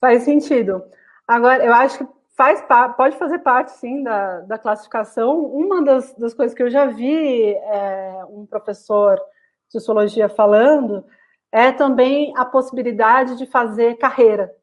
faz 0.00 0.22
sentido. 0.22 0.82
Agora, 1.26 1.64
eu 1.64 1.72
acho 1.72 1.98
que 1.98 2.12
faz 2.36 2.62
pode 2.96 3.16
fazer 3.16 3.38
parte, 3.38 3.72
sim, 3.72 4.02
da, 4.02 4.40
da 4.40 4.58
classificação. 4.58 5.40
Uma 5.44 5.82
das, 5.82 6.14
das 6.14 6.34
coisas 6.34 6.54
que 6.54 6.62
eu 6.62 6.70
já 6.70 6.86
vi 6.86 7.54
é, 7.54 8.22
um 8.28 8.46
professor 8.46 9.16
de 9.16 9.72
sociologia 9.72 10.28
falando 10.28 11.04
é 11.50 11.72
também 11.72 12.32
a 12.36 12.44
possibilidade 12.44 13.36
de 13.36 13.46
fazer 13.46 13.96
carreira. 13.96 14.54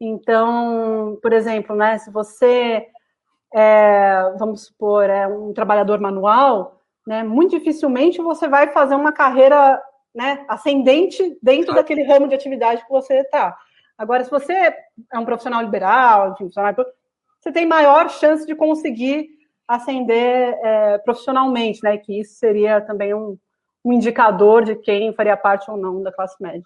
Então, 0.00 1.18
por 1.22 1.32
exemplo, 1.32 1.76
né, 1.76 1.98
se 1.98 2.10
você 2.10 2.88
é, 3.54 4.32
vamos 4.38 4.66
supor, 4.66 5.08
é 5.10 5.26
um 5.26 5.52
trabalhador 5.52 6.00
manual, 6.00 6.80
né, 7.06 7.22
muito 7.22 7.50
dificilmente 7.50 8.22
você 8.22 8.48
vai 8.48 8.68
fazer 8.68 8.94
uma 8.94 9.12
carreira 9.12 9.80
né, 10.14 10.44
ascendente 10.48 11.38
dentro 11.42 11.74
daquele 11.74 12.02
ramo 12.02 12.28
de 12.28 12.34
atividade 12.34 12.82
que 12.82 12.90
você 12.90 13.18
está. 13.18 13.56
Agora, 13.96 14.24
se 14.24 14.30
você 14.30 14.52
é 14.52 15.18
um 15.18 15.24
profissional 15.24 15.62
liberal, 15.62 16.32
enfim, 16.32 16.50
você 17.40 17.52
tem 17.52 17.66
maior 17.66 18.08
chance 18.10 18.46
de 18.46 18.54
conseguir 18.54 19.28
ascender 19.66 20.58
é, 20.62 20.98
profissionalmente, 20.98 21.82
né? 21.82 21.96
Que 21.98 22.20
isso 22.20 22.34
seria 22.34 22.80
também 22.80 23.14
um, 23.14 23.38
um 23.84 23.92
indicador 23.92 24.64
de 24.64 24.76
quem 24.76 25.14
faria 25.14 25.36
parte 25.36 25.70
ou 25.70 25.76
não 25.76 26.02
da 26.02 26.12
classe 26.12 26.36
média. 26.40 26.62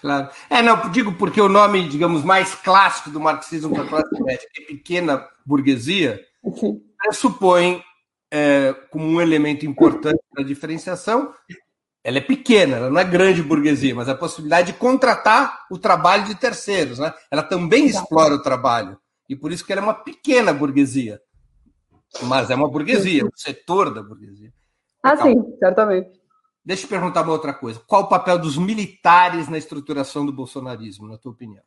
Claro. 0.00 0.28
É, 0.48 0.62
não, 0.62 0.90
digo 0.90 1.12
porque 1.14 1.40
o 1.40 1.48
nome, 1.48 1.88
digamos, 1.88 2.22
mais 2.22 2.54
clássico 2.54 3.10
do 3.10 3.20
marxismo 3.20 3.74
para 3.74 3.84
a 3.84 3.88
classe 3.88 4.22
média, 4.22 4.48
que 4.52 4.62
é 4.62 4.66
pequena 4.66 5.28
burguesia, 5.44 6.24
Sim. 6.54 6.80
pressupõe 6.96 7.82
é, 8.30 8.72
como 8.90 9.04
um 9.04 9.20
elemento 9.20 9.66
importante 9.66 10.20
da 10.32 10.42
diferenciação, 10.42 11.34
ela 12.02 12.18
é 12.18 12.20
pequena, 12.20 12.76
ela 12.76 12.90
não 12.90 13.00
é 13.00 13.04
grande 13.04 13.42
burguesia, 13.42 13.94
mas 13.94 14.08
a 14.08 14.14
possibilidade 14.14 14.72
de 14.72 14.78
contratar 14.78 15.66
o 15.70 15.78
trabalho 15.78 16.24
de 16.24 16.34
terceiros, 16.34 16.98
né? 16.98 17.12
Ela 17.30 17.42
também 17.42 17.86
explora 17.86 18.34
o 18.34 18.42
trabalho 18.42 18.98
e 19.28 19.36
por 19.36 19.52
isso 19.52 19.64
que 19.64 19.72
ela 19.72 19.82
é 19.82 19.84
uma 19.84 19.94
pequena 19.94 20.52
burguesia, 20.52 21.20
mas 22.22 22.50
é 22.50 22.54
uma 22.54 22.68
burguesia, 22.68 23.24
um 23.24 23.30
setor 23.34 23.92
da 23.92 24.02
burguesia. 24.02 24.52
Ah, 25.02 25.16
sim, 25.16 25.36
certamente. 25.58 26.18
Deixa 26.64 26.84
eu 26.84 26.88
perguntar 26.88 27.22
uma 27.22 27.32
outra 27.32 27.54
coisa. 27.54 27.80
Qual 27.86 28.02
o 28.02 28.08
papel 28.08 28.38
dos 28.38 28.58
militares 28.58 29.48
na 29.48 29.56
estruturação 29.56 30.26
do 30.26 30.32
bolsonarismo, 30.32 31.08
na 31.08 31.16
tua 31.16 31.32
opinião? 31.32 31.62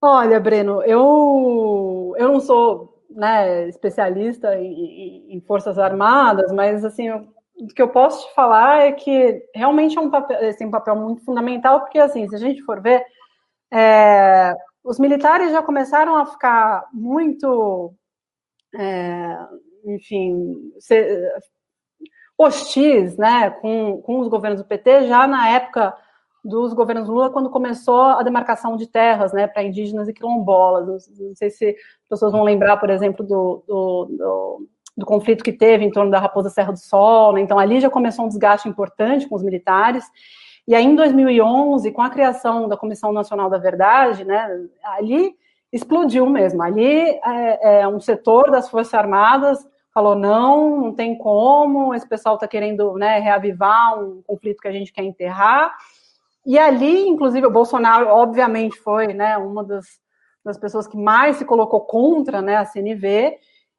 Olha, 0.00 0.40
Breno, 0.40 0.82
eu, 0.82 2.12
eu 2.18 2.28
não 2.32 2.40
sou 2.40 3.04
né, 3.08 3.68
especialista 3.68 4.56
em, 4.58 5.36
em, 5.36 5.40
Forças 5.42 5.78
Armadas, 5.78 6.50
mas 6.50 6.84
assim, 6.84 7.06
eu, 7.06 7.24
o 7.62 7.68
que 7.68 7.80
eu 7.80 7.88
posso 7.88 8.26
te 8.26 8.34
falar 8.34 8.80
é 8.80 8.92
que 8.92 9.40
realmente 9.54 9.96
é 9.96 10.00
um 10.00 10.10
papel, 10.10 10.48
assim, 10.48 10.66
um 10.66 10.70
papel 10.70 10.96
muito 10.96 11.24
fundamental, 11.24 11.80
porque 11.80 11.98
assim, 11.98 12.28
se 12.28 12.34
a 12.34 12.38
gente 12.38 12.60
for 12.62 12.80
ver, 12.80 13.04
é, 13.72 14.52
os 14.82 14.98
militares 14.98 15.52
já 15.52 15.62
começaram 15.62 16.16
a 16.16 16.26
ficar 16.26 16.88
muito, 16.92 17.94
é, 18.74 19.38
enfim, 19.86 20.72
hostis, 22.36 23.16
né, 23.16 23.50
com, 23.50 24.02
com 24.02 24.18
os 24.18 24.28
governos 24.28 24.60
do 24.60 24.66
PT 24.66 25.06
já 25.06 25.26
na 25.28 25.48
época 25.50 25.96
dos 26.44 26.72
governos 26.72 27.08
Lula 27.08 27.30
quando 27.30 27.48
começou 27.48 28.02
a 28.02 28.22
demarcação 28.24 28.76
de 28.76 28.88
terras 28.88 29.32
né, 29.32 29.46
para 29.46 29.62
indígenas 29.62 30.08
e 30.08 30.12
quilombolas. 30.12 31.08
Não, 31.16 31.36
sei 31.36 31.50
se 31.50 31.68
as 31.68 32.08
pessoas 32.08 32.32
vão 32.32 32.42
lembrar, 32.42 32.78
por 32.78 32.90
exemplo, 32.90 33.24
do, 33.24 33.62
do, 33.68 34.04
do, 34.18 34.68
do, 34.96 35.06
conflito 35.06 35.44
que 35.44 35.52
teve 35.52 35.84
em 35.84 35.90
torno 35.90 36.10
da 36.10 36.18
Raposa 36.18 36.50
Serra 36.50 36.72
do 36.72 36.78
Sol. 36.78 37.32
Né? 37.32 37.40
Então, 37.40 37.58
ali 37.58 37.80
já 37.80 37.90
começou 37.90 38.24
um 38.24 38.28
desgaste 38.28 38.68
importante 38.68 39.28
com 39.28 39.34
os 39.34 39.42
militares. 39.42 40.04
E 40.66 40.74
aí, 40.74 40.84
em 40.84 40.94
2011, 40.94 41.90
com 41.90 42.02
a 42.02 42.10
criação 42.10 42.68
da 42.68 42.76
Comissão 42.76 43.12
Nacional 43.12 43.50
da 43.50 43.58
Verdade, 43.58 44.24
né, 44.24 44.48
ali 44.84 45.34
explodiu 45.72 46.26
mesmo. 46.26 46.62
Ali 46.62 47.18
é, 47.24 47.80
é 47.80 47.88
um 47.88 47.98
setor 47.98 48.50
das 48.50 48.68
Forças 48.68 48.94
Armadas 48.94 49.66
falou 49.92 50.14
não, 50.14 50.80
não 50.80 50.92
tem 50.92 51.16
como, 51.16 51.94
esse 51.94 52.08
pessoal 52.08 52.36
está 52.36 52.48
querendo 52.48 52.94
né, 52.94 53.18
reavivar 53.18 54.00
um 54.00 54.22
conflito 54.22 54.60
que 54.60 54.68
a 54.68 54.72
gente 54.72 54.92
quer 54.92 55.04
enterrar. 55.04 55.74
E 56.44 56.58
ali, 56.58 57.06
inclusive, 57.06 57.46
o 57.46 57.50
Bolsonaro, 57.50 58.08
obviamente, 58.08 58.76
foi 58.78 59.12
né, 59.12 59.36
uma 59.36 59.62
das, 59.62 59.86
das 60.44 60.58
pessoas 60.58 60.86
que 60.86 60.96
mais 60.96 61.36
se 61.36 61.44
colocou 61.44 61.82
contra 61.82 62.40
né, 62.40 62.56
a 62.56 62.64
CNV, 62.64 63.38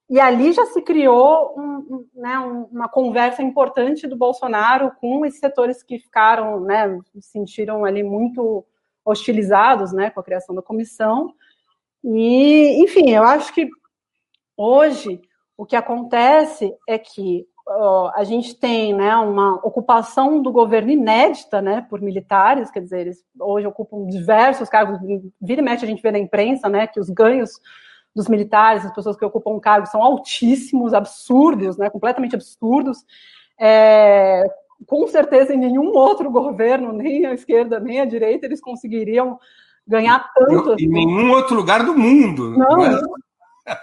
e 0.09 0.19
ali 0.19 0.51
já 0.51 0.65
se 0.67 0.81
criou 0.81 1.53
um, 1.57 2.05
né, 2.13 2.37
uma 2.39 2.89
conversa 2.89 3.41
importante 3.41 4.07
do 4.07 4.15
Bolsonaro 4.15 4.91
com 4.99 5.25
esses 5.25 5.39
setores 5.39 5.81
que 5.81 5.97
ficaram, 5.97 6.59
né, 6.59 6.99
se 7.13 7.21
sentiram 7.21 7.85
ali 7.85 8.03
muito 8.03 8.65
hostilizados 9.05 9.91
né, 9.93 10.09
com 10.09 10.19
a 10.19 10.23
criação 10.23 10.53
da 10.53 10.61
comissão. 10.61 11.33
E, 12.03 12.83
enfim, 12.83 13.11
eu 13.11 13.23
acho 13.23 13.53
que 13.53 13.69
hoje 14.57 15.21
o 15.57 15.65
que 15.65 15.75
acontece 15.75 16.75
é 16.87 16.97
que 16.97 17.47
a 18.15 18.23
gente 18.25 18.55
tem 18.55 18.93
né, 18.93 19.15
uma 19.15 19.55
ocupação 19.65 20.41
do 20.41 20.51
governo 20.51 20.91
inédita 20.91 21.61
né, 21.61 21.85
por 21.89 22.01
militares, 22.01 22.69
quer 22.69 22.81
dizer, 22.81 23.01
eles 23.01 23.23
hoje 23.39 23.65
ocupam 23.65 24.05
diversos 24.05 24.67
cargos, 24.67 24.99
vira 25.41 25.61
e 25.61 25.63
mexe 25.63 25.85
a 25.85 25.87
gente 25.87 26.01
vê 26.01 26.11
na 26.11 26.19
imprensa 26.19 26.67
né, 26.67 26.87
que 26.87 26.99
os 26.99 27.09
ganhos 27.09 27.51
dos 28.15 28.27
militares, 28.27 28.85
as 28.85 28.93
pessoas 28.93 29.17
que 29.17 29.25
ocupam 29.25 29.59
cargos, 29.59 29.89
são 29.89 30.01
altíssimos, 30.01 30.93
absurdos, 30.93 31.77
né, 31.77 31.89
completamente 31.89 32.35
absurdos. 32.35 33.03
É, 33.59 34.43
com 34.85 35.07
certeza, 35.07 35.53
em 35.53 35.57
nenhum 35.57 35.91
outro 35.93 36.29
governo, 36.29 36.91
nem 36.91 37.25
a 37.25 37.33
esquerda 37.33 37.79
nem 37.79 38.01
a 38.01 38.05
direita, 38.05 38.45
eles 38.45 38.61
conseguiriam 38.61 39.39
ganhar 39.87 40.31
tanto. 40.33 40.71
Em 40.71 40.73
assim. 40.73 40.87
nenhum 40.87 41.31
outro 41.31 41.55
lugar 41.55 41.85
do 41.85 41.95
mundo. 41.97 42.57
Não, 42.57 42.77
né? 42.77 42.99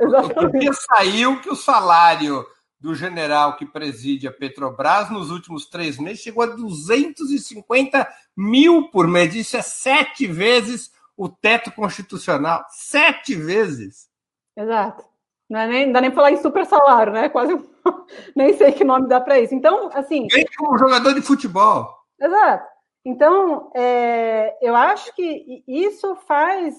Exatamente. 0.00 0.34
Porque 0.34 0.72
saiu 0.72 1.40
que 1.40 1.50
o 1.50 1.56
salário 1.56 2.44
do 2.78 2.94
general 2.94 3.56
que 3.56 3.66
preside 3.66 4.28
a 4.28 4.32
Petrobras 4.32 5.10
nos 5.10 5.30
últimos 5.30 5.66
três 5.66 5.98
meses 5.98 6.22
chegou 6.22 6.44
a 6.44 6.46
250 6.46 8.06
mil 8.36 8.90
por 8.90 9.08
mês. 9.08 9.34
Isso 9.34 9.56
é 9.56 9.62
sete 9.62 10.26
vezes 10.26 10.92
o 11.16 11.28
teto 11.28 11.72
constitucional. 11.72 12.64
Sete 12.68 13.34
vezes. 13.34 14.08
Exato. 14.56 15.04
Não, 15.48 15.60
é 15.60 15.66
nem, 15.66 15.86
não 15.86 15.92
dá 15.92 16.00
nem 16.00 16.10
falar 16.10 16.32
em 16.32 16.42
super 16.42 16.66
salário, 16.66 17.12
né? 17.12 17.28
Quase 17.28 17.58
nem 18.34 18.56
sei 18.56 18.72
que 18.72 18.84
nome 18.84 19.08
dá 19.08 19.20
para 19.20 19.38
isso. 19.38 19.54
Então, 19.54 19.90
assim. 19.94 20.26
Ganha 20.28 20.46
como 20.56 20.78
jogador 20.78 21.14
de 21.14 21.22
futebol. 21.22 21.88
Exato. 22.20 22.66
Então, 23.04 23.70
é, 23.74 24.56
eu 24.60 24.74
acho 24.74 25.14
que 25.14 25.62
isso 25.66 26.16
faz 26.26 26.74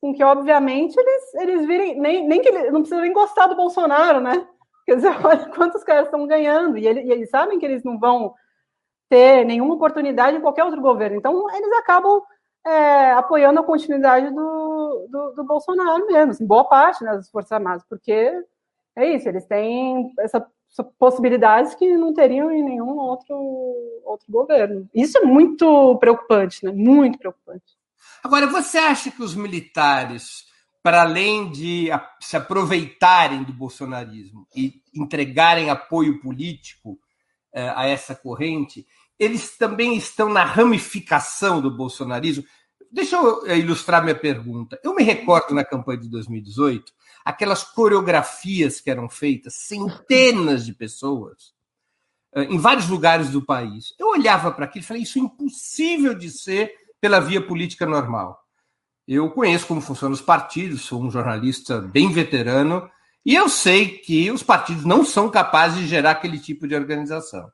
com 0.00 0.14
que, 0.14 0.22
obviamente, 0.22 0.96
eles, 0.96 1.34
eles 1.34 1.66
virem. 1.66 2.00
Nem, 2.00 2.26
nem 2.26 2.40
que 2.40 2.48
eles, 2.48 2.72
não 2.72 2.80
precisa 2.80 3.00
nem 3.00 3.12
gostar 3.12 3.48
do 3.48 3.56
Bolsonaro, 3.56 4.20
né? 4.20 4.46
Quer 4.86 4.96
dizer, 4.96 5.08
olha 5.26 5.48
quantos 5.50 5.82
caras 5.82 6.04
estão 6.04 6.26
ganhando. 6.26 6.78
E, 6.78 6.86
ele, 6.86 7.02
e 7.02 7.10
eles 7.10 7.28
sabem 7.30 7.58
que 7.58 7.66
eles 7.66 7.82
não 7.82 7.98
vão 7.98 8.34
ter 9.08 9.44
nenhuma 9.44 9.74
oportunidade 9.74 10.36
em 10.36 10.40
qualquer 10.40 10.64
outro 10.64 10.80
governo. 10.80 11.16
Então, 11.16 11.50
eles 11.54 11.72
acabam 11.72 12.22
é, 12.66 13.12
apoiando 13.12 13.60
a 13.60 13.64
continuidade 13.64 14.30
do, 14.30 15.08
do, 15.10 15.32
do 15.36 15.44
Bolsonaro 15.44 16.06
mesmo, 16.06 16.30
assim, 16.30 16.46
boa 16.46 16.64
parte 16.64 17.02
né, 17.02 17.12
das 17.12 17.30
Forças 17.30 17.52
Armadas, 17.52 17.84
porque 17.88 18.32
é 18.96 19.14
isso, 19.14 19.28
eles 19.28 19.46
têm 19.46 20.12
essa, 20.20 20.46
essa 20.70 20.84
possibilidades 20.98 21.74
que 21.74 21.96
não 21.96 22.12
teriam 22.12 22.50
em 22.50 22.62
nenhum 22.62 22.96
outro, 22.98 23.34
outro 24.04 24.26
governo. 24.28 24.88
Isso 24.94 25.18
é 25.18 25.22
muito 25.22 25.96
preocupante, 25.98 26.64
né? 26.64 26.72
Muito 26.72 27.18
preocupante. 27.18 27.64
Agora, 28.22 28.46
você 28.46 28.78
acha 28.78 29.10
que 29.10 29.22
os 29.22 29.34
militares, 29.34 30.44
para 30.82 31.02
além 31.02 31.50
de 31.50 31.88
se 32.20 32.36
aproveitarem 32.36 33.42
do 33.42 33.52
bolsonarismo 33.52 34.46
e 34.54 34.74
entregarem 34.94 35.70
apoio 35.70 36.20
político 36.20 36.98
eh, 37.52 37.72
a 37.74 37.86
essa 37.86 38.14
corrente, 38.14 38.86
eles 39.22 39.56
também 39.56 39.96
estão 39.96 40.28
na 40.28 40.42
ramificação 40.42 41.60
do 41.60 41.70
bolsonarismo. 41.70 42.44
Deixa 42.90 43.14
eu 43.14 43.46
eh, 43.46 43.56
ilustrar 43.56 44.02
minha 44.02 44.16
pergunta. 44.16 44.80
Eu 44.82 44.96
me 44.96 45.04
recordo 45.04 45.54
na 45.54 45.64
campanha 45.64 46.00
de 46.00 46.10
2018, 46.10 46.92
aquelas 47.24 47.62
coreografias 47.62 48.80
que 48.80 48.90
eram 48.90 49.08
feitas, 49.08 49.54
centenas 49.54 50.66
de 50.66 50.74
pessoas, 50.74 51.54
eh, 52.34 52.42
em 52.46 52.58
vários 52.58 52.88
lugares 52.88 53.30
do 53.30 53.40
país. 53.40 53.94
Eu 53.96 54.08
olhava 54.08 54.50
para 54.50 54.64
aquilo 54.64 54.82
e 54.82 54.86
falei: 54.86 55.02
isso 55.04 55.20
é 55.20 55.22
impossível 55.22 56.14
de 56.14 56.28
ser 56.28 56.74
pela 57.00 57.20
via 57.20 57.40
política 57.40 57.86
normal. 57.86 58.36
Eu 59.06 59.30
conheço 59.30 59.68
como 59.68 59.80
funcionam 59.80 60.14
os 60.14 60.20
partidos, 60.20 60.82
sou 60.82 61.00
um 61.00 61.12
jornalista 61.12 61.80
bem 61.80 62.10
veterano, 62.10 62.90
e 63.24 63.36
eu 63.36 63.48
sei 63.48 63.98
que 63.98 64.32
os 64.32 64.42
partidos 64.42 64.84
não 64.84 65.04
são 65.04 65.30
capazes 65.30 65.78
de 65.78 65.86
gerar 65.86 66.10
aquele 66.10 66.40
tipo 66.40 66.66
de 66.66 66.74
organização 66.74 67.48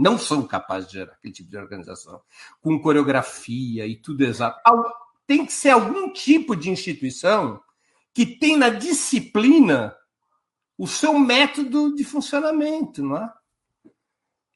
não 0.00 0.16
são 0.16 0.42
capazes 0.42 0.88
de 0.88 0.94
gerar 0.94 1.12
aquele 1.12 1.34
tipo 1.34 1.50
de 1.50 1.58
organização, 1.58 2.22
com 2.62 2.80
coreografia 2.80 3.86
e 3.86 3.94
tudo 3.94 4.24
exato. 4.24 4.58
Tem 5.26 5.44
que 5.44 5.52
ser 5.52 5.70
algum 5.70 6.10
tipo 6.10 6.56
de 6.56 6.70
instituição 6.70 7.60
que 8.14 8.24
tem 8.24 8.56
na 8.56 8.70
disciplina 8.70 9.94
o 10.78 10.86
seu 10.86 11.18
método 11.18 11.94
de 11.94 12.02
funcionamento, 12.02 13.02
não 13.02 13.18
é? 13.18 13.30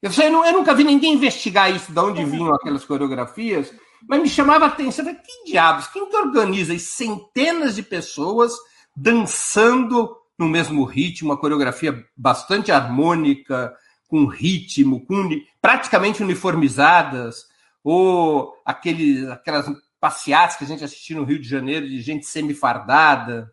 Eu, 0.01 0.11
sei, 0.11 0.29
eu, 0.29 0.53
nunca 0.53 0.75
vi 0.75 0.83
ninguém 0.83 1.13
investigar 1.13 1.75
isso, 1.75 1.93
de 1.93 2.01
onde 2.01 2.25
vinham 2.25 2.55
aquelas 2.55 2.85
coreografias, 2.85 3.73
mas 4.09 4.23
me 4.23 4.29
chamava 4.29 4.65
a 4.65 4.69
atenção. 4.69 5.05
Que 5.05 5.45
diabos? 5.45 5.89
Quem 5.89 6.09
que 6.09 6.17
organiza 6.17 6.79
centenas 6.79 7.75
de 7.75 7.83
pessoas 7.83 8.53
dançando 8.97 10.17
no 10.39 10.49
mesmo 10.49 10.85
ritmo, 10.85 11.31
uma 11.31 11.39
coreografia 11.39 12.05
bastante 12.17 12.73
harmônica, 12.73 13.75
com 14.15 14.27
ritmo, 14.27 15.05
com 15.05 15.29
praticamente 15.61 16.23
uniformizadas, 16.23 17.49
ou 17.83 18.55
aquele, 18.65 19.29
aquelas 19.29 19.67
passeatas 19.99 20.55
que 20.55 20.63
a 20.63 20.67
gente 20.69 20.85
assistiu 20.85 21.17
no 21.17 21.25
Rio 21.25 21.41
de 21.41 21.49
Janeiro 21.49 21.85
de 21.89 22.01
gente 22.01 22.25
semifardada. 22.25 23.53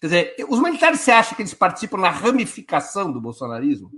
Quer 0.00 0.06
dizer, 0.08 0.34
os 0.48 0.60
militares, 0.60 0.98
você 0.98 1.12
acha 1.12 1.36
que 1.36 1.42
eles 1.42 1.54
participam 1.54 1.98
na 1.98 2.10
ramificação 2.10 3.12
do 3.12 3.20
bolsonarismo? 3.20 3.92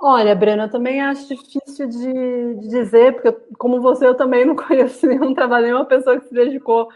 Olha, 0.00 0.34
Breno, 0.34 0.62
eu 0.62 0.70
também 0.70 1.02
acho 1.02 1.28
difícil 1.28 1.86
de, 1.86 2.54
de, 2.60 2.68
dizer, 2.68 3.12
porque, 3.12 3.32
como 3.58 3.82
você, 3.82 4.06
eu 4.06 4.14
também 4.14 4.46
não 4.46 4.56
conheço 4.56 5.06
nenhum 5.06 5.34
trabalho, 5.34 5.66
nenhuma 5.66 5.84
pessoa 5.84 6.18
que 6.18 6.26
se 6.26 6.32
dedicou 6.32 6.88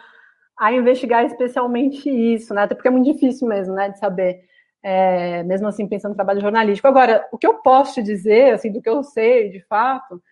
a 0.56 0.72
investigar 0.72 1.26
especialmente 1.26 2.08
isso, 2.08 2.54
né? 2.54 2.62
Até 2.62 2.74
porque 2.74 2.88
é 2.88 2.90
muito 2.90 3.12
difícil 3.12 3.46
mesmo, 3.46 3.74
né, 3.74 3.90
de 3.90 3.98
saber 3.98 4.48
é, 4.82 5.42
mesmo 5.42 5.66
assim 5.66 5.86
pensando 5.86 6.10
no 6.10 6.16
trabalho 6.16 6.40
jornalístico. 6.40 6.88
Agora, 6.88 7.26
o 7.32 7.38
que 7.38 7.46
eu 7.46 7.54
posso 7.54 7.94
te 7.94 8.02
dizer, 8.02 8.54
assim, 8.54 8.70
do 8.70 8.80
que 8.80 8.88
eu 8.88 9.02
sei 9.02 9.50
de 9.50 9.60
fato, 9.66 10.22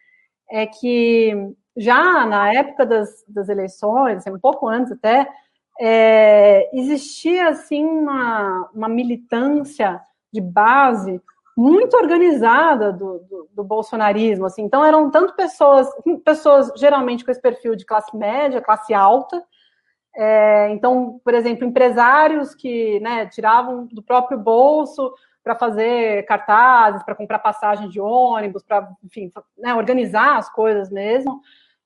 é 0.50 0.66
que 0.66 1.32
já 1.76 2.24
na 2.24 2.52
época 2.52 2.86
das, 2.86 3.24
das 3.28 3.48
eleições, 3.48 4.18
assim, 4.18 4.30
um 4.30 4.38
pouco 4.38 4.68
antes 4.68 4.92
até, 4.92 5.28
é, 5.78 6.70
existia 6.72 7.48
assim 7.48 7.84
uma, 7.84 8.70
uma 8.74 8.88
militância 8.88 10.00
de 10.32 10.40
base 10.40 11.20
muito 11.56 11.96
organizada 11.96 12.92
do, 12.92 13.18
do, 13.20 13.48
do, 13.52 13.64
bolsonarismo, 13.64 14.44
assim. 14.46 14.62
Então 14.62 14.84
eram 14.84 15.10
tanto 15.10 15.34
pessoas, 15.34 15.88
pessoas 16.24 16.70
geralmente 16.76 17.24
com 17.24 17.30
esse 17.30 17.40
perfil 17.40 17.74
de 17.74 17.86
classe 17.86 18.14
média, 18.16 18.60
classe 18.60 18.92
alta, 18.92 19.42
é, 20.16 20.70
então, 20.70 21.20
por 21.22 21.34
exemplo, 21.34 21.66
empresários 21.66 22.54
que 22.54 22.98
né, 23.00 23.26
tiravam 23.26 23.86
do 23.86 24.02
próprio 24.02 24.38
bolso 24.38 25.12
para 25.44 25.54
fazer 25.54 26.24
cartazes, 26.24 27.02
para 27.02 27.14
comprar 27.14 27.38
passagem 27.38 27.88
de 27.90 28.00
ônibus, 28.00 28.62
para, 28.62 28.88
enfim, 29.04 29.30
né, 29.58 29.74
organizar 29.74 30.38
as 30.38 30.48
coisas 30.50 30.90
mesmo. 30.90 31.40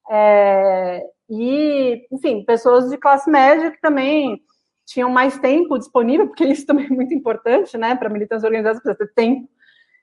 É, 0.09 1.05
e, 1.29 2.07
enfim, 2.13 2.45
pessoas 2.45 2.89
de 2.89 2.97
classe 2.97 3.29
média 3.29 3.71
que 3.73 3.81
também 3.81 4.41
tinham 4.87 5.11
mais 5.11 5.39
tempo 5.39 5.77
disponível, 5.77 6.29
porque 6.29 6.45
isso 6.45 6.65
também 6.65 6.87
é 6.87 6.91
muito 6.91 7.13
importante, 7.13 7.77
né, 7.77 7.97
para 7.97 8.09
militantes 8.09 8.45
organizados, 8.45 8.81
precisa 8.81 9.07
ter 9.07 9.13
tempo. 9.13 9.49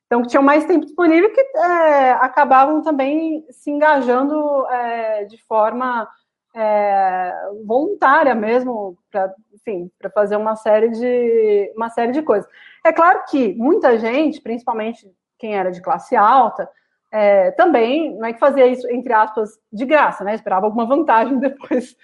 Então, 0.05 0.21
que 0.21 0.27
tinham 0.27 0.43
mais 0.43 0.65
tempo 0.65 0.85
disponível 0.85 1.31
que 1.33 1.41
é, 1.41 2.11
acabavam 2.11 2.81
também 2.81 3.45
se 3.49 3.71
engajando 3.71 4.65
é, 4.67 5.25
de 5.25 5.37
forma 5.45 6.07
é, 6.55 7.33
voluntária 7.65 8.33
mesmo, 8.33 8.97
para 9.11 9.33
enfim, 9.53 9.91
para 9.99 10.09
fazer 10.09 10.35
uma 10.35 10.55
série 10.55 10.89
de 10.89 11.71
uma 11.75 11.89
série 11.89 12.11
de 12.11 12.21
coisas. 12.21 12.49
É 12.85 12.91
claro 12.91 13.23
que 13.29 13.53
muita 13.55 13.97
gente, 13.97 14.41
principalmente 14.41 15.11
quem 15.37 15.55
era 15.55 15.71
de 15.71 15.81
classe 15.81 16.15
alta, 16.15 16.69
é, 17.11 17.51
também 17.51 18.15
não 18.17 18.25
é 18.25 18.33
que 18.33 18.39
fazia 18.39 18.65
isso 18.67 18.89
entre 18.89 19.13
aspas 19.13 19.59
de 19.71 19.85
graça, 19.85 20.23
né? 20.23 20.35
Esperava 20.35 20.65
alguma 20.65 20.85
vantagem 20.85 21.37
depois 21.39 21.95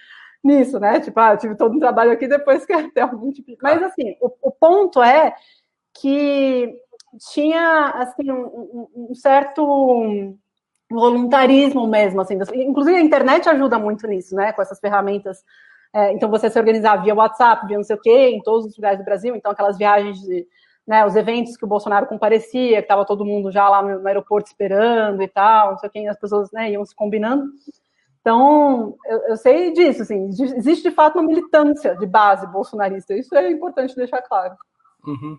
nisso, 0.42 0.78
né? 0.78 1.00
Tipo, 1.00 1.18
ah, 1.20 1.32
eu 1.32 1.38
tive 1.38 1.56
todo 1.56 1.74
um 1.74 1.80
trabalho 1.80 2.12
aqui, 2.12 2.28
depois 2.28 2.64
quer 2.66 2.90
ter 2.92 3.00
algum 3.00 3.30
tipo 3.32 3.50
de... 3.50 3.56
Mas 3.62 3.82
assim, 3.82 4.16
o, 4.20 4.30
o 4.42 4.50
ponto 4.50 5.02
é 5.02 5.34
que 5.94 6.74
tinha 7.32 7.90
assim 7.90 8.30
um, 8.30 8.88
um 8.94 9.14
certo 9.14 10.36
voluntarismo 10.94 11.86
mesmo, 11.86 12.20
assim. 12.20 12.38
Inclusive 12.54 12.96
a 12.96 13.02
internet 13.02 13.48
ajuda 13.48 13.78
muito 13.78 14.06
nisso, 14.06 14.34
né? 14.34 14.52
Com 14.52 14.62
essas 14.62 14.80
ferramentas. 14.80 15.44
É, 15.92 16.12
então 16.12 16.28
você 16.28 16.50
se 16.50 16.58
organizar 16.58 16.96
via 16.96 17.14
WhatsApp, 17.14 17.66
via 17.66 17.76
não 17.76 17.84
sei 17.84 17.96
o 17.96 18.00
quê, 18.00 18.30
em 18.30 18.42
todos 18.42 18.66
os 18.66 18.76
lugares 18.76 18.98
do 18.98 19.04
Brasil. 19.04 19.36
Então 19.36 19.52
aquelas 19.52 19.78
viagens 19.78 20.20
de, 20.20 20.46
né, 20.86 21.06
os 21.06 21.16
eventos 21.16 21.56
que 21.56 21.64
o 21.64 21.68
Bolsonaro 21.68 22.06
comparecia, 22.06 22.76
que 22.76 22.84
estava 22.84 23.04
todo 23.04 23.24
mundo 23.24 23.50
já 23.50 23.68
lá 23.68 23.82
no, 23.82 24.06
aeroporto 24.06 24.48
esperando 24.48 25.22
e 25.22 25.28
tal, 25.28 25.72
não 25.72 25.78
sei 25.78 25.88
o 25.88 25.92
quê, 25.92 26.06
as 26.06 26.18
pessoas 26.18 26.50
né, 26.52 26.70
iam 26.70 26.84
se 26.84 26.94
combinando. 26.94 27.44
Então, 28.20 28.96
eu, 29.06 29.18
eu, 29.28 29.36
sei 29.36 29.72
disso, 29.72 30.02
assim, 30.02 30.28
existe 30.28 30.88
de 30.88 30.94
fato 30.94 31.18
uma 31.18 31.26
militância 31.26 31.94
de 31.94 32.06
base 32.06 32.46
bolsonarista, 32.46 33.14
isso 33.14 33.34
é 33.34 33.50
importante 33.50 33.94
deixar 33.94 34.22
claro. 34.22 34.56
Uhum. 35.06 35.38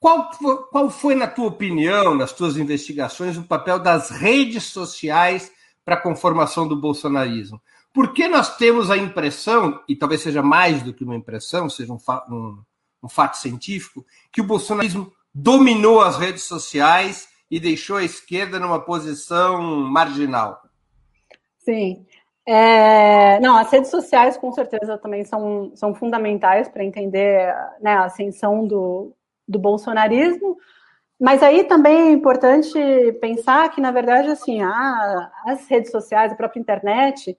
Qual, 0.00 0.30
qual 0.70 0.88
foi, 0.88 1.14
na 1.14 1.26
tua 1.26 1.48
opinião, 1.48 2.14
nas 2.14 2.32
tuas 2.32 2.56
investigações, 2.56 3.36
o 3.36 3.44
papel 3.44 3.78
das 3.78 4.08
redes 4.08 4.64
sociais 4.64 5.52
para 5.84 5.94
a 5.94 6.00
conformação 6.00 6.66
do 6.66 6.74
bolsonarismo? 6.74 7.60
Porque 7.92 8.26
nós 8.26 8.56
temos 8.56 8.90
a 8.90 8.96
impressão, 8.96 9.78
e 9.86 9.94
talvez 9.94 10.22
seja 10.22 10.42
mais 10.42 10.82
do 10.82 10.94
que 10.94 11.04
uma 11.04 11.14
impressão, 11.14 11.68
seja 11.68 11.92
um, 11.92 11.98
um, 12.30 12.62
um 13.02 13.08
fato 13.10 13.36
científico, 13.36 14.06
que 14.32 14.40
o 14.40 14.44
bolsonarismo 14.44 15.12
dominou 15.34 16.00
as 16.00 16.16
redes 16.16 16.44
sociais 16.44 17.28
e 17.50 17.60
deixou 17.60 17.98
a 17.98 18.04
esquerda 18.04 18.58
numa 18.58 18.80
posição 18.80 19.60
marginal. 19.60 20.62
Sim. 21.58 22.06
É, 22.46 23.38
não, 23.40 23.54
as 23.58 23.70
redes 23.70 23.90
sociais 23.90 24.38
com 24.38 24.50
certeza 24.50 24.96
também 24.96 25.24
são, 25.24 25.72
são 25.74 25.94
fundamentais 25.94 26.68
para 26.68 26.84
entender 26.84 27.54
né, 27.82 27.92
a 27.92 28.06
ascensão 28.06 28.66
do, 28.66 29.14
do 29.50 29.58
bolsonarismo, 29.58 30.56
mas 31.20 31.42
aí 31.42 31.64
também 31.64 32.08
é 32.08 32.12
importante 32.12 32.78
pensar 33.20 33.70
que, 33.70 33.80
na 33.80 33.90
verdade, 33.90 34.30
assim, 34.30 34.62
a, 34.62 35.30
as 35.46 35.68
redes 35.68 35.90
sociais, 35.90 36.32
a 36.32 36.36
própria 36.36 36.60
internet, 36.60 37.36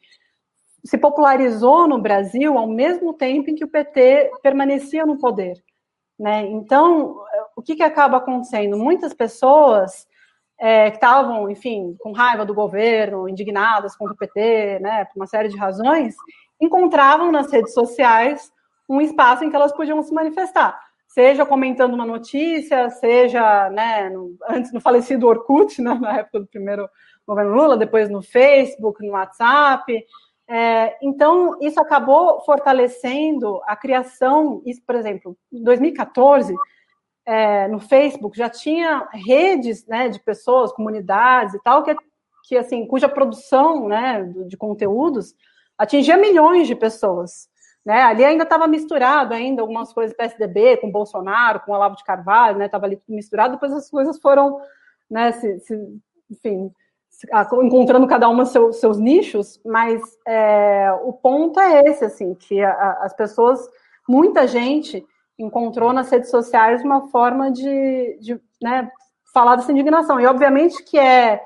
se 0.83 0.97
popularizou 0.97 1.87
no 1.87 1.99
Brasil 1.99 2.57
ao 2.57 2.67
mesmo 2.67 3.13
tempo 3.13 3.49
em 3.49 3.55
que 3.55 3.63
o 3.63 3.67
PT 3.67 4.31
permanecia 4.43 5.05
no 5.05 5.17
poder. 5.17 5.63
Né? 6.19 6.45
Então, 6.47 7.17
o 7.55 7.61
que, 7.61 7.75
que 7.75 7.83
acaba 7.83 8.17
acontecendo? 8.17 8.77
Muitas 8.77 9.13
pessoas 9.13 10.07
é, 10.59 10.91
que 10.91 10.97
estavam, 10.97 11.49
enfim, 11.49 11.95
com 11.99 12.11
raiva 12.11 12.45
do 12.45 12.53
governo, 12.53 13.27
indignadas 13.27 13.95
contra 13.95 14.13
o 14.13 14.17
PT, 14.17 14.79
né, 14.79 15.05
por 15.05 15.15
uma 15.15 15.25
série 15.25 15.49
de 15.49 15.57
razões, 15.57 16.15
encontravam 16.61 17.31
nas 17.31 17.51
redes 17.51 17.73
sociais 17.73 18.51
um 18.87 19.01
espaço 19.01 19.43
em 19.43 19.49
que 19.49 19.55
elas 19.55 19.73
podiam 19.73 20.03
se 20.03 20.13
manifestar, 20.13 20.79
seja 21.13 21.45
comentando 21.45 21.93
uma 21.93 22.05
notícia, 22.05 22.89
seja, 22.89 23.69
né, 23.69 24.09
no, 24.09 24.35
antes 24.47 24.71
no 24.71 24.79
falecido 24.79 25.27
Orkut, 25.27 25.81
né, 25.81 25.93
na 25.93 26.19
época 26.19 26.39
do 26.39 26.47
primeiro 26.47 26.89
governo 27.27 27.53
Lula, 27.53 27.77
depois 27.77 28.09
no 28.09 28.21
Facebook, 28.21 29.05
no 29.05 29.11
WhatsApp. 29.11 30.05
É, 30.49 30.97
então, 31.01 31.57
isso 31.61 31.79
acabou 31.81 32.41
fortalecendo 32.41 33.61
a 33.65 33.75
criação, 33.75 34.61
isso, 34.65 34.81
por 34.85 34.95
exemplo, 34.95 35.37
em 35.51 35.61
2014, 35.63 36.55
é, 37.25 37.67
no 37.67 37.79
Facebook 37.79 38.37
já 38.37 38.49
tinha 38.49 39.07
redes 39.11 39.85
né, 39.87 40.07
de 40.07 40.19
pessoas, 40.19 40.71
comunidades 40.71 41.55
e 41.55 41.59
tal, 41.61 41.83
que, 41.83 41.93
que 42.45 42.57
assim, 42.57 42.87
cuja 42.87 43.09
produção 43.09 43.87
né, 43.87 44.23
de 44.47 44.55
conteúdos 44.55 45.35
atingia 45.77 46.15
milhões 46.15 46.67
de 46.67 46.75
pessoas. 46.75 47.50
Né? 47.85 48.01
Ali 48.03 48.23
ainda 48.23 48.43
estava 48.43 48.67
misturado 48.67 49.33
ainda 49.33 49.61
algumas 49.61 49.91
coisas 49.91 50.15
PSDB, 50.15 50.77
com 50.77 50.91
Bolsonaro, 50.91 51.61
com 51.61 51.71
Olavo 51.71 51.95
de 51.95 52.03
Carvalho, 52.03 52.63
estava 52.63 52.87
né? 52.87 52.93
ali 52.93 52.95
tudo 52.97 53.15
misturado, 53.15 53.53
depois 53.53 53.73
as 53.73 53.89
coisas 53.89 54.19
foram, 54.19 54.59
né, 55.09 55.31
se, 55.31 55.59
se, 55.61 55.99
enfim, 56.29 56.71
encontrando 57.63 58.07
cada 58.07 58.29
uma 58.29 58.45
seu, 58.45 58.71
seus 58.71 58.97
nichos, 58.97 59.59
mas 59.65 60.01
é, 60.27 60.91
o 61.03 61.13
ponto 61.13 61.59
é 61.59 61.83
esse, 61.85 62.05
assim, 62.05 62.35
que 62.35 62.61
a, 62.63 62.71
a, 62.71 63.05
as 63.05 63.13
pessoas, 63.13 63.59
muita 64.07 64.47
gente 64.47 65.03
encontrou 65.37 65.91
nas 65.91 66.09
redes 66.09 66.29
sociais 66.29 66.83
uma 66.83 67.09
forma 67.09 67.51
de, 67.51 68.17
de 68.21 68.39
né, 68.61 68.89
falar 69.33 69.55
dessa 69.55 69.71
indignação. 69.71 70.19
E 70.19 70.25
obviamente 70.25 70.83
que 70.83 70.99
é, 70.99 71.41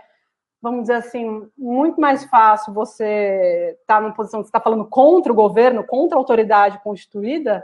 vamos 0.65 0.81
dizer 0.81 0.95
assim, 0.95 1.47
muito 1.55 2.01
mais 2.01 2.25
fácil 2.25 2.73
você 2.73 3.77
estar 3.79 3.97
tá 3.97 4.01
numa 4.01 4.15
posição 4.15 4.41
que 4.41 4.47
está 4.47 4.59
falando 4.59 4.83
contra 4.85 5.31
o 5.31 5.35
governo, 5.35 5.85
contra 5.85 6.17
a 6.17 6.19
autoridade 6.19 6.81
constituída, 6.81 7.63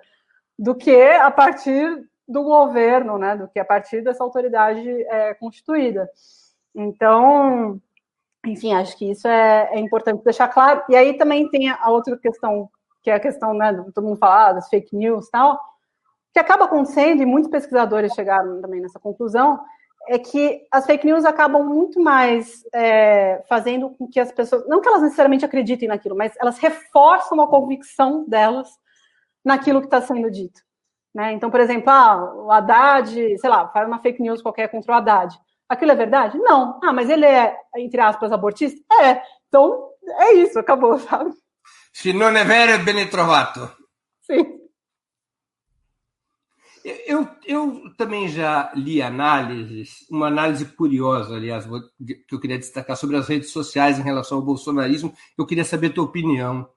do 0.58 0.76
que 0.76 0.96
a 0.96 1.32
partir 1.32 2.08
do 2.28 2.44
governo, 2.44 3.18
né, 3.18 3.36
do 3.36 3.48
que 3.48 3.60
a 3.60 3.66
partir 3.66 4.04
dessa 4.04 4.24
autoridade 4.24 4.88
é, 4.88 5.34
constituída. 5.34 6.08
Então, 6.76 7.82
enfim, 8.46 8.72
acho 8.74 8.96
que 8.96 9.10
isso 9.10 9.28
é, 9.28 9.70
é, 9.72 9.80
importante 9.80 10.24
deixar 10.24 10.48
claro. 10.48 10.84
E 10.88 10.96
aí 10.96 11.18
também 11.18 11.50
tem 11.50 11.72
a 11.72 11.90
outra 11.90 12.16
questão, 12.16 12.70
que 13.02 13.10
é 13.10 13.16
a 13.16 13.20
questão, 13.20 13.52
né, 13.56 13.74
todo 13.96 14.06
mundo 14.06 14.20
fala 14.20 14.54
das 14.54 14.70
fake 14.70 14.96
news 14.96 15.28
e 15.28 15.32
tal, 15.32 15.60
que 16.32 16.40
acaba 16.40 16.66
acontecendo, 16.66 17.24
e 17.24 17.26
muitos 17.26 17.50
pesquisadores 17.50 18.14
chegaram 18.14 18.62
também 18.62 18.80
nessa 18.80 19.00
conclusão, 19.00 19.60
é 20.08 20.20
que 20.20 20.66
as 20.72 20.86
fake 20.86 21.06
news 21.06 21.26
acabam 21.26 21.64
muito 21.64 22.00
mais 22.00 22.64
é, 22.74 23.44
fazendo 23.48 23.90
com 23.92 24.08
que 24.08 24.20
as 24.20 24.32
pessoas, 24.32 24.68
não 24.68 24.82
que 24.82 24.88
elas 24.88 25.02
necessariamente 25.02 25.46
acreditem 25.46 25.88
naquilo, 25.88 26.16
mas 26.16 26.34
elas 26.40 26.58
reforçam 26.58 27.40
a 27.42 27.48
convicção 27.48 28.26
delas 28.28 28.68
naquilo 29.44 29.80
que 29.80 29.88
está 29.88 30.02
sendo 30.02 30.30
dito. 30.30 30.62
Né? 31.14 31.34
Então, 31.34 31.52
por 31.52 31.60
exemplo, 31.60 31.90
ah, 31.90 32.34
o 32.36 32.52
Haddad, 32.52 33.38
sei 33.38 33.50
lá, 33.50 33.68
faz 33.70 33.88
uma 33.88 34.00
fake 34.00 34.22
news 34.22 34.42
qualquer 34.42 34.70
contra 34.70 34.94
o 34.94 34.96
Haddad. 34.96 35.38
Aquilo 35.68 35.92
é 35.92 35.96
verdade? 35.96 36.38
Não. 36.38 36.80
Ah, 36.84 36.94
mas 36.94 37.10
ele 37.10 37.26
é, 37.26 37.56
entre 37.78 38.02
aspas, 38.02 38.32
abortista? 38.32 38.80
É. 39.02 39.22
Então, 39.48 39.90
é 40.20 40.34
isso, 40.34 40.60
acabou, 40.60 40.98
sabe? 41.00 41.32
Se 41.94 42.14
não 42.14 42.28
é 42.28 42.44
vero, 42.44 42.72
é 42.72 42.78
bene 42.78 43.06
trovato. 43.06 43.70
Sim. 44.22 44.61
Eu, 46.84 47.28
eu 47.46 47.94
também 47.96 48.28
já 48.28 48.72
li 48.76 49.02
análises, 49.02 50.06
uma 50.10 50.28
análise 50.28 50.66
curiosa, 50.66 51.36
aliás, 51.36 51.66
que 52.28 52.34
eu 52.34 52.40
queria 52.40 52.58
destacar 52.58 52.98
sobre 52.98 53.18
as 53.18 53.28
redes 53.28 53.52
sociais 53.52 54.00
em 54.00 54.04
relação 54.04 54.38
ao 54.38 54.44
bolsonarismo. 54.44 55.14
Eu 55.38 55.46
queria 55.46 55.64
saber 55.66 55.88
a 55.88 55.94
tua 55.94 56.06
opinião. 56.06 56.68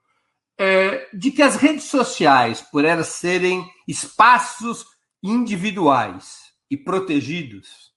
É, 0.57 1.09
de 1.13 1.31
que 1.31 1.41
as 1.41 1.55
redes 1.55 1.85
sociais, 1.85 2.61
por 2.61 2.85
elas 2.85 3.07
serem 3.07 3.69
espaços 3.87 4.85
individuais 5.21 6.53
e 6.69 6.77
protegidos, 6.77 7.91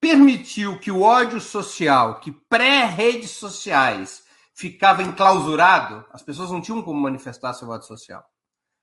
permitiu 0.00 0.78
que 0.78 0.90
o 0.90 1.02
ódio 1.02 1.40
social, 1.40 2.20
que 2.20 2.30
pré-redes 2.30 3.30
sociais 3.30 4.22
ficava 4.54 5.02
enclausurado, 5.02 6.04
as 6.12 6.22
pessoas 6.22 6.50
não 6.50 6.60
tinham 6.60 6.82
como 6.82 7.00
manifestar 7.00 7.52
seu 7.54 7.68
ódio 7.68 7.88
social 7.88 8.24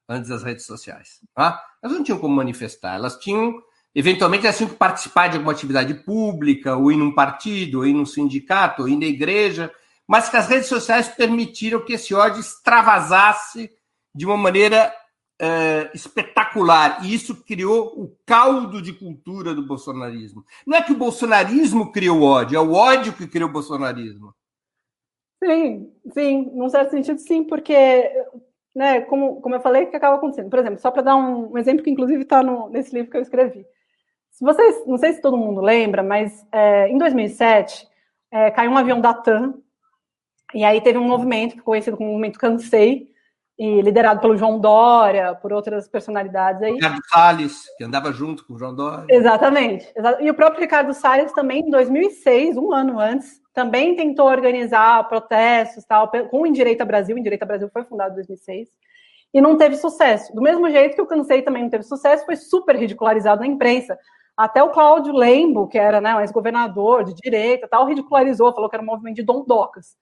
antes 0.08 0.30
das 0.30 0.44
redes 0.44 0.66
sociais. 0.66 1.20
Tá? 1.34 1.62
Elas 1.82 1.98
não 1.98 2.04
tinham 2.04 2.20
como 2.20 2.36
manifestar, 2.36 2.96
elas 2.96 3.18
tinham, 3.18 3.62
eventualmente, 3.94 4.52
tinham 4.54 4.70
que 4.70 4.76
participar 4.76 5.28
de 5.28 5.38
alguma 5.38 5.54
atividade 5.54 5.94
pública, 5.94 6.76
ou 6.76 6.92
ir 6.92 6.98
num 6.98 7.14
partido, 7.14 7.80
ou 7.80 7.86
ir 7.86 7.94
num 7.94 8.06
sindicato, 8.06 8.84
ou 8.84 8.90
ir 8.90 8.98
na 8.98 9.06
igreja, 9.06 9.72
mas 10.08 10.30
que 10.30 10.38
as 10.38 10.48
redes 10.48 10.68
sociais 10.68 11.08
permitiram 11.08 11.84
que 11.84 11.94
esse 11.94 12.14
ódio 12.14 12.40
extravasasse 12.40 13.70
de 14.14 14.26
uma 14.26 14.38
maneira 14.38 14.94
é, 15.40 15.90
espetacular. 15.94 17.04
E 17.04 17.14
isso 17.14 17.44
criou 17.44 17.88
o 18.00 18.16
caldo 18.26 18.82
de 18.82 18.94
cultura 18.94 19.56
do 19.56 19.66
bolsonarismo. 19.66 20.46
Não 20.68 20.78
é 20.78 20.82
que 20.84 20.92
o 20.92 20.98
bolsonarismo 20.98 21.92
criou 21.92 22.22
ódio, 22.22 22.58
é 22.58 22.62
o 22.62 22.74
ódio 22.74 23.14
que 23.14 23.28
criou 23.28 23.50
o 23.50 23.54
bolsonarismo. 23.54 24.36
Sim, 25.44 25.92
sim, 26.14 26.52
num 26.54 26.70
certo 26.70 26.92
sentido, 26.92 27.18
sim, 27.18 27.44
porque 27.44 27.74
né, 28.76 29.02
como, 29.02 29.42
como 29.42 29.56
eu 29.56 29.60
falei, 29.60 29.86
que 29.86 29.96
acaba 29.96 30.16
acontecendo. 30.16 30.50
Por 30.50 30.60
exemplo, 30.60 30.80
só 30.80 30.92
para 30.92 31.02
dar 31.02 31.16
um, 31.16 31.54
um, 31.54 31.58
exemplo 31.58 31.84
que 31.84 31.90
inclusive 31.90 32.24
está 32.24 32.42
nesse 32.70 32.94
livro 32.94 33.12
que 33.12 33.18
eu 33.18 33.22
escrevi. 33.22 33.66
Se 34.32 34.44
vocês, 34.44 34.86
não 34.88 34.98
sei 34.98 35.14
se 35.14 35.22
todo 35.22 35.38
mundo 35.38 35.62
lembra, 35.62 36.02
mas 36.02 36.46
é, 36.52 36.88
em 36.88 36.98
2007 36.98 37.88
é, 38.32 38.50
caiu 38.50 38.72
um 38.72 38.78
avião 38.78 39.02
da 39.02 39.14
TAM 39.14 39.56
e 40.54 40.64
aí 40.64 40.82
teve 40.82 40.98
um 40.98 41.08
movimento 41.08 41.62
conhecido 41.64 41.98
como 41.98 42.10
movimento 42.10 42.40
Cansei, 42.40 43.11
e 43.62 43.80
liderado 43.80 44.20
pelo 44.20 44.36
João 44.36 44.60
Dória, 44.60 45.36
por 45.36 45.54
outras 45.54 45.88
personalidades 45.88 46.64
aí. 46.64 46.74
Ricardo 46.74 47.00
Salles, 47.08 47.62
que 47.78 47.84
andava 47.84 48.12
junto 48.12 48.44
com 48.44 48.56
o 48.56 48.58
João 48.58 48.74
Dória. 48.74 49.06
Exatamente. 49.08 49.88
E 50.20 50.32
o 50.32 50.34
próprio 50.34 50.62
Ricardo 50.62 50.92
Salles 50.96 51.32
também, 51.32 51.60
em 51.60 51.70
2006, 51.70 52.58
um 52.58 52.74
ano 52.74 53.00
antes, 53.00 53.40
também 53.54 53.96
tentou 53.96 54.26
organizar 54.26 55.08
protestos 55.08 55.86
tal, 55.86 56.10
com 56.10 56.42
o 56.42 56.48
Indireita 56.48 56.84
Brasil. 56.84 57.16
O 57.16 57.20
Indireita 57.20 57.46
Brasil 57.46 57.70
foi 57.72 57.84
fundado 57.84 58.14
em 58.14 58.16
2006 58.16 58.68
e 59.32 59.40
não 59.40 59.56
teve 59.56 59.76
sucesso. 59.76 60.34
Do 60.34 60.42
mesmo 60.42 60.68
jeito 60.68 60.96
que 60.96 61.02
o 61.04 61.06
Cansei 61.06 61.44
também 61.44 61.62
não 61.62 61.70
teve 61.70 61.84
sucesso, 61.84 62.26
foi 62.26 62.38
super 62.38 62.76
ridicularizado 62.76 63.42
na 63.42 63.48
imprensa. 63.48 63.96
Até 64.36 64.64
o 64.64 64.72
Cláudio 64.72 65.14
Lembo, 65.14 65.68
que 65.68 65.78
era 65.78 66.02
né, 66.02 66.16
um 66.16 66.22
ex-governador 66.22 67.04
de 67.04 67.14
direita, 67.14 67.68
tal, 67.68 67.86
ridicularizou, 67.86 68.52
falou 68.56 68.68
que 68.68 68.76
era 68.76 68.82
um 68.82 68.88
movimento 68.88 69.18
de 69.18 69.24
dondocas. 69.24 69.96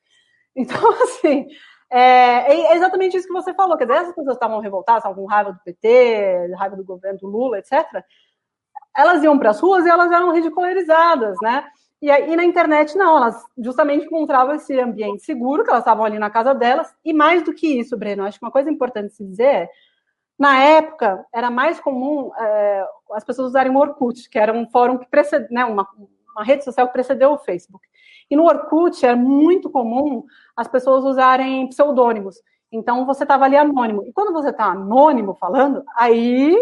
Então, 0.55 0.79
assim, 1.03 1.47
é, 1.91 2.53
é, 2.53 2.75
exatamente 2.75 3.17
isso 3.17 3.27
que 3.27 3.33
você 3.33 3.53
falou, 3.53 3.77
quer 3.77 3.85
dizer, 3.85 3.99
essas 3.99 4.15
pessoas 4.15 4.35
estavam 4.35 4.59
revoltadas, 4.59 5.03
estavam 5.03 5.23
com 5.23 5.29
raiva 5.29 5.53
do 5.53 5.59
PT, 5.59 6.53
raiva 6.57 6.75
do 6.75 6.83
governo 6.83 7.19
do 7.19 7.27
Lula, 7.27 7.59
etc. 7.59 8.03
Elas 8.95 9.23
iam 9.23 9.37
para 9.39 9.49
as 9.49 9.59
ruas 9.59 9.85
e 9.85 9.89
elas 9.89 10.11
eram 10.11 10.31
ridicularizadas, 10.31 11.37
né? 11.41 11.65
E, 12.01 12.09
e 12.09 12.35
na 12.35 12.45
internet, 12.45 12.97
não, 12.97 13.17
elas 13.17 13.43
justamente 13.57 14.05
encontravam 14.05 14.55
esse 14.55 14.79
ambiente 14.79 15.23
seguro, 15.23 15.63
que 15.63 15.69
elas 15.69 15.81
estavam 15.81 16.05
ali 16.05 16.17
na 16.19 16.29
casa 16.29 16.53
delas, 16.53 16.93
e 17.03 17.11
mais 17.13 17.43
do 17.43 17.53
que 17.53 17.79
isso, 17.79 17.97
Breno, 17.97 18.23
acho 18.23 18.39
que 18.39 18.45
uma 18.45 18.51
coisa 18.51 18.69
importante 18.69 19.13
se 19.13 19.25
dizer 19.25 19.43
é, 19.43 19.69
na 20.37 20.63
época, 20.63 21.25
era 21.33 21.51
mais 21.51 21.81
comum 21.81 22.31
é, 22.37 22.85
as 23.11 23.25
pessoas 23.25 23.49
usarem 23.49 23.75
o 23.75 23.77
Orkut, 23.77 24.29
que 24.29 24.39
era 24.39 24.53
um 24.53 24.65
fórum 24.69 24.97
que 24.97 25.09
precedeu, 25.09 25.49
né, 25.51 25.65
uma, 25.65 25.85
uma 26.33 26.45
rede 26.45 26.63
social 26.63 26.87
que 26.87 26.93
precedeu 26.93 27.33
o 27.33 27.37
Facebook. 27.37 27.85
E 28.31 28.35
no 28.37 28.45
Orkut 28.45 29.05
era 29.05 29.17
muito 29.17 29.69
comum 29.69 30.23
as 30.59 30.67
pessoas 30.67 31.05
usarem 31.05 31.69
pseudônimos. 31.69 32.35
Então 32.69 33.05
você 33.05 33.23
estava 33.23 33.45
ali 33.45 33.55
anônimo. 33.55 34.03
E 34.05 34.11
quando 34.11 34.33
você 34.33 34.49
está 34.49 34.65
anônimo 34.65 35.33
falando, 35.39 35.83
aí 35.95 36.53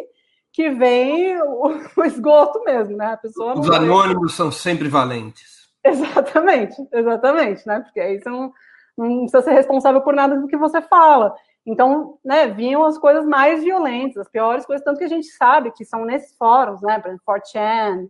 que 0.54 0.70
vem 0.70 1.41
o, 1.41 1.80
o, 1.98 2.06
esgoto 2.06 2.64
mesmo, 2.64 2.95
né? 2.95 3.14
A 3.14 3.18
pessoa 3.18 3.60
Os 3.60 3.70
anônimos 3.72 4.36
são 4.36 4.52
sempre 4.52 4.88
valentes. 4.88 5.68
Exatamente, 5.84 6.76
exatamente, 6.93 7.68
né? 7.68 7.80
Porque 7.80 8.00
aí 8.00 8.22
você 8.22 8.30
não, 8.30 8.54
não 8.95 9.22
precisa 9.22 9.41
ser 9.41 9.54
responsável 9.54 10.02
por 10.02 10.14
nada 10.14 10.39
do 10.39 10.48
que 10.48 10.58
você 10.58 10.80
fala. 10.80 11.36
Então, 11.66 12.20
né, 12.24 12.48
vinham 12.48 12.86
as 12.86 13.00
coisas 13.00 13.26
mais 13.26 13.64
violentas, 13.64 14.18
as 14.18 14.30
piores 14.30 14.66
coisas, 14.66 14.86
tanto 14.86 15.00
que 15.00 15.06
a 15.06 15.10
gente 15.10 15.28
sabe 15.28 15.72
que 15.72 15.84
são 15.84 16.06
nesses 16.06 16.38
fóruns, 16.38 16.82
né, 16.82 17.00
por 17.00 17.10
exemplo, 17.10 17.26
4chan, 17.28 18.08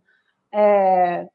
é, 0.54 1.28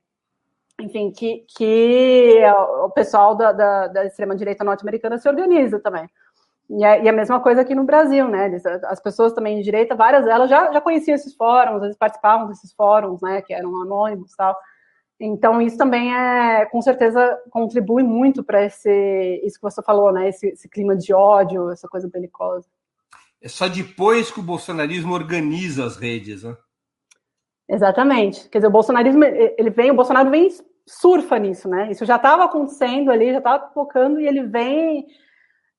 enfim, 0.83 1.11
que, 1.11 1.45
que 1.57 2.41
o 2.85 2.91
pessoal 2.91 3.35
da, 3.35 3.53
da, 3.53 3.89
da 3.89 4.05
extrema-direita 4.05 4.64
norte-americana 4.64 5.18
se 5.18 5.28
organiza 5.28 5.78
também. 5.80 6.09
E 6.70 6.85
é, 6.85 7.03
e 7.03 7.07
é, 7.07 7.11
a 7.11 7.12
mesma 7.12 7.41
coisa 7.41 7.61
aqui 7.61 7.74
no 7.74 7.85
Brasil, 7.85 8.28
né? 8.28 8.51
As 8.85 9.01
pessoas 9.01 9.33
também 9.33 9.59
de 9.59 9.62
direita, 9.62 9.95
várias 9.95 10.24
delas 10.24 10.49
já, 10.49 10.72
já 10.72 10.80
conheciam 10.80 11.14
esses 11.14 11.35
fóruns, 11.35 11.80
vezes 11.80 11.97
participavam 11.97 12.49
desses 12.49 12.72
fóruns, 12.72 13.20
né? 13.20 13.43
Que 13.43 13.53
eram 13.53 13.83
anônimos 13.83 14.33
e 14.33 14.37
tal. 14.37 14.57
Então, 15.20 15.61
isso 15.61 15.76
também 15.76 16.14
é, 16.14 16.64
com 16.66 16.80
certeza, 16.80 17.39
contribui 17.51 18.03
muito 18.03 18.43
para 18.43 18.64
esse, 18.64 19.41
isso 19.45 19.57
que 19.57 19.62
você 19.62 19.83
falou, 19.83 20.12
né? 20.12 20.28
Esse, 20.28 20.49
esse 20.49 20.68
clima 20.68 20.97
de 20.97 21.12
ódio, 21.12 21.70
essa 21.70 21.89
coisa 21.89 22.09
belicosa. 22.09 22.66
É 23.41 23.49
só 23.49 23.68
depois 23.68 24.30
que 24.30 24.41
o 24.41 24.43
bolsonarismo 24.43 25.12
organiza 25.12 25.85
as 25.85 25.97
redes, 25.97 26.43
né? 26.43 26.57
Exatamente. 27.68 28.49
Quer 28.49 28.59
dizer, 28.59 28.68
o 28.68 28.72
bolsonarismo, 28.72 29.24
ele 29.24 29.70
vem, 29.70 29.91
o 29.91 29.95
Bolsonaro 29.95 30.30
vem 30.30 30.49
surfa 30.87 31.39
nisso, 31.39 31.68
né? 31.68 31.91
Isso 31.91 32.05
já 32.05 32.16
estava 32.16 32.45
acontecendo 32.45 33.11
ali, 33.11 33.33
já 33.33 33.39
estava 33.39 33.70
focando 33.72 34.20
e 34.20 34.26
ele 34.26 34.43
vem. 34.45 35.07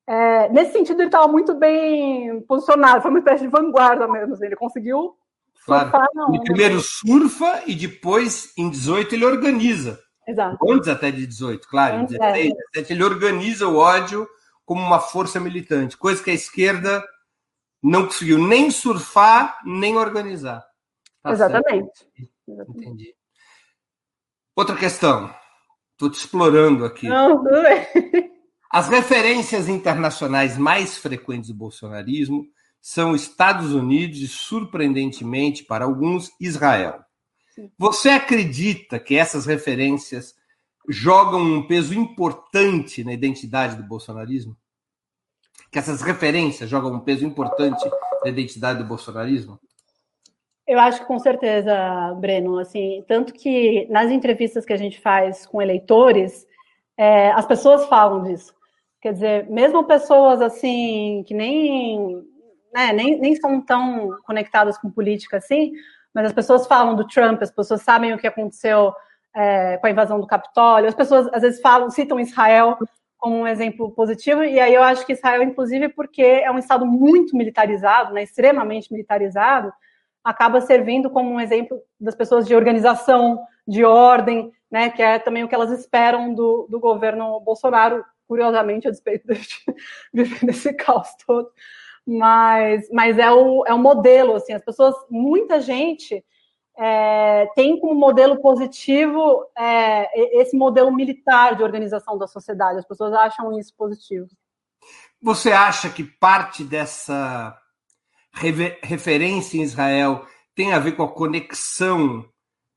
É, 0.06 0.48
nesse 0.50 0.72
sentido, 0.72 1.00
ele 1.00 1.08
estava 1.08 1.28
muito 1.28 1.54
bem 1.54 2.40
posicionado, 2.42 3.00
foi 3.00 3.10
uma 3.10 3.20
espécie 3.20 3.44
de 3.44 3.48
vanguarda 3.48 4.06
mesmo. 4.06 4.34
Assim, 4.34 4.46
ele 4.46 4.56
conseguiu 4.56 5.16
surfar. 5.54 5.90
Claro. 5.90 6.34
Ele 6.34 6.44
primeiro 6.44 6.80
surfa 6.80 7.62
e 7.66 7.74
depois, 7.74 8.52
em 8.56 8.68
18, 8.68 9.14
ele 9.14 9.24
organiza. 9.24 9.98
Exato. 10.26 10.58
Antes 10.70 10.88
até 10.88 11.10
de 11.10 11.26
18, 11.26 11.68
claro. 11.68 11.96
Antes, 11.96 12.14
em 12.14 12.18
16, 12.18 12.46
é. 12.46 12.54
17, 12.72 12.92
ele 12.92 13.04
organiza 13.04 13.68
o 13.68 13.76
ódio 13.76 14.26
como 14.64 14.80
uma 14.82 14.98
força 14.98 15.38
militante, 15.38 15.96
coisa 15.96 16.22
que 16.22 16.30
a 16.30 16.34
esquerda 16.34 17.04
não 17.82 18.06
conseguiu 18.06 18.38
nem 18.38 18.70
surfar, 18.70 19.58
nem 19.64 19.96
organizar. 19.96 20.64
Tá 21.22 21.32
Exatamente. 21.32 22.08
Entendi. 22.48 23.14
Outra 24.56 24.76
questão. 24.76 25.34
Estou 25.92 26.08
te 26.10 26.18
explorando 26.18 26.84
aqui. 26.84 27.08
Não, 27.08 27.42
tudo 27.42 27.62
bem. 27.62 28.30
As 28.70 28.88
referências 28.88 29.68
internacionais 29.68 30.58
mais 30.58 30.96
frequentes 30.96 31.50
do 31.50 31.56
bolsonarismo 31.56 32.46
são 32.80 33.14
Estados 33.14 33.72
Unidos 33.72 34.18
e, 34.18 34.28
surpreendentemente 34.28 35.64
para 35.64 35.84
alguns, 35.84 36.30
Israel. 36.40 37.00
Você 37.78 38.10
acredita 38.10 38.98
que 38.98 39.16
essas 39.16 39.46
referências 39.46 40.34
jogam 40.88 41.40
um 41.40 41.66
peso 41.66 41.94
importante 41.94 43.02
na 43.02 43.12
identidade 43.12 43.76
do 43.76 43.82
bolsonarismo? 43.82 44.56
Que 45.70 45.78
essas 45.78 46.02
referências 46.02 46.68
jogam 46.68 46.94
um 46.94 47.00
peso 47.00 47.24
importante 47.24 47.88
na 48.22 48.30
identidade 48.30 48.80
do 48.80 48.88
bolsonarismo? 48.88 49.58
Eu 50.66 50.78
acho 50.78 51.00
que 51.00 51.06
com 51.06 51.18
certeza, 51.18 52.14
Breno. 52.18 52.58
Assim, 52.58 53.04
tanto 53.06 53.32
que 53.32 53.86
nas 53.90 54.10
entrevistas 54.10 54.64
que 54.64 54.72
a 54.72 54.78
gente 54.78 55.00
faz 55.00 55.46
com 55.46 55.60
eleitores, 55.60 56.46
é, 56.96 57.30
as 57.32 57.46
pessoas 57.46 57.86
falam 57.86 58.22
disso. 58.22 58.54
Quer 59.00 59.12
dizer, 59.12 59.50
mesmo 59.50 59.84
pessoas 59.84 60.40
assim 60.40 61.22
que 61.26 61.34
nem, 61.34 62.22
né, 62.72 62.92
nem, 62.92 63.20
nem 63.20 63.36
são 63.36 63.60
tão 63.60 64.16
conectadas 64.24 64.78
com 64.78 64.90
política 64.90 65.36
assim, 65.36 65.72
mas 66.14 66.26
as 66.26 66.32
pessoas 66.32 66.66
falam 66.66 66.96
do 66.96 67.06
Trump, 67.06 67.42
as 67.42 67.50
pessoas 67.50 67.82
sabem 67.82 68.14
o 68.14 68.18
que 68.18 68.26
aconteceu 68.26 68.94
é, 69.34 69.76
com 69.76 69.86
a 69.86 69.90
invasão 69.90 70.20
do 70.20 70.26
Capitólio, 70.26 70.88
as 70.88 70.94
pessoas 70.94 71.28
às 71.34 71.42
vezes 71.42 71.60
falam, 71.60 71.90
citam 71.90 72.18
Israel 72.18 72.78
como 73.18 73.36
um 73.36 73.46
exemplo 73.46 73.90
positivo, 73.90 74.44
e 74.44 74.60
aí 74.60 74.74
eu 74.74 74.82
acho 74.82 75.04
que 75.04 75.12
Israel, 75.12 75.42
inclusive, 75.42 75.88
porque 75.88 76.22
é 76.22 76.50
um 76.50 76.58
estado 76.58 76.86
muito 76.86 77.36
militarizado, 77.36 78.12
né, 78.12 78.22
extremamente 78.22 78.92
militarizado, 78.92 79.72
acaba 80.24 80.60
servindo 80.60 81.10
como 81.10 81.30
um 81.30 81.40
exemplo 81.40 81.78
das 82.00 82.14
pessoas 82.14 82.46
de 82.46 82.54
organização, 82.56 83.38
de 83.68 83.84
ordem, 83.84 84.50
né, 84.70 84.90
que 84.90 85.02
é 85.02 85.18
também 85.18 85.44
o 85.44 85.48
que 85.48 85.54
elas 85.54 85.70
esperam 85.70 86.34
do, 86.34 86.66
do 86.70 86.80
governo 86.80 87.38
Bolsonaro, 87.40 88.04
curiosamente, 88.26 88.88
a 88.88 88.90
despeito 88.90 89.26
de 89.32 89.46
viver 90.12 90.44
nesse 90.44 90.72
caos 90.72 91.08
todo. 91.26 91.50
Mas, 92.06 92.88
mas 92.90 93.18
é, 93.18 93.30
o, 93.30 93.64
é 93.66 93.74
o 93.74 93.78
modelo, 93.78 94.34
assim, 94.34 94.52
as 94.52 94.64
pessoas, 94.64 94.94
muita 95.10 95.60
gente 95.60 96.24
é, 96.76 97.46
tem 97.54 97.78
como 97.78 97.94
modelo 97.94 98.40
positivo 98.40 99.46
é, 99.56 100.40
esse 100.40 100.56
modelo 100.56 100.92
militar 100.92 101.54
de 101.54 101.62
organização 101.62 102.18
da 102.18 102.26
sociedade, 102.26 102.78
as 102.78 102.86
pessoas 102.86 103.12
acham 103.12 103.58
isso 103.58 103.74
positivo. 103.76 104.26
Você 105.22 105.52
acha 105.52 105.88
que 105.88 106.04
parte 106.04 106.64
dessa 106.64 107.56
referência 108.34 109.58
em 109.58 109.62
Israel 109.62 110.26
tem 110.54 110.72
a 110.72 110.78
ver 110.78 110.92
com 110.92 111.02
a 111.02 111.12
conexão 111.12 112.24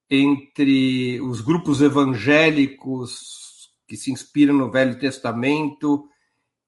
entre 0.09 1.19
os 1.21 1.41
grupos 1.41 1.81
evangélicos 1.81 3.69
que 3.87 3.97
se 3.97 4.11
inspiram 4.11 4.53
no 4.53 4.71
Velho 4.71 4.97
Testamento 4.99 6.07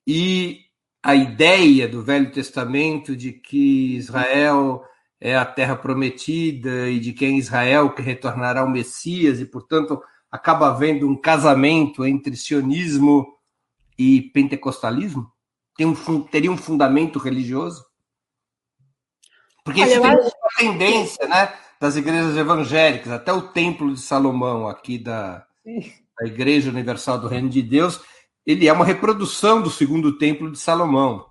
e 0.05 0.61
a 1.01 1.15
ideia 1.15 1.87
do 1.87 2.03
Velho 2.03 2.31
Testamento 2.31 3.15
de 3.15 3.31
que 3.31 3.95
Israel 3.95 4.83
é 5.19 5.35
a 5.35 5.45
terra 5.45 5.75
prometida 5.75 6.89
e 6.89 6.99
de 6.99 7.13
que 7.13 7.25
é 7.25 7.29
Israel 7.29 7.93
que 7.93 8.01
retornará 8.01 8.63
o 8.63 8.69
Messias 8.69 9.39
e, 9.39 9.45
portanto, 9.45 10.01
acaba 10.31 10.69
havendo 10.69 11.07
um 11.07 11.15
casamento 11.15 12.05
entre 12.05 12.35
sionismo 12.35 13.27
e 13.97 14.21
pentecostalismo? 14.33 15.31
Tem 15.75 15.85
um, 15.85 16.21
teria 16.23 16.51
um 16.51 16.57
fundamento 16.57 17.19
religioso? 17.19 17.88
Porque 19.63 19.81
Olha, 19.81 19.91
isso 19.91 20.01
tem 20.01 20.09
acho... 20.11 20.21
uma 20.21 20.49
tendência, 20.57 21.27
né? 21.27 21.53
Das 21.79 21.95
igrejas 21.95 22.35
evangélicas, 22.35 23.11
até 23.11 23.31
o 23.31 23.41
Templo 23.41 23.93
de 23.93 23.99
Salomão, 24.01 24.67
aqui 24.67 24.97
da, 24.97 25.45
da 26.19 26.27
Igreja 26.27 26.69
Universal 26.69 27.19
do 27.19 27.27
Reino 27.27 27.47
de 27.47 27.61
Deus, 27.61 28.01
ele 28.45 28.67
é 28.67 28.73
uma 28.73 28.83
reprodução 28.83 29.61
do 29.61 29.69
segundo 29.69 30.17
Templo 30.17 30.51
de 30.51 30.59
Salomão. 30.59 31.25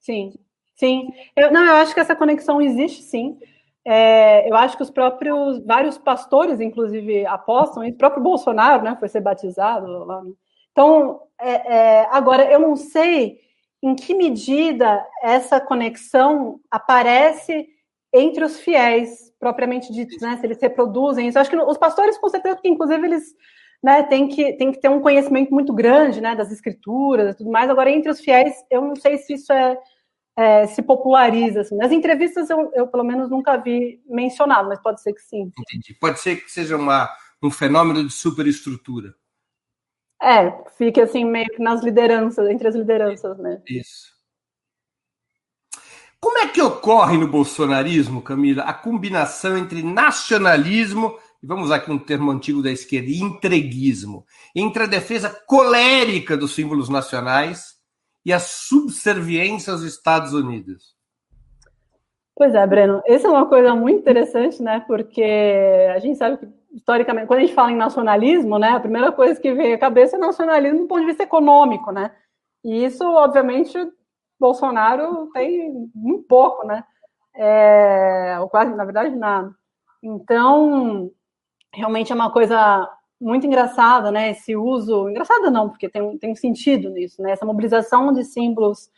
Sim, 0.00 0.32
sim. 0.74 1.08
Eu, 1.36 1.52
não, 1.52 1.64
eu 1.64 1.74
acho 1.76 1.94
que 1.94 2.00
essa 2.00 2.16
conexão 2.16 2.60
existe, 2.60 3.02
sim. 3.02 3.38
É, 3.84 4.48
eu 4.50 4.56
acho 4.56 4.76
que 4.76 4.82
os 4.82 4.90
próprios, 4.90 5.64
vários 5.64 5.96
pastores, 5.98 6.60
inclusive, 6.60 7.24
apostam, 7.26 7.84
e 7.84 7.90
o 7.90 7.96
próprio 7.96 8.22
Bolsonaro, 8.22 8.82
né, 8.82 8.96
foi 8.98 9.08
ser 9.08 9.20
batizado 9.20 9.86
lá. 10.04 10.22
Então, 10.72 11.20
é, 11.40 11.74
é, 11.74 12.08
agora, 12.10 12.50
eu 12.50 12.58
não 12.58 12.76
sei 12.76 13.38
em 13.82 13.94
que 13.94 14.14
medida 14.14 15.04
essa 15.22 15.60
conexão 15.60 16.60
aparece 16.70 17.66
entre 18.12 18.44
os 18.44 18.60
fiéis, 18.60 19.32
propriamente 19.38 19.92
ditos, 19.92 20.20
né? 20.20 20.36
Se 20.36 20.46
eles 20.46 20.60
reproduzem 20.60 21.28
isso. 21.28 21.38
Eu 21.38 21.42
acho 21.42 21.50
que 21.50 21.56
os 21.56 21.78
pastores, 21.78 22.18
com 22.18 22.28
certeza, 22.28 22.56
porque 22.56 22.68
inclusive 22.68 23.06
eles 23.06 23.34
né, 23.82 24.02
têm 24.02 24.28
que, 24.28 24.52
têm 24.54 24.72
que 24.72 24.80
ter 24.80 24.88
um 24.88 25.00
conhecimento 25.00 25.52
muito 25.52 25.72
grande 25.72 26.20
né, 26.20 26.34
das 26.36 26.50
escrituras 26.50 27.34
e 27.34 27.38
tudo 27.38 27.50
mais. 27.50 27.70
Agora, 27.70 27.90
entre 27.90 28.10
os 28.10 28.20
fiéis, 28.20 28.52
eu 28.70 28.82
não 28.82 28.96
sei 28.96 29.16
se 29.16 29.34
isso 29.34 29.52
é, 29.52 29.78
é 30.36 30.66
se 30.66 30.82
populariza. 30.82 31.62
Assim. 31.62 31.76
Nas 31.76 31.92
entrevistas, 31.92 32.50
eu, 32.50 32.70
eu, 32.74 32.86
pelo 32.88 33.04
menos, 33.04 33.30
nunca 33.30 33.56
vi 33.56 34.02
mencionado, 34.06 34.68
mas 34.68 34.82
pode 34.82 35.00
ser 35.00 35.14
que 35.14 35.22
sim. 35.22 35.50
Entendi. 35.58 35.94
Pode 35.98 36.20
ser 36.20 36.36
que 36.36 36.50
seja 36.50 36.76
uma, 36.76 37.08
um 37.42 37.50
fenômeno 37.50 38.04
de 38.04 38.12
superestrutura. 38.12 39.14
É, 40.22 40.52
fique 40.76 41.00
assim 41.00 41.24
meio 41.24 41.48
que 41.48 41.62
nas 41.62 41.82
lideranças, 41.82 42.48
entre 42.48 42.68
as 42.68 42.74
lideranças, 42.74 43.38
né? 43.38 43.62
Isso. 43.66 44.10
Como 46.20 46.36
é 46.38 46.48
que 46.48 46.60
ocorre 46.60 47.16
no 47.16 47.26
bolsonarismo, 47.26 48.20
Camila, 48.20 48.64
a 48.64 48.74
combinação 48.74 49.56
entre 49.56 49.82
nacionalismo, 49.82 51.16
e 51.42 51.46
vamos 51.46 51.66
usar 51.66 51.76
aqui 51.76 51.90
um 51.90 51.98
termo 51.98 52.30
antigo 52.30 52.62
da 52.62 52.70
esquerda, 52.70 53.08
e 53.08 53.20
entreguismo, 53.20 54.26
entre 54.54 54.82
a 54.82 54.86
defesa 54.86 55.30
colérica 55.46 56.36
dos 56.36 56.54
símbolos 56.54 56.90
nacionais 56.90 57.78
e 58.22 58.34
a 58.34 58.38
subserviência 58.38 59.72
aos 59.72 59.82
Estados 59.82 60.34
Unidos? 60.34 60.94
Pois 62.36 62.54
é, 62.54 62.66
Breno, 62.66 63.00
essa 63.06 63.26
é 63.26 63.30
uma 63.30 63.46
coisa 63.46 63.74
muito 63.74 64.00
interessante, 64.00 64.62
né? 64.62 64.84
Porque 64.86 65.24
a 65.94 65.98
gente 65.98 66.18
sabe 66.18 66.36
que 66.36 66.59
historicamente, 66.72 67.26
quando 67.26 67.40
a 67.40 67.42
gente 67.42 67.54
fala 67.54 67.72
em 67.72 67.76
nacionalismo, 67.76 68.58
né, 68.58 68.70
a 68.70 68.80
primeira 68.80 69.10
coisa 69.12 69.40
que 69.40 69.52
vem 69.52 69.72
à 69.72 69.78
cabeça 69.78 70.16
é 70.16 70.18
nacionalismo 70.18 70.80
do 70.80 70.86
ponto 70.86 71.00
de 71.00 71.06
vista 71.06 71.22
econômico, 71.22 71.90
né? 71.90 72.12
E 72.64 72.84
isso, 72.84 73.04
obviamente, 73.04 73.76
Bolsonaro 74.38 75.30
tem 75.32 75.90
muito 75.94 76.24
pouco, 76.24 76.66
né? 76.66 76.84
É, 77.34 78.36
ou 78.40 78.48
quase, 78.48 78.74
na 78.74 78.84
verdade, 78.84 79.14
nada. 79.16 79.54
Então, 80.02 81.10
realmente 81.72 82.12
é 82.12 82.14
uma 82.14 82.30
coisa 82.30 82.88
muito 83.20 83.46
engraçada, 83.46 84.10
né? 84.10 84.30
Esse 84.30 84.56
uso, 84.56 85.08
engraçada 85.08 85.50
não, 85.50 85.68
porque 85.68 85.88
tem, 85.88 86.18
tem 86.18 86.32
um 86.32 86.36
sentido 86.36 86.90
nisso, 86.90 87.20
né? 87.22 87.32
Essa 87.32 87.46
mobilização 87.46 88.12
de 88.12 88.24
símbolos 88.24 88.90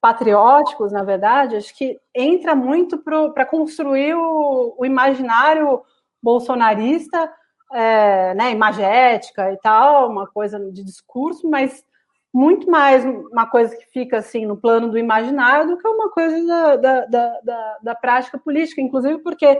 patrióticos, 0.00 0.92
na 0.92 1.02
verdade, 1.02 1.56
acho 1.56 1.76
que 1.76 1.98
entra 2.14 2.54
muito 2.54 2.98
para 2.98 3.44
construir 3.44 4.14
o, 4.14 4.74
o 4.78 4.86
imaginário 4.86 5.82
bolsonarista, 6.22 7.32
é, 7.72 8.34
né, 8.34 8.50
imagética 8.50 9.52
e 9.52 9.56
tal, 9.58 10.10
uma 10.10 10.26
coisa 10.26 10.58
de 10.58 10.84
discurso, 10.84 11.48
mas 11.48 11.84
muito 12.32 12.70
mais 12.70 13.04
uma 13.04 13.48
coisa 13.48 13.76
que 13.76 13.86
fica 13.86 14.18
assim 14.18 14.46
no 14.46 14.56
plano 14.56 14.88
do 14.88 14.98
imaginário 14.98 15.68
do 15.68 15.78
que 15.78 15.88
uma 15.88 16.10
coisa 16.10 16.76
da, 16.78 17.06
da, 17.06 17.40
da, 17.42 17.78
da 17.82 17.94
prática 17.94 18.38
política, 18.38 18.80
inclusive 18.80 19.18
porque 19.18 19.58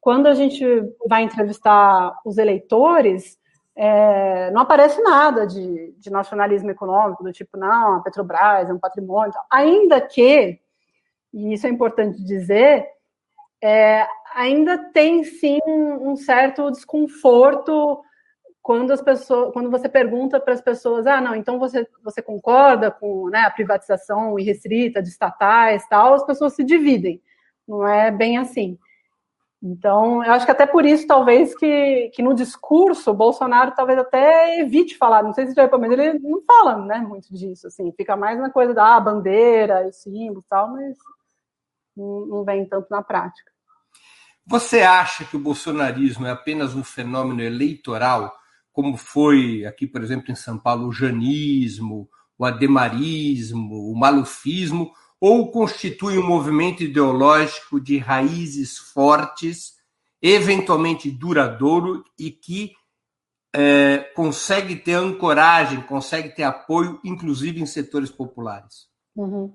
quando 0.00 0.26
a 0.26 0.34
gente 0.34 0.64
vai 1.06 1.22
entrevistar 1.22 2.18
os 2.24 2.38
eleitores, 2.38 3.38
é, 3.76 4.50
não 4.50 4.62
aparece 4.62 5.00
nada 5.02 5.46
de, 5.46 5.94
de, 5.98 6.10
nacionalismo 6.10 6.70
econômico, 6.70 7.22
do 7.22 7.32
tipo, 7.32 7.56
não, 7.56 7.96
a 7.96 8.00
Petrobras 8.00 8.68
é 8.68 8.72
um 8.72 8.78
patrimônio, 8.78 9.34
ainda 9.50 10.00
que, 10.00 10.58
e 11.32 11.52
isso 11.52 11.66
é 11.66 11.70
importante 11.70 12.22
dizer, 12.24 12.86
é, 13.62 14.06
ainda 14.34 14.78
tem 14.78 15.24
sim 15.24 15.58
um 15.66 16.16
certo 16.16 16.70
desconforto 16.70 18.02
quando 18.62 18.92
as 18.92 19.00
pessoas, 19.00 19.52
quando 19.52 19.70
você 19.70 19.88
pergunta 19.88 20.38
para 20.38 20.52
as 20.52 20.60
pessoas, 20.60 21.06
ah, 21.06 21.20
não, 21.20 21.34
então 21.34 21.58
você, 21.58 21.86
você 22.04 22.20
concorda 22.20 22.90
com 22.90 23.28
né, 23.28 23.40
a 23.40 23.50
privatização 23.50 24.38
irrestrita 24.38 25.02
de 25.02 25.08
estatais, 25.08 25.86
tal, 25.88 26.14
as 26.14 26.24
pessoas 26.24 26.52
se 26.54 26.62
dividem. 26.62 27.22
Não 27.66 27.86
é 27.86 28.10
bem 28.10 28.36
assim. 28.36 28.78
Então, 29.62 30.24
eu 30.24 30.32
acho 30.32 30.46
que 30.46 30.52
até 30.52 30.66
por 30.66 30.86
isso, 30.86 31.06
talvez, 31.06 31.54
que, 31.54 32.10
que 32.14 32.22
no 32.22 32.34
discurso, 32.34 33.12
Bolsonaro 33.12 33.72
talvez 33.72 33.98
até 33.98 34.58
evite 34.60 34.96
falar, 34.96 35.22
não 35.22 35.34
sei 35.34 35.46
se 35.46 35.54
já 35.54 35.68
mas 35.68 35.92
ele 35.92 36.18
não 36.18 36.42
fala 36.42 36.78
né, 36.78 36.98
muito 36.98 37.32
disso, 37.34 37.66
assim, 37.66 37.92
fica 37.92 38.16
mais 38.16 38.38
na 38.38 38.50
coisa 38.50 38.72
da 38.72 38.96
ah, 38.96 39.00
bandeira, 39.00 39.86
o 39.86 39.92
símbolo 39.92 40.40
e 40.40 40.48
tal, 40.48 40.68
mas 40.68 40.96
não 41.96 42.42
vem 42.44 42.64
tanto 42.66 42.86
na 42.90 43.02
prática. 43.02 43.49
Você 44.50 44.80
acha 44.80 45.24
que 45.24 45.36
o 45.36 45.40
bolsonarismo 45.40 46.26
é 46.26 46.30
apenas 46.32 46.74
um 46.74 46.82
fenômeno 46.82 47.40
eleitoral, 47.40 48.36
como 48.72 48.96
foi 48.96 49.64
aqui, 49.64 49.86
por 49.86 50.02
exemplo, 50.02 50.32
em 50.32 50.34
São 50.34 50.58
Paulo, 50.58 50.88
o 50.88 50.92
janismo, 50.92 52.10
o 52.36 52.44
ademarismo, 52.44 53.92
o 53.92 53.96
malufismo, 53.96 54.92
ou 55.20 55.52
constitui 55.52 56.18
um 56.18 56.26
movimento 56.26 56.82
ideológico 56.82 57.80
de 57.80 57.98
raízes 57.98 58.76
fortes, 58.76 59.74
eventualmente 60.20 61.08
duradouro 61.12 62.02
e 62.18 62.32
que 62.32 62.72
é, 63.54 63.98
consegue 64.16 64.74
ter 64.74 64.94
ancoragem, 64.94 65.80
consegue 65.82 66.30
ter 66.30 66.42
apoio, 66.42 66.98
inclusive 67.04 67.60
em 67.60 67.66
setores 67.66 68.10
populares? 68.10 68.88
Uhum. 69.14 69.54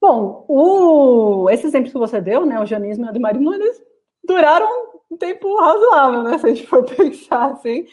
Bom, 0.00 0.44
o, 0.48 1.48
esses 1.50 1.66
exemplos 1.66 1.92
que 1.92 1.98
você 2.00 2.20
deu, 2.20 2.44
né, 2.44 2.60
o 2.60 2.66
janismo 2.66 3.04
e 3.04 3.06
o 3.06 3.10
ademarismo, 3.10 3.54
eles 3.54 3.86
duraram 4.28 4.68
um 5.10 5.16
tempo 5.16 5.58
razoável, 5.58 6.22
né, 6.22 6.36
se 6.38 6.46
a 6.46 6.54
gente 6.54 6.66
for 6.66 6.84
pensar 6.84 7.52
assim. 7.52 7.86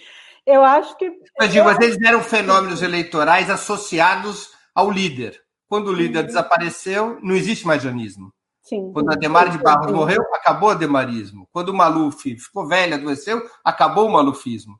Eu 0.45 0.63
acho 0.63 0.95
que. 0.97 1.11
Mas 1.39 1.51
digo, 1.51 1.65
mas 1.65 1.79
eles 1.79 1.99
eram 2.05 2.21
fenômenos 2.21 2.83
eleitorais 2.83 3.49
associados 3.49 4.51
ao 4.75 4.91
líder. 4.91 5.41
Quando 5.67 5.87
o 5.87 5.93
líder 5.93 6.19
uhum. 6.19 6.25
desapareceu, 6.27 7.19
não 7.23 7.35
existe 7.35 7.65
mais 7.65 7.81
janismo. 7.81 8.31
Sim, 8.61 8.91
Quando 8.93 9.11
Ademar 9.11 9.49
de 9.49 9.57
Barros 9.59 9.91
morreu, 9.91 10.21
acabou 10.33 10.69
o 10.69 10.71
ademarismo. 10.71 11.47
Quando 11.51 11.69
o 11.69 11.73
Maluf 11.73 12.23
ficou 12.35 12.67
velho, 12.67 12.95
adoeceu, 12.95 13.41
acabou 13.63 14.07
o 14.07 14.11
malufismo. 14.11 14.79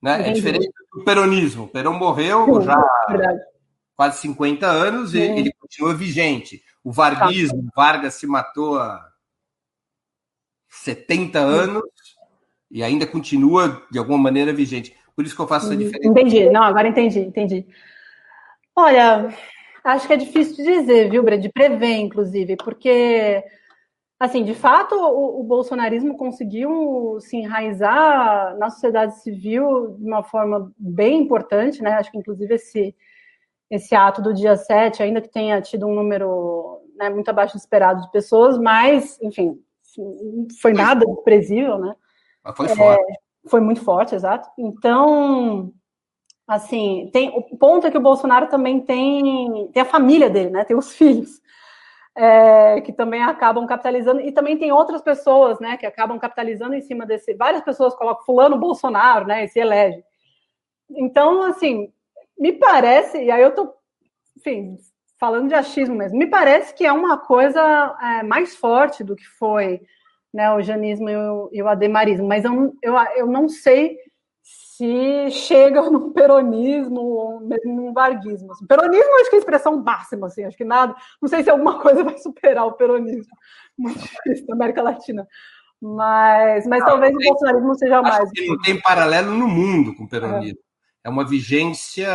Né? 0.00 0.30
É 0.30 0.32
diferente 0.32 0.70
do 0.92 1.04
peronismo. 1.04 1.64
O 1.64 1.68
Perón 1.68 1.94
morreu 1.94 2.46
sim, 2.46 2.62
já 2.62 2.74
há 2.74 3.36
quase 3.94 4.18
50 4.22 4.66
anos 4.66 5.14
e 5.14 5.20
ele 5.20 5.52
continua 5.52 5.94
vigente. 5.94 6.62
O 6.82 6.90
varguismo, 6.90 7.68
Vargas 7.76 8.14
se 8.14 8.26
matou 8.26 8.78
há 8.78 9.11
70 10.72 11.38
anos 11.38 11.82
e 12.70 12.82
ainda 12.82 13.06
continua, 13.06 13.82
de 13.90 13.98
alguma 13.98 14.18
maneira, 14.18 14.52
vigente. 14.52 14.94
Por 15.14 15.24
isso 15.24 15.36
que 15.36 15.42
eu 15.42 15.46
faço 15.46 15.66
essa 15.66 15.76
diferença. 15.76 16.08
Entendi. 16.08 16.50
Não, 16.50 16.62
agora 16.62 16.88
entendi, 16.88 17.20
entendi. 17.20 17.66
Olha, 18.74 19.32
Acho 19.84 20.06
que 20.06 20.12
é 20.12 20.16
difícil 20.16 20.56
de 20.56 20.62
dizer, 20.62 21.10
viu, 21.10 21.22
Brad? 21.24 21.40
De 21.40 21.50
prever, 21.50 21.96
inclusive, 21.96 22.56
porque, 22.56 23.42
assim, 24.18 24.44
de 24.44 24.54
fato, 24.54 24.94
o, 24.94 25.40
o, 25.40 25.42
bolsonarismo 25.42 26.16
conseguiu 26.16 27.18
se 27.20 27.36
enraizar 27.36 28.56
na 28.58 28.70
sociedade 28.70 29.20
civil 29.20 29.96
de 29.98 30.04
uma 30.04 30.22
forma 30.22 30.72
bem 30.78 31.18
importante, 31.22 31.82
né? 31.82 31.94
Acho 31.94 32.12
que, 32.12 32.18
inclusive, 32.18 32.54
esse, 32.54 32.94
esse 33.68 33.94
ato 33.94 34.22
do 34.22 34.32
dia 34.32 34.56
7, 34.56 35.02
ainda 35.02 35.20
que 35.20 35.28
tenha 35.28 35.60
tido 35.60 35.86
um 35.88 35.94
número 35.94 36.80
né, 36.96 37.10
muito 37.10 37.28
abaixo 37.28 37.54
do 37.54 37.60
esperado 37.60 38.02
de 38.02 38.10
pessoas, 38.12 38.56
mas, 38.58 39.18
enfim, 39.20 39.58
foi 40.60 40.72
nada 40.72 41.06
desprezível, 41.06 41.78
né? 41.78 41.94
Mas 42.44 42.56
foi 42.56 42.68
forte. 42.68 43.12
É, 43.12 43.48
foi 43.48 43.60
muito 43.60 43.82
forte, 43.82 44.14
exato. 44.14 44.48
Então, 44.58 45.72
assim, 46.46 47.10
tem 47.12 47.30
o 47.30 47.56
ponto 47.56 47.86
é 47.86 47.90
que 47.90 47.98
o 47.98 48.02
Bolsonaro 48.02 48.48
também 48.48 48.80
tem, 48.80 49.68
tem 49.72 49.82
a 49.82 49.86
família 49.86 50.28
dele, 50.28 50.50
né? 50.50 50.64
Tem 50.64 50.76
os 50.76 50.92
filhos. 50.94 51.40
É, 52.14 52.82
que 52.82 52.92
também 52.92 53.22
acabam 53.22 53.66
capitalizando, 53.66 54.20
e 54.20 54.30
também 54.32 54.58
tem 54.58 54.70
outras 54.70 55.00
pessoas, 55.00 55.58
né, 55.58 55.78
que 55.78 55.86
acabam 55.86 56.18
capitalizando 56.18 56.74
em 56.74 56.82
cima 56.82 57.06
desse. 57.06 57.32
Várias 57.32 57.62
pessoas 57.62 57.94
colocam 57.94 58.22
fulano 58.26 58.58
Bolsonaro, 58.58 59.26
né, 59.26 59.46
e 59.46 59.48
se 59.48 59.58
elege. 59.58 60.04
Então, 60.90 61.42
assim, 61.42 61.90
me 62.38 62.52
parece, 62.52 63.22
e 63.22 63.30
aí 63.30 63.40
eu 63.40 63.54
tô, 63.54 63.72
enfim, 64.36 64.76
falando 65.22 65.46
de 65.46 65.54
achismo 65.54 65.94
mesmo, 65.94 66.18
me 66.18 66.26
parece 66.26 66.74
que 66.74 66.84
é 66.84 66.92
uma 66.92 67.16
coisa 67.16 67.96
é, 68.02 68.24
mais 68.24 68.56
forte 68.56 69.04
do 69.04 69.14
que 69.14 69.24
foi 69.38 69.80
né, 70.34 70.52
o 70.52 70.60
janismo 70.60 71.08
e 71.08 71.16
o, 71.16 71.48
e 71.52 71.62
o 71.62 71.68
ademarismo, 71.68 72.26
mas 72.26 72.44
eu, 72.44 72.74
eu, 72.82 72.94
eu 73.14 73.26
não 73.28 73.48
sei 73.48 73.96
se 74.42 75.30
chega 75.30 75.80
no 75.88 76.10
peronismo 76.10 77.00
ou 77.00 77.40
mesmo 77.40 77.72
no 77.72 77.92
varguismo. 77.92 78.50
Assim. 78.50 78.66
Peronismo 78.66 79.20
acho 79.20 79.30
que 79.30 79.36
é 79.36 79.38
a 79.38 79.42
expressão 79.42 79.80
máxima, 79.80 80.26
assim, 80.26 80.42
acho 80.42 80.56
que 80.56 80.64
nada, 80.64 80.92
não 81.20 81.28
sei 81.28 81.44
se 81.44 81.50
alguma 81.50 81.78
coisa 81.80 82.02
vai 82.02 82.18
superar 82.18 82.66
o 82.66 82.72
peronismo, 82.72 83.32
muito 83.78 84.00
difícil 84.00 84.46
na 84.48 84.56
América 84.56 84.82
Latina. 84.82 85.24
Mas, 85.80 86.66
mas 86.66 86.80
não, 86.80 86.86
talvez 86.86 87.16
tem, 87.16 87.28
o 87.28 87.30
bolsonarismo 87.30 87.74
seja 87.76 88.02
mais. 88.02 88.28
Não 88.44 88.58
tem 88.58 88.80
paralelo 88.80 89.30
no 89.30 89.46
mundo 89.46 89.94
com 89.94 90.02
o 90.02 90.08
peronismo. 90.08 90.58
É, 91.04 91.06
é 91.06 91.10
uma 91.10 91.24
vigência 91.24 92.10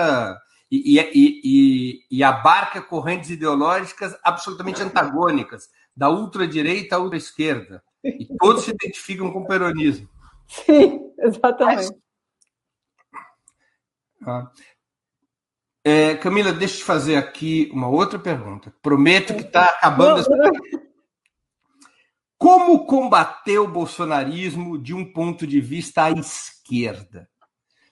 e, 0.69 0.99
e, 0.99 1.41
e, 1.43 2.05
e, 2.11 2.23
abarca 2.23 2.81
correntes 2.81 3.29
ideológicas 3.29 4.17
absolutamente 4.23 4.81
antagônicas, 4.81 5.69
da 5.95 6.09
ultradireita 6.09 6.97
à 6.97 6.99
ultra-esquerda. 6.99 7.81
E 8.03 8.27
todos 8.37 8.63
se 8.63 8.71
identificam 8.71 9.31
com 9.31 9.39
o 9.39 9.47
peronismo. 9.47 10.07
Sim, 10.47 11.11
exatamente. 11.19 11.89
Mas, 11.89 11.91
Tá? 14.23 14.51
É, 15.83 16.15
Camila, 16.15 16.51
deixa 16.51 16.75
eu 16.75 16.77
te 16.79 16.83
fazer 16.83 17.15
aqui 17.15 17.69
uma 17.71 17.87
outra 17.87 18.19
pergunta. 18.19 18.73
Prometo 18.81 19.33
que 19.33 19.43
está 19.43 19.65
acabando. 19.65 20.19
Essa... 20.19 20.31
Como 22.37 22.85
combater 22.85 23.57
o 23.59 23.67
bolsonarismo 23.67 24.77
de 24.77 24.93
um 24.93 25.11
ponto 25.11 25.47
de 25.47 25.61
vista 25.61 26.03
à 26.03 26.11
esquerda? 26.11 27.29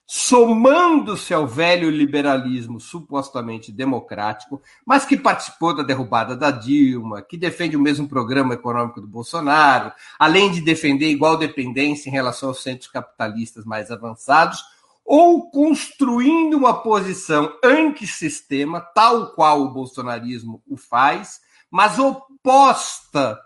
Somando-se 0.08 1.34
ao 1.34 1.47
velho 1.47 1.89
liberalismo 1.89 2.80
supostamente 2.80 3.72
democrático, 3.72 4.62
mas 4.86 5.03
que 5.03 5.18
participou 5.18 5.76
da 5.76 5.82
derrubada 5.82 6.36
da 6.36 6.51
Dilma, 6.51 7.24
que 7.24 7.36
defende 7.36 7.76
o 7.76 7.82
mesmo 7.82 8.08
programa 8.08 8.53
econômico 8.53 9.01
do 9.01 9.08
Bolsonaro, 9.08 9.91
além 10.20 10.51
de 10.51 10.62
defender 10.62 11.10
igual 11.10 11.38
dependência 11.38 12.08
em 12.08 12.12
relação 12.12 12.49
aos 12.49 12.62
centros 12.62 12.88
capitalistas 12.88 13.66
mais 13.66 13.89
avançados, 13.89 14.64
ou 15.03 15.49
construindo 15.49 16.56
uma 16.56 16.82
posição 16.84 17.51
antissistema, 17.64 18.82
tal 18.82 19.34
qual 19.34 19.62
o 19.62 19.72
bolsonarismo 19.72 20.62
o 20.68 20.78
faz, 20.78 21.39
mas 21.70 21.97
oposta 21.97 23.39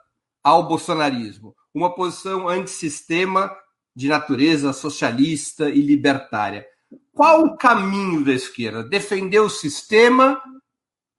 ao 0.44 0.68
bolsonarismo, 0.68 1.56
uma 1.74 1.94
posição 1.94 2.50
antissistema 2.50 3.56
de 3.96 4.08
natureza 4.08 4.74
socialista 4.74 5.70
e 5.70 5.82
libertária. 5.82 6.66
Qual 7.14 7.44
o 7.44 7.58
caminho 7.58 8.24
da 8.24 8.34
esquerda? 8.34 8.84
Defender 8.84 9.40
o 9.40 9.50
sistema 9.50 10.42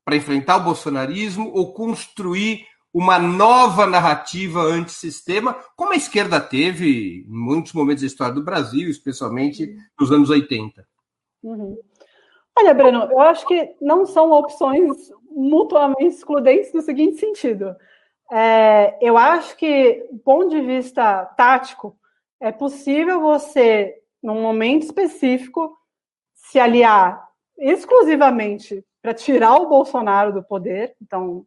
para 0.04 0.16
enfrentar 0.16 0.56
o 0.56 0.64
bolsonarismo 0.64 1.50
ou 1.52 1.72
construir 1.74 2.66
uma 2.92 3.18
nova 3.18 3.86
narrativa 3.86 4.60
antissistema, 4.60 5.54
como 5.76 5.92
a 5.92 5.96
esquerda 5.96 6.40
teve 6.40 7.24
em 7.26 7.30
muitos 7.30 7.72
momentos 7.72 8.02
da 8.02 8.06
história 8.06 8.34
do 8.34 8.42
Brasil, 8.42 8.88
especialmente 8.90 9.76
nos 9.98 10.10
anos 10.10 10.28
80. 10.28 10.84
Uhum. 11.42 11.78
Olha, 12.58 12.74
Breno, 12.74 13.08
eu 13.10 13.20
acho 13.20 13.46
que 13.46 13.74
não 13.80 14.04
são 14.04 14.32
opções 14.32 15.10
mutuamente 15.30 16.16
excludentes 16.16 16.72
no 16.74 16.82
seguinte 16.82 17.18
sentido. 17.18 17.76
É, 18.30 18.98
eu 19.00 19.16
acho 19.16 19.56
que, 19.56 20.06
do 20.10 20.18
ponto 20.18 20.50
de 20.50 20.60
vista 20.60 21.24
tático, 21.36 21.96
é 22.41 22.51
possível 22.51 23.20
você, 23.20 23.95
num 24.22 24.41
momento 24.41 24.84
específico, 24.84 25.76
se 26.34 26.59
aliar 26.59 27.28
exclusivamente 27.59 28.84
para 29.03 29.12
tirar 29.12 29.57
o 29.57 29.68
Bolsonaro 29.68 30.32
do 30.32 30.43
poder. 30.43 30.97
Então, 31.01 31.45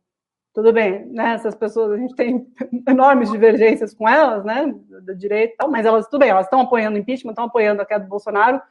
tudo 0.53 0.71
bem, 0.71 1.05
né? 1.07 1.33
Essas 1.33 1.55
pessoas, 1.55 1.91
a 1.91 1.97
gente 1.97 2.15
tem 2.15 2.47
enormes 2.87 3.31
divergências 3.31 3.93
com 3.93 4.07
elas, 4.07 4.45
né? 4.45 4.73
Da 5.01 5.13
direita 5.13 5.53
e 5.53 5.57
tal, 5.57 5.71
mas 5.71 5.85
elas, 5.85 6.05
tudo 6.05 6.19
bem, 6.19 6.29
elas 6.29 6.45
estão 6.45 6.61
apoiando 6.61 6.95
o 6.95 6.99
impeachment, 6.99 7.31
estão 7.31 7.45
apoiando 7.45 7.81
a 7.81 7.85
queda 7.85 8.03
do 8.03 8.09
Bolsonaro. 8.09 8.61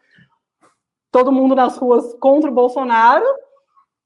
Todo 1.11 1.33
mundo 1.33 1.57
nas 1.57 1.77
ruas 1.77 2.15
contra 2.15 2.49
o 2.49 2.55
Bolsonaro. 2.55 3.27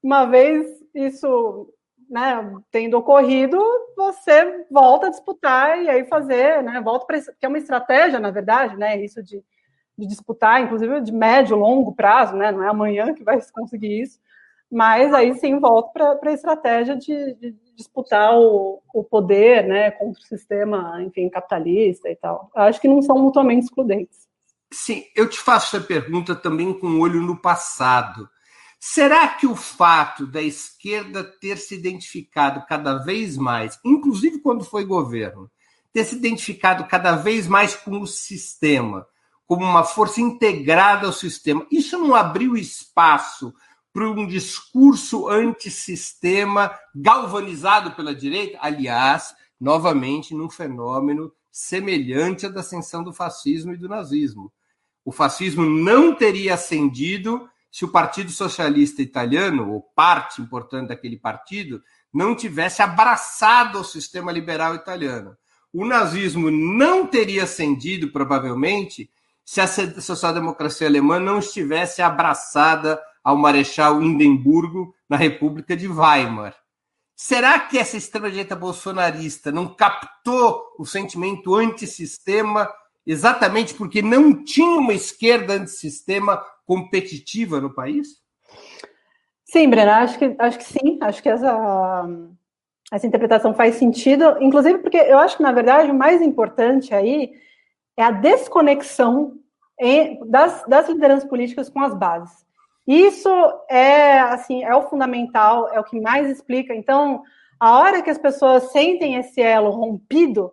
Uma 0.02 0.24
vez 0.24 0.66
isso, 0.94 1.72
né, 2.08 2.52
tendo 2.70 2.96
ocorrido, 2.98 3.58
você 3.96 4.64
volta 4.70 5.06
a 5.06 5.10
disputar 5.10 5.82
e 5.82 5.88
aí 5.88 6.04
fazer, 6.06 6.62
né? 6.62 6.80
Volta 6.80 7.06
para 7.06 7.20
que 7.20 7.44
é 7.46 7.48
uma 7.48 7.58
estratégia, 7.58 8.18
na 8.18 8.30
verdade, 8.30 8.76
né? 8.76 9.02
Isso 9.02 9.22
de, 9.22 9.42
de 9.96 10.06
disputar, 10.06 10.62
inclusive 10.62 11.00
de 11.00 11.12
médio, 11.12 11.56
longo 11.56 11.94
prazo, 11.94 12.36
né? 12.36 12.52
Não 12.52 12.62
é 12.62 12.68
amanhã 12.68 13.14
que 13.14 13.24
vai 13.24 13.40
conseguir 13.52 14.02
isso 14.02 14.18
mas 14.70 15.14
aí 15.14 15.34
sim 15.34 15.58
volta 15.58 16.16
para 16.22 16.30
a 16.30 16.34
estratégia 16.34 16.96
de, 16.96 17.34
de, 17.34 17.54
disputar 17.76 18.34
o, 18.36 18.82
o 18.92 19.04
poder 19.04 19.66
né, 19.66 19.90
contra 19.90 20.20
o 20.20 20.24
sistema, 20.24 21.02
enfim, 21.02 21.28
capitalista 21.28 22.08
e 22.08 22.16
tal. 22.16 22.50
Acho 22.54 22.80
que 22.80 22.88
não 22.88 23.02
são 23.02 23.18
mutuamente 23.18 23.66
excludentes. 23.66 24.26
Sim, 24.72 25.04
eu 25.14 25.28
te 25.28 25.38
faço 25.38 25.76
essa 25.76 25.86
pergunta 25.86 26.34
também 26.34 26.72
com 26.78 26.86
um 26.86 27.00
olho 27.00 27.20
no 27.20 27.40
passado. 27.40 28.28
Será 28.88 29.26
que 29.26 29.48
o 29.48 29.56
fato 29.56 30.24
da 30.24 30.40
esquerda 30.40 31.24
ter 31.24 31.58
se 31.58 31.74
identificado 31.74 32.64
cada 32.68 32.98
vez 32.98 33.36
mais, 33.36 33.80
inclusive 33.84 34.38
quando 34.38 34.64
foi 34.64 34.84
governo, 34.84 35.50
ter 35.92 36.04
se 36.04 36.14
identificado 36.14 36.84
cada 36.84 37.16
vez 37.16 37.48
mais 37.48 37.74
com 37.74 38.00
o 38.00 38.06
sistema, 38.06 39.04
como 39.44 39.64
uma 39.64 39.82
força 39.82 40.20
integrada 40.20 41.08
ao 41.08 41.12
sistema. 41.12 41.66
Isso 41.68 41.98
não 41.98 42.14
abriu 42.14 42.56
espaço 42.56 43.52
para 43.92 44.08
um 44.08 44.24
discurso 44.24 45.28
antissistema 45.28 46.70
galvanizado 46.94 47.90
pela 47.90 48.14
direita? 48.14 48.56
Aliás, 48.62 49.34
novamente, 49.60 50.32
num 50.32 50.48
fenômeno 50.48 51.32
semelhante 51.50 52.46
à 52.46 52.48
da 52.48 52.60
ascensão 52.60 53.02
do 53.02 53.12
fascismo 53.12 53.74
e 53.74 53.76
do 53.76 53.88
nazismo. 53.88 54.52
O 55.04 55.10
fascismo 55.10 55.64
não 55.68 56.14
teria 56.14 56.54
ascendido 56.54 57.50
se 57.76 57.84
o 57.84 57.88
Partido 57.88 58.30
Socialista 58.30 59.02
Italiano, 59.02 59.70
ou 59.70 59.82
parte 59.94 60.40
importante 60.40 60.88
daquele 60.88 61.18
partido, 61.18 61.82
não 62.10 62.34
tivesse 62.34 62.80
abraçado 62.80 63.78
o 63.78 63.84
sistema 63.84 64.32
liberal 64.32 64.74
italiano. 64.74 65.36
O 65.70 65.84
nazismo 65.84 66.50
não 66.50 67.06
teria 67.06 67.42
ascendido, 67.42 68.10
provavelmente, 68.10 69.10
se 69.44 69.60
a 69.60 69.66
social-democracia 69.66 70.86
alemã 70.86 71.20
não 71.20 71.38
estivesse 71.38 72.00
abraçada 72.00 72.98
ao 73.22 73.36
Marechal 73.36 74.00
Hindenburgo 74.00 74.94
na 75.06 75.18
República 75.18 75.76
de 75.76 75.86
Weimar. 75.86 76.56
Será 77.14 77.60
que 77.60 77.76
essa 77.76 77.98
extrema-direita 77.98 78.56
bolsonarista 78.56 79.52
não 79.52 79.68
captou 79.68 80.62
o 80.78 80.86
sentimento 80.86 81.54
antissistema 81.54 82.72
exatamente 83.06 83.74
porque 83.74 84.00
não 84.00 84.42
tinha 84.42 84.80
uma 84.80 84.94
esquerda 84.94 85.52
antissistema 85.52 86.42
competitiva 86.66 87.60
no 87.60 87.72
país? 87.72 88.08
Sim, 89.44 89.70
Brena, 89.70 89.98
acho 89.98 90.18
que, 90.18 90.34
acho 90.38 90.58
que 90.58 90.64
sim, 90.64 90.98
acho 91.00 91.22
que 91.22 91.28
essa, 91.28 92.08
essa 92.92 93.06
interpretação 93.06 93.54
faz 93.54 93.76
sentido, 93.76 94.36
inclusive 94.40 94.78
porque 94.78 94.96
eu 94.96 95.18
acho 95.18 95.36
que, 95.36 95.42
na 95.42 95.52
verdade, 95.52 95.90
o 95.90 95.94
mais 95.94 96.20
importante 96.20 96.92
aí 96.92 97.32
é 97.96 98.02
a 98.02 98.10
desconexão 98.10 99.38
em, 99.80 100.18
das, 100.28 100.64
das 100.66 100.88
lideranças 100.88 101.28
políticas 101.28 101.70
com 101.70 101.80
as 101.80 101.94
bases. 101.94 102.44
Isso 102.86 103.28
é 103.68 104.20
assim, 104.20 104.62
é 104.64 104.74
o 104.74 104.88
fundamental, 104.88 105.68
é 105.72 105.80
o 105.80 105.84
que 105.84 106.00
mais 106.00 106.28
explica. 106.28 106.74
Então, 106.74 107.22
a 107.58 107.78
hora 107.78 108.02
que 108.02 108.10
as 108.10 108.18
pessoas 108.18 108.70
sentem 108.70 109.16
esse 109.16 109.40
elo 109.40 109.70
rompido, 109.70 110.52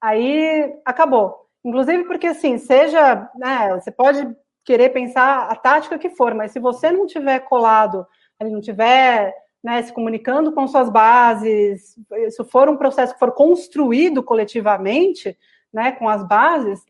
aí 0.00 0.74
acabou. 0.84 1.46
Inclusive 1.64 2.04
porque 2.04 2.26
assim, 2.26 2.58
seja, 2.58 3.30
né, 3.36 3.72
você 3.74 3.90
pode 3.90 4.36
querer 4.64 4.90
pensar 4.90 5.48
a 5.50 5.56
tática 5.56 5.98
que 5.98 6.10
for, 6.10 6.34
mas 6.34 6.52
se 6.52 6.60
você 6.60 6.90
não 6.90 7.06
tiver 7.06 7.40
colado, 7.40 8.06
não 8.40 8.60
tiver 8.60 9.34
né, 9.62 9.82
se 9.82 9.92
comunicando 9.92 10.52
com 10.52 10.66
suas 10.66 10.90
bases, 10.90 11.94
se 12.30 12.44
for 12.44 12.68
um 12.68 12.76
processo 12.76 13.12
que 13.12 13.18
for 13.18 13.32
construído 13.32 14.22
coletivamente, 14.22 15.36
né, 15.72 15.92
com 15.92 16.08
as 16.08 16.26
bases, 16.26 16.80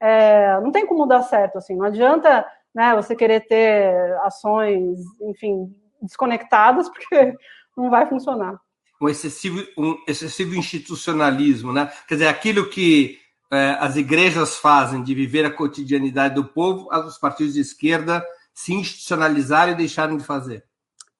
é, 0.00 0.60
não 0.60 0.72
tem 0.72 0.86
como 0.86 1.06
dar 1.06 1.22
certo, 1.22 1.58
assim, 1.58 1.76
não 1.76 1.86
adianta 1.86 2.44
né, 2.74 2.94
você 2.94 3.14
querer 3.14 3.46
ter 3.46 3.94
ações, 4.22 4.98
enfim, 5.22 5.74
desconectadas, 6.02 6.88
porque 6.90 7.34
não 7.76 7.88
vai 7.90 8.06
funcionar. 8.06 8.58
Um 9.00 9.08
excessivo, 9.08 9.62
um 9.78 9.96
excessivo 10.08 10.54
institucionalismo, 10.54 11.70
né? 11.70 11.90
Quer 12.08 12.14
dizer, 12.14 12.28
aquilo 12.28 12.70
que 12.70 13.18
as 13.50 13.96
igrejas 13.96 14.56
fazem 14.56 15.02
de 15.02 15.14
viver 15.14 15.44
a 15.44 15.50
cotidianidade 15.50 16.34
do 16.34 16.44
povo, 16.44 16.88
os 16.90 17.18
partidos 17.18 17.54
de 17.54 17.60
esquerda 17.60 18.24
se 18.52 18.72
institucionalizaram 18.72 19.72
e 19.72 19.76
deixaram 19.76 20.16
de 20.16 20.24
fazer. 20.24 20.64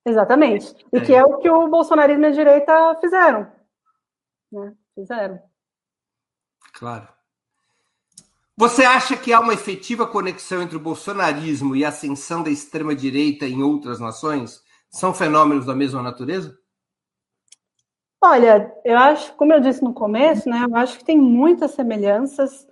Exatamente. 0.05 0.75
E 0.93 0.99
é. 0.99 1.01
que 1.01 1.15
é 1.15 1.23
o 1.23 1.39
que 1.39 1.51
o 1.51 1.69
bolsonarismo 1.69 2.25
e 2.25 2.29
a 2.29 2.33
direita 2.33 2.97
fizeram. 3.01 3.51
Né? 4.53 4.73
Fizeram. 4.95 5.41
Claro. 6.73 7.09
Você 8.57 8.85
acha 8.85 9.17
que 9.17 9.33
há 9.33 9.41
uma 9.41 9.53
efetiva 9.53 10.07
conexão 10.07 10.63
entre 10.63 10.77
o 10.77 10.81
bolsonarismo 10.81 11.77
e 11.77 11.85
a 11.85 11.91
ascensão 11.91 12.43
da 12.43 12.51
extrema-direita 12.51 13.45
em 13.47 13.63
outras 13.63 14.01
nações? 14.01 14.63
São 14.89 15.13
fenômenos 15.13 15.67
da 15.67 15.75
mesma 15.75 16.01
natureza? 16.01 16.59
Olha, 18.29 18.75
eu 18.85 18.99
acho, 18.99 19.33
como 19.35 19.53
eu 19.53 19.61
disse 19.61 19.85
no 19.85 19.95
começo, 19.95 20.49
né, 20.49 20.67
eu 20.69 20.75
acho 20.75 20.99
que 20.99 21.05
tem 21.05 21.17
muitas 21.17 21.71
semelhanças, 21.71 22.67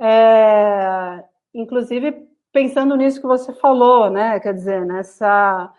é, 0.00 1.22
inclusive 1.52 2.26
pensando 2.50 2.96
nisso 2.96 3.20
que 3.20 3.26
você 3.26 3.52
falou, 3.52 4.08
né, 4.08 4.40
quer 4.40 4.54
dizer, 4.54 4.82
nessa, 4.86 5.70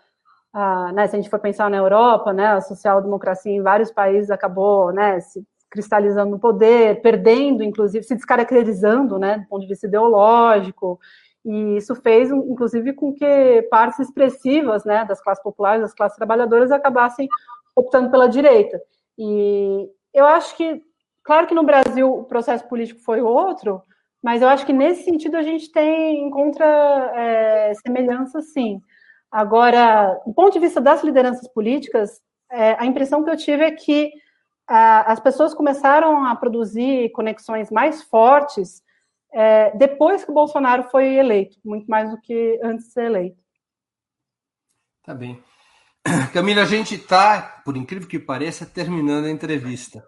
a, 0.52 0.92
né, 0.92 1.08
se 1.08 1.16
a 1.16 1.18
gente 1.20 1.28
for 1.28 1.40
pensar 1.40 1.68
na 1.68 1.76
Europa, 1.76 2.32
né, 2.32 2.46
a 2.46 2.60
social-democracia 2.60 3.50
em 3.50 3.60
vários 3.62 3.90
países 3.90 4.30
acabou, 4.30 4.92
né, 4.92 5.18
se 5.18 5.44
cristalizando 5.68 6.30
no 6.30 6.38
poder, 6.38 7.02
perdendo, 7.02 7.64
inclusive, 7.64 8.04
se 8.04 8.14
descaracterizando, 8.14 9.18
né, 9.18 9.38
do 9.38 9.48
ponto 9.48 9.62
de 9.62 9.68
vista 9.68 9.88
ideológico, 9.88 11.00
e 11.44 11.76
isso 11.78 11.96
fez, 11.96 12.30
inclusive, 12.30 12.92
com 12.92 13.12
que 13.12 13.62
partes 13.70 13.98
expressivas, 13.98 14.84
né, 14.84 15.04
das 15.04 15.20
classes 15.20 15.42
populares, 15.42 15.82
das 15.82 15.94
classes 15.94 16.16
trabalhadoras, 16.16 16.70
acabassem 16.70 17.28
optando 17.74 18.08
pela 18.08 18.28
direita. 18.28 18.80
E 19.18 19.88
eu 20.12 20.26
acho 20.26 20.56
que, 20.56 20.82
claro 21.24 21.46
que 21.46 21.54
no 21.54 21.62
Brasil 21.62 22.12
o 22.12 22.24
processo 22.24 22.68
político 22.68 23.00
foi 23.00 23.20
outro, 23.20 23.82
mas 24.22 24.42
eu 24.42 24.48
acho 24.48 24.66
que 24.66 24.72
nesse 24.72 25.04
sentido 25.04 25.36
a 25.36 25.42
gente 25.42 25.70
tem 25.70 26.26
encontra 26.26 26.64
é, 27.14 27.72
semelhanças, 27.74 28.52
sim. 28.52 28.80
Agora, 29.30 30.20
do 30.26 30.32
ponto 30.32 30.52
de 30.52 30.58
vista 30.58 30.80
das 30.80 31.02
lideranças 31.02 31.48
políticas, 31.48 32.20
é, 32.50 32.76
a 32.78 32.86
impressão 32.86 33.22
que 33.22 33.30
eu 33.30 33.36
tive 33.36 33.64
é 33.64 33.70
que 33.70 34.10
a, 34.66 35.12
as 35.12 35.20
pessoas 35.20 35.54
começaram 35.54 36.24
a 36.24 36.34
produzir 36.34 37.10
conexões 37.10 37.70
mais 37.70 38.02
fortes 38.02 38.82
é, 39.32 39.76
depois 39.76 40.24
que 40.24 40.30
o 40.30 40.34
Bolsonaro 40.34 40.84
foi 40.84 41.14
eleito, 41.14 41.58
muito 41.64 41.86
mais 41.86 42.10
do 42.10 42.20
que 42.20 42.58
antes 42.62 42.86
de 42.86 42.92
ser 42.92 43.04
eleito. 43.04 43.38
Tá 45.02 45.14
bem. 45.14 45.40
Camila, 46.32 46.62
a 46.62 46.66
gente 46.66 46.94
está, 46.94 47.40
por 47.64 47.76
incrível 47.76 48.08
que 48.08 48.18
pareça, 48.18 48.64
terminando 48.64 49.26
a 49.26 49.30
entrevista. 49.30 50.04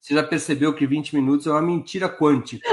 Você 0.00 0.14
já 0.14 0.22
percebeu 0.22 0.74
que 0.74 0.86
20 0.86 1.14
minutos 1.14 1.46
é 1.46 1.50
uma 1.50 1.62
mentira 1.62 2.08
quântica. 2.08 2.68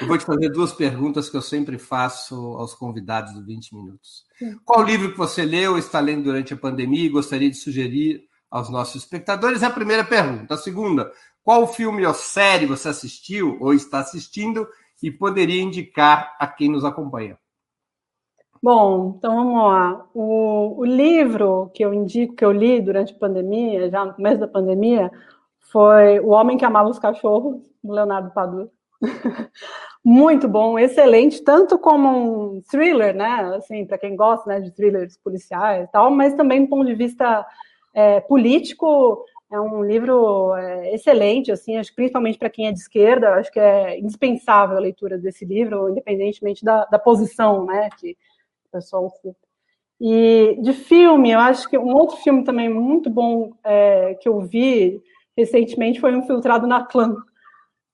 Eu 0.00 0.06
vou 0.06 0.16
te 0.16 0.24
fazer 0.24 0.48
duas 0.48 0.72
perguntas 0.72 1.28
que 1.28 1.36
eu 1.36 1.42
sempre 1.42 1.78
faço 1.78 2.34
aos 2.34 2.74
convidados 2.74 3.34
do 3.34 3.44
20 3.44 3.74
minutos. 3.74 4.24
Qual 4.64 4.82
livro 4.82 5.12
que 5.12 5.18
você 5.18 5.44
leu, 5.44 5.76
está 5.76 6.00
lendo 6.00 6.24
durante 6.24 6.54
a 6.54 6.56
pandemia 6.56 7.04
e 7.04 7.10
gostaria 7.10 7.50
de 7.50 7.56
sugerir 7.56 8.22
aos 8.50 8.70
nossos 8.70 9.02
espectadores? 9.02 9.62
É 9.62 9.66
a 9.66 9.70
primeira 9.70 10.02
pergunta. 10.02 10.54
A 10.54 10.56
segunda, 10.56 11.12
qual 11.42 11.70
filme 11.70 12.06
ou 12.06 12.14
série 12.14 12.64
você 12.64 12.88
assistiu 12.88 13.58
ou 13.60 13.74
está 13.74 14.00
assistindo 14.00 14.66
e 15.02 15.10
poderia 15.10 15.60
indicar 15.60 16.34
a 16.40 16.46
quem 16.46 16.70
nos 16.70 16.86
acompanha? 16.86 17.38
Bom, 18.62 19.14
então 19.16 19.34
vamos 19.34 19.54
lá. 19.54 20.06
O, 20.14 20.80
o, 20.80 20.84
livro 20.84 21.70
que 21.74 21.82
eu 21.82 21.94
indico, 21.94 22.34
que 22.34 22.44
eu 22.44 22.52
li 22.52 22.80
durante 22.80 23.14
a 23.14 23.18
pandemia, 23.18 23.90
já 23.90 24.04
no 24.04 24.14
começo 24.14 24.38
da 24.38 24.48
pandemia, 24.48 25.10
foi 25.72 26.20
O 26.20 26.28
Homem 26.28 26.58
que 26.58 26.64
Amava 26.64 26.90
os 26.90 26.98
Cachorros, 26.98 27.62
do 27.82 27.92
Leonardo 27.92 28.30
Padua. 28.32 28.70
Muito 30.04 30.46
bom, 30.48 30.78
excelente, 30.78 31.42
tanto 31.42 31.78
como 31.78 32.56
um 32.56 32.62
thriller, 32.62 33.14
né? 33.14 33.54
Assim, 33.56 33.86
para 33.86 33.98
quem 33.98 34.14
gosta 34.14 34.48
né, 34.48 34.60
de 34.60 34.70
thrillers 34.70 35.16
policiais 35.18 35.84
e 35.84 35.92
tal, 35.92 36.10
mas 36.10 36.34
também 36.34 36.64
do 36.64 36.68
ponto 36.68 36.86
de 36.86 36.94
vista 36.94 37.46
é, 37.94 38.20
político, 38.20 39.24
é 39.50 39.60
um 39.60 39.84
livro 39.84 40.54
é, 40.54 40.94
excelente, 40.94 41.50
assim, 41.50 41.76
acho 41.76 41.94
principalmente 41.94 42.38
para 42.38 42.50
quem 42.50 42.66
é 42.66 42.72
de 42.72 42.78
esquerda, 42.78 43.34
acho 43.34 43.50
que 43.50 43.60
é 43.60 43.98
indispensável 43.98 44.76
a 44.76 44.80
leitura 44.80 45.18
desse 45.18 45.44
livro, 45.44 45.90
independentemente 45.90 46.64
da, 46.64 46.84
da 46.86 46.98
posição, 46.98 47.64
né? 47.66 47.88
Que, 47.98 48.16
pessoal. 48.70 49.12
E 50.00 50.56
de 50.62 50.72
filme, 50.72 51.30
eu 51.30 51.38
acho 51.38 51.68
que 51.68 51.76
um 51.76 51.94
outro 51.94 52.16
filme 52.18 52.42
também 52.44 52.68
muito 52.68 53.10
bom 53.10 53.52
é, 53.62 54.14
que 54.14 54.28
eu 54.28 54.40
vi 54.40 55.00
recentemente 55.36 56.00
foi 56.00 56.14
um 56.14 56.26
Filtrado 56.26 56.66
na 56.66 56.84
Clã. 56.84 57.14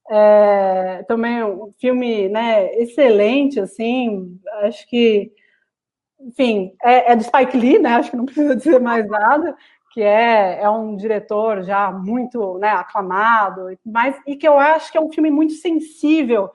É, 0.08 1.02
também 1.08 1.42
um 1.42 1.72
filme 1.80 2.28
né, 2.28 2.72
excelente, 2.76 3.58
assim, 3.58 4.38
acho 4.62 4.86
que, 4.88 5.32
enfim, 6.20 6.72
é, 6.82 7.10
é 7.12 7.16
do 7.16 7.24
Spike 7.24 7.56
Lee, 7.56 7.78
né, 7.80 7.94
acho 7.94 8.12
que 8.12 8.16
não 8.16 8.24
precisa 8.24 8.54
dizer 8.56 8.80
mais 8.80 9.08
nada, 9.08 9.56
que 9.92 10.00
é, 10.00 10.62
é 10.62 10.70
um 10.70 10.94
diretor 10.94 11.64
já 11.64 11.90
muito 11.90 12.56
né, 12.58 12.68
aclamado, 12.68 13.76
mas, 13.84 14.16
e 14.28 14.36
que 14.36 14.46
eu 14.46 14.56
acho 14.56 14.92
que 14.92 14.98
é 14.98 15.00
um 15.00 15.10
filme 15.10 15.30
muito 15.30 15.54
sensível 15.54 16.50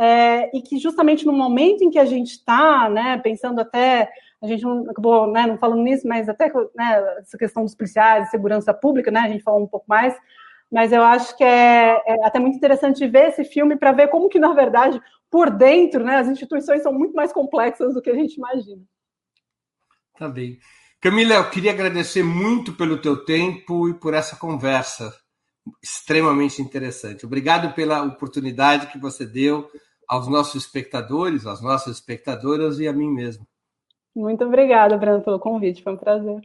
é, 0.00 0.50
e 0.56 0.62
que 0.62 0.78
justamente 0.78 1.26
no 1.26 1.32
momento 1.32 1.84
em 1.84 1.90
que 1.90 1.98
a 1.98 2.06
gente 2.06 2.30
está, 2.30 2.88
né, 2.88 3.18
pensando 3.18 3.60
até, 3.60 4.10
a 4.40 4.46
gente 4.46 4.62
não 4.62 4.88
acabou 4.90 5.30
né, 5.30 5.46
não 5.46 5.58
falando 5.58 5.82
nisso, 5.82 6.08
mas 6.08 6.26
até 6.26 6.50
né, 6.74 7.18
essa 7.18 7.36
questão 7.36 7.62
dos 7.64 7.74
policiais, 7.74 8.30
segurança 8.30 8.72
pública, 8.72 9.10
né, 9.10 9.20
a 9.20 9.28
gente 9.28 9.44
falou 9.44 9.62
um 9.62 9.66
pouco 9.66 9.84
mais, 9.86 10.16
mas 10.72 10.90
eu 10.90 11.02
acho 11.02 11.36
que 11.36 11.44
é, 11.44 12.00
é 12.06 12.24
até 12.24 12.38
muito 12.38 12.56
interessante 12.56 13.06
ver 13.06 13.28
esse 13.28 13.44
filme 13.44 13.76
para 13.76 13.92
ver 13.92 14.08
como 14.08 14.30
que, 14.30 14.38
na 14.38 14.54
verdade, 14.54 14.98
por 15.30 15.50
dentro, 15.50 16.02
né, 16.02 16.16
as 16.16 16.28
instituições 16.28 16.82
são 16.82 16.94
muito 16.94 17.14
mais 17.14 17.30
complexas 17.30 17.92
do 17.92 18.00
que 18.00 18.08
a 18.08 18.14
gente 18.14 18.36
imagina. 18.36 18.80
Tá 20.18 20.28
bem. 20.28 20.58
Camila, 20.98 21.34
eu 21.34 21.50
queria 21.50 21.72
agradecer 21.72 22.22
muito 22.22 22.72
pelo 22.72 23.02
teu 23.02 23.22
tempo 23.22 23.86
e 23.86 23.92
por 23.92 24.14
essa 24.14 24.34
conversa. 24.36 25.14
extremamente 25.82 26.62
interessante. 26.62 27.26
Obrigado 27.26 27.74
pela 27.74 28.02
oportunidade 28.02 28.86
que 28.86 28.98
você 28.98 29.26
deu 29.26 29.68
aos 30.10 30.26
nossos 30.26 30.64
espectadores, 30.64 31.46
às 31.46 31.62
nossas 31.62 31.98
espectadoras 31.98 32.80
e 32.80 32.88
a 32.88 32.92
mim 32.92 33.08
mesmo. 33.08 33.46
Muito 34.12 34.44
obrigada, 34.44 34.98
Breno, 34.98 35.22
pelo 35.22 35.38
convite. 35.38 35.84
Foi 35.84 35.92
um 35.92 35.96
prazer. 35.96 36.40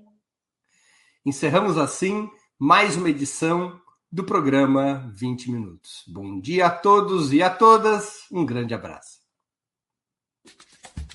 Encerramos 1.26 1.76
assim 1.76 2.30
mais 2.59 2.95
uma 2.95 3.09
edição 3.09 3.82
do 4.11 4.24
programa 4.24 5.11
20 5.16 5.51
Minutos. 5.51 6.03
Bom 6.07 6.39
dia 6.39 6.68
a 6.68 6.70
todos 6.70 7.34
e 7.34 7.41
a 7.41 7.49
todas. 7.49 8.28
Um 8.32 8.45
grande 8.45 8.76
abraço. 8.76 9.20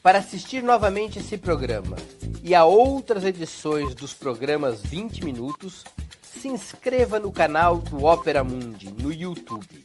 Para 0.03 0.19
assistir 0.19 0.61
novamente 0.61 1.21
esse 1.21 1.39
programa 1.39 1.97
e 2.43 2.53
a 2.53 2.65
outras 2.65 3.25
edições 3.25 3.95
dos 3.95 4.13
programas 4.13 4.83
20 4.83 5.25
Minutos, 5.25 5.85
se 6.21 6.49
inscreva 6.49 7.21
no 7.21 7.31
canal 7.31 7.79
do 7.79 8.05
Opera 8.05 8.43
Mundi 8.43 8.91
no 8.91 9.13
YouTube. 9.13 9.85